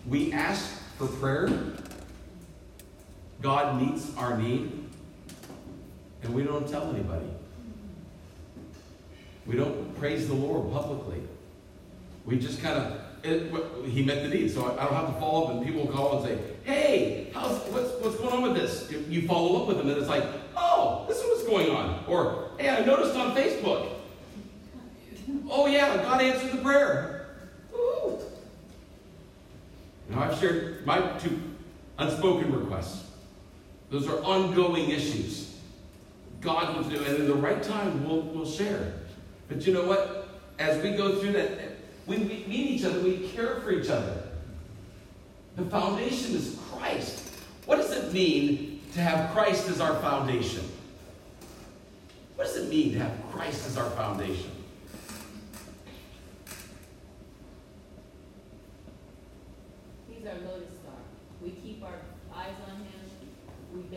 We 0.08 0.34
ask 0.34 0.82
for 0.98 1.06
prayer. 1.06 1.50
God 3.42 3.80
meets 3.80 4.16
our 4.18 4.36
need, 4.36 4.72
and 6.24 6.34
we 6.34 6.44
don't 6.44 6.68
tell 6.68 6.90
anybody. 6.90 7.28
We 9.46 9.56
don't 9.56 9.96
praise 10.00 10.28
the 10.28 10.34
Lord 10.34 10.72
publicly. 10.74 11.22
We 12.26 12.40
just 12.40 12.62
kind 12.62 12.80
of, 12.80 13.00
it, 13.24 13.86
he 13.86 14.04
met 14.04 14.24
the 14.24 14.30
need, 14.30 14.50
so 14.50 14.66
I, 14.66 14.86
don't 14.86 14.96
have 14.96 15.14
to 15.14 15.20
follow 15.20 15.46
up 15.46 15.52
and 15.52 15.66
people 15.66 15.86
call 15.88 16.18
and 16.18 16.26
say, 16.26 16.40
hey, 16.64 17.30
how's, 17.34 17.60
what's, 17.72 17.92
what's 18.02 18.16
going 18.16 18.34
on 18.34 18.42
with 18.42 18.56
this? 18.56 18.92
You 19.08 19.28
follow 19.28 19.62
up 19.62 19.68
with 19.68 19.78
them 19.78 19.88
and 19.90 19.98
it's 19.98 20.10
like, 20.10 20.24
oh, 20.56 21.06
this 21.08 21.18
is 21.18 21.24
what's 21.26 21.44
going 21.44 21.70
on. 21.70 22.04
Or, 22.08 22.50
hey, 22.58 22.70
I 22.70 22.84
noticed 22.84 23.16
on 23.16 23.36
Facebook. 23.36 23.92
Oh 25.50 25.68
yeah, 25.68 25.98
God 25.98 26.22
answered 26.22 26.52
the 26.52 26.62
prayer. 26.64 27.17
Now 30.18 30.32
I've 30.32 30.40
shared 30.40 30.84
my 30.84 31.00
two 31.20 31.40
unspoken 32.00 32.52
requests. 32.52 33.06
Those 33.92 34.08
are 34.08 34.20
ongoing 34.24 34.90
issues. 34.90 35.60
God 36.42 36.76
will 36.76 36.84
do, 36.86 36.98
and 37.04 37.18
in 37.18 37.28
the 37.28 37.36
right 37.36 37.62
time, 37.62 38.04
we'll, 38.08 38.22
we'll 38.22 38.50
share. 38.50 38.94
But 39.48 39.68
you 39.68 39.74
know 39.74 39.86
what? 39.86 40.28
As 40.58 40.82
we 40.82 40.92
go 40.92 41.20
through 41.20 41.34
that, 41.34 41.52
we 42.08 42.18
meet 42.18 42.50
each 42.50 42.84
other, 42.84 43.00
we 43.00 43.30
care 43.30 43.58
for 43.58 43.72
each 43.72 43.92
other. 43.92 44.24
The 45.56 45.66
foundation 45.66 46.36
is 46.36 46.60
Christ. 46.72 47.30
What 47.66 47.76
does 47.76 47.92
it 47.92 48.12
mean 48.12 48.82
to 48.94 49.02
have 49.02 49.32
Christ 49.36 49.70
as 49.70 49.80
our 49.80 50.00
foundation? 50.02 50.68
What 52.36 52.46
does 52.46 52.56
it 52.58 52.70
mean 52.70 52.94
to 52.94 53.00
have 53.00 53.14
Christ 53.32 53.68
as 53.68 53.78
our 53.78 53.90
foundation? 53.92 54.50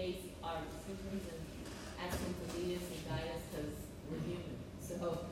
base 0.01 0.23
our 0.43 0.57
decisions 0.65 1.29
and 1.29 1.41
ask 2.01 2.19
him 2.19 2.35
to 2.35 2.47
lead 2.57 2.79
us 2.79 2.85
and 2.89 3.01
guide 3.09 3.29
us 3.35 3.43
because 3.51 3.75
we're 4.09 4.23
human. 4.25 4.57
So 4.81 5.27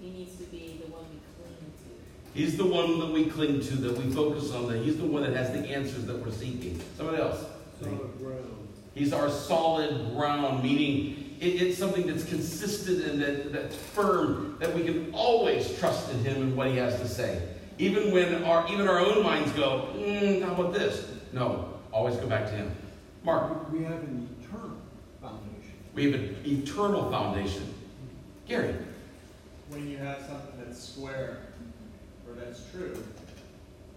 he 0.00 0.10
needs 0.10 0.36
to 0.36 0.44
be 0.44 0.80
the 0.84 0.92
one 0.92 1.04
we 1.10 1.18
cling 1.34 1.58
to. 1.58 1.90
He's 2.34 2.56
the 2.56 2.64
one 2.64 2.98
that 3.00 3.12
we 3.12 3.26
cling 3.26 3.60
to, 3.60 3.76
that 3.76 3.98
we 3.98 4.10
focus 4.10 4.52
on, 4.52 4.66
that 4.68 4.78
he's 4.78 4.96
the 4.96 5.04
one 5.04 5.22
that 5.22 5.34
has 5.34 5.50
the 5.52 5.68
answers 5.68 6.06
that 6.06 6.24
we're 6.24 6.32
seeking. 6.32 6.80
Somebody 6.96 7.18
else. 7.18 7.44
Solid 7.80 8.18
ground. 8.18 8.68
He's 8.94 9.12
our 9.12 9.28
solid 9.30 10.14
ground, 10.14 10.62
meaning 10.62 11.36
it, 11.40 11.60
it's 11.60 11.78
something 11.78 12.06
that's 12.06 12.24
consistent 12.24 13.04
and 13.04 13.20
that, 13.22 13.52
that's 13.52 13.76
firm, 13.76 14.56
that 14.60 14.74
we 14.74 14.84
can 14.84 15.12
always 15.12 15.78
trust 15.78 16.10
in 16.12 16.24
him 16.24 16.36
and 16.42 16.56
what 16.56 16.68
he 16.68 16.76
has 16.76 16.98
to 17.00 17.08
say. 17.08 17.42
Even 17.78 18.12
when 18.12 18.44
our 18.44 18.66
even 18.72 18.86
our 18.86 19.00
own 19.00 19.22
minds 19.22 19.50
go, 19.52 19.88
mm, 19.96 20.42
how 20.42 20.54
about 20.54 20.72
this? 20.72 21.10
No, 21.32 21.68
always 21.90 22.16
go 22.16 22.26
back 22.26 22.44
to 22.46 22.52
him. 22.52 22.70
Mark, 23.24 23.70
We 23.72 23.82
have 23.84 24.02
an 24.02 24.28
eternal 24.40 24.76
foundation. 25.20 25.72
we 25.94 26.04
have 26.10 26.14
an 26.14 26.36
eternal 26.44 27.10
foundation. 27.10 27.74
Gary, 28.46 28.74
when 29.68 29.88
you 29.88 29.96
have 29.96 30.18
something 30.20 30.52
that's 30.58 30.82
square 30.82 31.14
or 31.30 31.38
that's 32.44 32.70
true, 32.70 33.02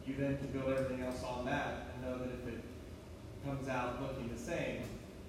you 0.06 0.16
then 0.18 0.38
can 0.38 0.48
build 0.48 0.70
everything 0.70 1.04
else 1.04 1.24
on 1.24 1.46
that 1.46 1.88
and 1.94 2.04
know 2.04 2.18
that 2.20 2.30
if 2.30 2.54
it 2.54 2.62
comes 3.46 3.68
out 3.68 4.02
looking 4.02 4.30
the 4.34 4.40
same, 4.40 4.82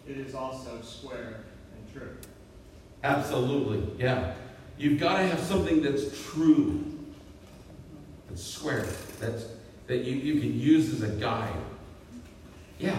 it 0.06 0.16
is 0.18 0.34
also 0.34 0.80
square 0.82 1.44
and 1.76 1.92
true. 1.92 2.16
absolutely, 3.02 4.02
yeah. 4.02 4.34
You've 4.78 5.00
got 5.00 5.18
to 5.18 5.26
have 5.26 5.40
something 5.40 5.82
that's 5.82 6.04
true, 6.30 6.84
that's 8.28 8.42
square, 8.42 8.86
that's 9.18 9.46
that 9.86 9.98
you, 9.98 10.16
you 10.16 10.40
can 10.40 10.58
use 10.58 10.92
as 10.92 11.02
a 11.02 11.14
guide. 11.16 11.54
Yeah. 12.78 12.98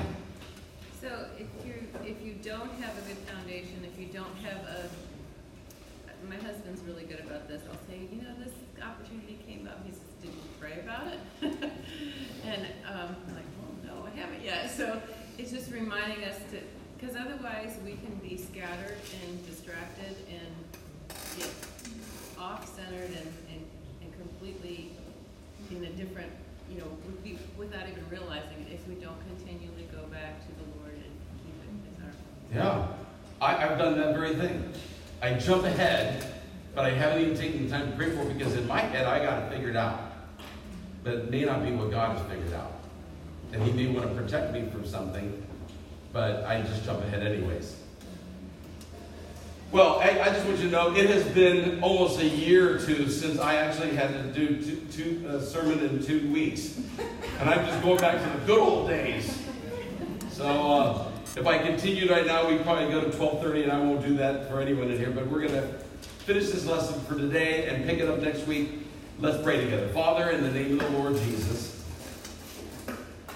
So 1.01 1.27
if 1.37 1.47
you, 1.65 1.73
if 2.03 2.25
you 2.25 2.35
don't 2.41 2.71
have 2.81 2.97
a 2.97 3.01
good 3.01 3.17
foundation, 3.17 3.83
if 3.83 3.99
you 3.99 4.07
don't 4.07 4.35
have 4.37 4.63
a, 4.65 4.89
my 6.27 6.35
husband's 6.35 6.81
really 6.83 7.03
good 7.03 7.19
about 7.19 7.47
this, 7.47 7.61
I'll 7.69 7.77
say, 7.87 8.07
you 8.11 8.21
know, 8.21 8.33
this 8.43 8.53
opportunity 8.81 9.37
came 9.45 9.67
up, 9.67 9.85
he 9.85 9.91
says, 9.91 9.96
did 9.96 9.96
you 9.96 9.96
pray 10.59 10.79
about 10.83 11.07
it? 11.07 11.71
And, 12.45 12.61
um, 12.87 13.15
I'm 13.27 13.35
like, 13.35 13.43
well, 13.59 13.75
no, 13.83 14.07
I 14.07 14.17
haven't 14.17 14.41
yet, 14.41 14.71
so 14.71 15.01
it's 15.37 15.51
just 15.51 15.69
reminding 15.69 16.23
us 16.23 16.37
to, 16.51 16.59
because 16.97 17.17
otherwise 17.17 17.77
we 17.83 17.91
can 17.91 18.15
be 18.23 18.37
scattered 18.37 18.95
and 19.25 19.45
distracted 19.45 20.15
and 20.31 21.17
get 21.37 21.49
off-centered 22.39 23.09
and, 23.09 23.33
and, 23.51 23.65
and 24.01 24.13
completely 24.17 24.91
in 25.71 25.83
a 25.83 25.89
different, 25.89 26.31
you 26.71 26.79
know, 26.79 26.87
be, 27.21 27.37
without 27.57 27.87
even 27.89 28.05
realizing 28.09 28.65
it, 28.65 28.73
if 28.73 28.87
we 28.87 28.95
don't 28.95 29.19
continually 29.35 29.87
go 29.91 30.03
back 30.07 30.39
to 30.47 30.55
the 30.55 30.79
Lord 30.79 30.93
and 30.93 31.11
keep 31.43 31.57
it 31.63 32.07
as 32.55 32.63
our. 32.63 32.87
Yeah, 32.87 32.87
I, 33.41 33.69
I've 33.69 33.77
done 33.77 33.97
that 33.97 34.15
very 34.15 34.35
thing. 34.35 34.71
I 35.21 35.33
jump 35.33 35.65
ahead, 35.65 36.41
but 36.73 36.85
I 36.85 36.91
haven't 36.91 37.23
even 37.23 37.37
taken 37.37 37.65
the 37.65 37.69
time 37.69 37.91
to 37.91 37.97
pray 37.97 38.11
for 38.11 38.21
it 38.21 38.37
because 38.37 38.55
in 38.55 38.65
my 38.67 38.79
head 38.79 39.05
I 39.05 39.23
got 39.23 39.43
it 39.43 39.53
figured 39.53 39.75
out. 39.75 40.06
It 41.07 41.31
may 41.31 41.45
not 41.45 41.63
be 41.63 41.71
what 41.71 41.91
God 41.91 42.17
has 42.17 42.27
figured 42.27 42.53
out. 42.53 42.73
And 43.53 43.63
He 43.63 43.71
may 43.71 43.93
want 43.93 44.07
to 44.07 44.13
protect 44.13 44.53
me 44.53 44.67
from 44.71 44.85
something, 44.85 45.45
but 46.13 46.43
I 46.43 46.61
just 46.61 46.83
jump 46.85 47.01
ahead 47.03 47.23
anyways. 47.23 47.77
Well, 49.71 49.99
I, 49.99 50.21
I 50.21 50.29
just 50.29 50.45
want 50.45 50.59
you 50.59 50.65
to 50.65 50.71
know 50.71 50.95
it 50.95 51.09
has 51.09 51.25
been 51.25 51.83
almost 51.83 52.19
a 52.21 52.27
year 52.27 52.75
or 52.75 52.79
two 52.79 53.09
since 53.09 53.37
I 53.37 53.55
actually 53.55 53.95
had 53.95 54.13
to 54.13 54.23
do 54.33 54.61
two, 54.61 54.81
two 54.91 55.41
sermon 55.41 55.79
in 55.79 56.01
two 56.01 56.31
weeks, 56.31 56.79
and 57.39 57.49
I'm 57.49 57.65
just 57.65 57.83
going 57.83 57.97
back 57.97 58.21
to 58.21 58.39
the 58.39 58.45
good 58.45 58.59
old 58.59 58.87
days. 58.87 59.45
So 60.31 60.45
uh, 60.45 61.11
if 61.35 61.45
I 61.45 61.57
continued 61.57 62.09
right 62.09 62.25
now, 62.25 62.47
we'd 62.47 62.63
probably 62.63 62.89
go 62.89 63.01
to 63.01 63.09
12:30, 63.09 63.63
and 63.63 63.71
I 63.71 63.79
won't 63.79 64.01
do 64.01 64.15
that 64.17 64.49
for 64.49 64.61
anyone 64.61 64.89
in 64.89 64.97
here. 64.97 65.11
But 65.11 65.27
we're 65.27 65.41
going 65.41 65.61
to 65.61 65.67
finish 66.25 66.49
this 66.49 66.65
lesson 66.65 67.01
for 67.01 67.15
today 67.15 67.67
and 67.67 67.85
pick 67.85 67.99
it 67.99 68.07
up 68.07 68.19
next 68.19 68.47
week. 68.47 68.86
Let's 69.19 69.41
pray 69.41 69.63
together. 69.63 69.87
Father, 69.87 70.29
in 70.29 70.43
the 70.43 70.51
name 70.51 70.79
of 70.79 70.91
the 70.91 70.97
Lord 70.99 71.17
Jesus, 71.17 71.83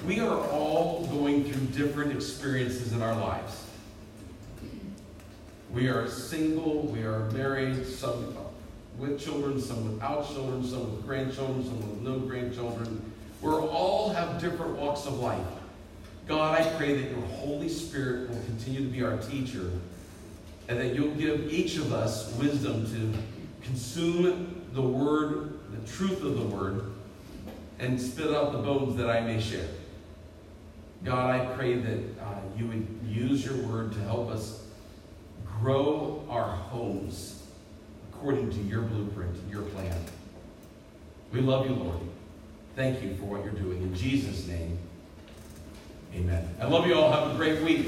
we 0.05 0.19
are 0.19 0.39
all 0.49 1.07
going 1.07 1.43
through 1.43 1.85
different 1.85 2.11
experiences 2.11 2.93
in 2.93 3.01
our 3.01 3.15
lives. 3.15 3.65
We 5.73 5.87
are 5.87 6.07
single, 6.07 6.83
we 6.83 7.01
are 7.01 7.31
married, 7.31 7.87
some 7.87 8.37
with 8.99 9.19
children, 9.19 9.59
some 9.59 9.91
without 9.91 10.31
children, 10.31 10.63
some 10.63 10.81
with 10.81 11.03
grandchildren, 11.03 11.63
some 11.63 11.79
with 11.79 12.01
no 12.01 12.19
grandchildren. 12.19 13.01
We 13.41 13.49
all 13.49 14.09
have 14.09 14.39
different 14.39 14.77
walks 14.77 15.07
of 15.07 15.17
life. 15.17 15.47
God, 16.27 16.61
I 16.61 16.69
pray 16.77 16.93
that 17.01 17.09
your 17.09 17.21
Holy 17.21 17.69
Spirit 17.69 18.29
will 18.29 18.41
continue 18.43 18.81
to 18.81 18.89
be 18.89 19.01
our 19.01 19.17
teacher 19.17 19.71
and 20.67 20.79
that 20.79 20.93
you'll 20.93 21.15
give 21.15 21.51
each 21.51 21.77
of 21.77 21.91
us 21.91 22.31
wisdom 22.35 22.85
to 22.85 23.17
consume 23.65 24.61
the 24.73 24.81
word, 24.81 25.57
truth 25.87 26.23
of 26.23 26.37
the 26.37 26.45
word, 26.45 26.83
and 27.79 27.99
spit 27.99 28.33
out 28.33 28.51
the 28.51 28.59
bones 28.59 28.95
that 28.97 29.09
I 29.09 29.21
may 29.21 29.39
share. 29.39 29.67
God, 31.03 31.29
I 31.29 31.45
pray 31.55 31.75
that 31.75 31.97
uh, 32.21 32.35
you 32.55 32.67
would 32.67 32.87
use 33.07 33.43
your 33.43 33.57
word 33.67 33.91
to 33.93 33.99
help 34.01 34.29
us 34.29 34.63
grow 35.59 36.23
our 36.29 36.47
homes 36.47 37.43
according 38.11 38.51
to 38.51 38.57
your 38.57 38.81
blueprint, 38.81 39.35
your 39.49 39.63
plan. 39.63 39.97
We 41.31 41.41
love 41.41 41.67
you, 41.67 41.75
Lord. 41.75 41.97
Thank 42.75 43.01
you 43.01 43.15
for 43.15 43.25
what 43.25 43.43
you're 43.43 43.53
doing. 43.53 43.81
In 43.81 43.95
Jesus' 43.95 44.47
name, 44.47 44.77
amen. 46.13 46.47
I 46.61 46.65
love 46.65 46.85
you 46.85 46.93
all. 46.95 47.11
Have 47.11 47.31
a 47.31 47.35
great 47.35 47.61
week. 47.63 47.87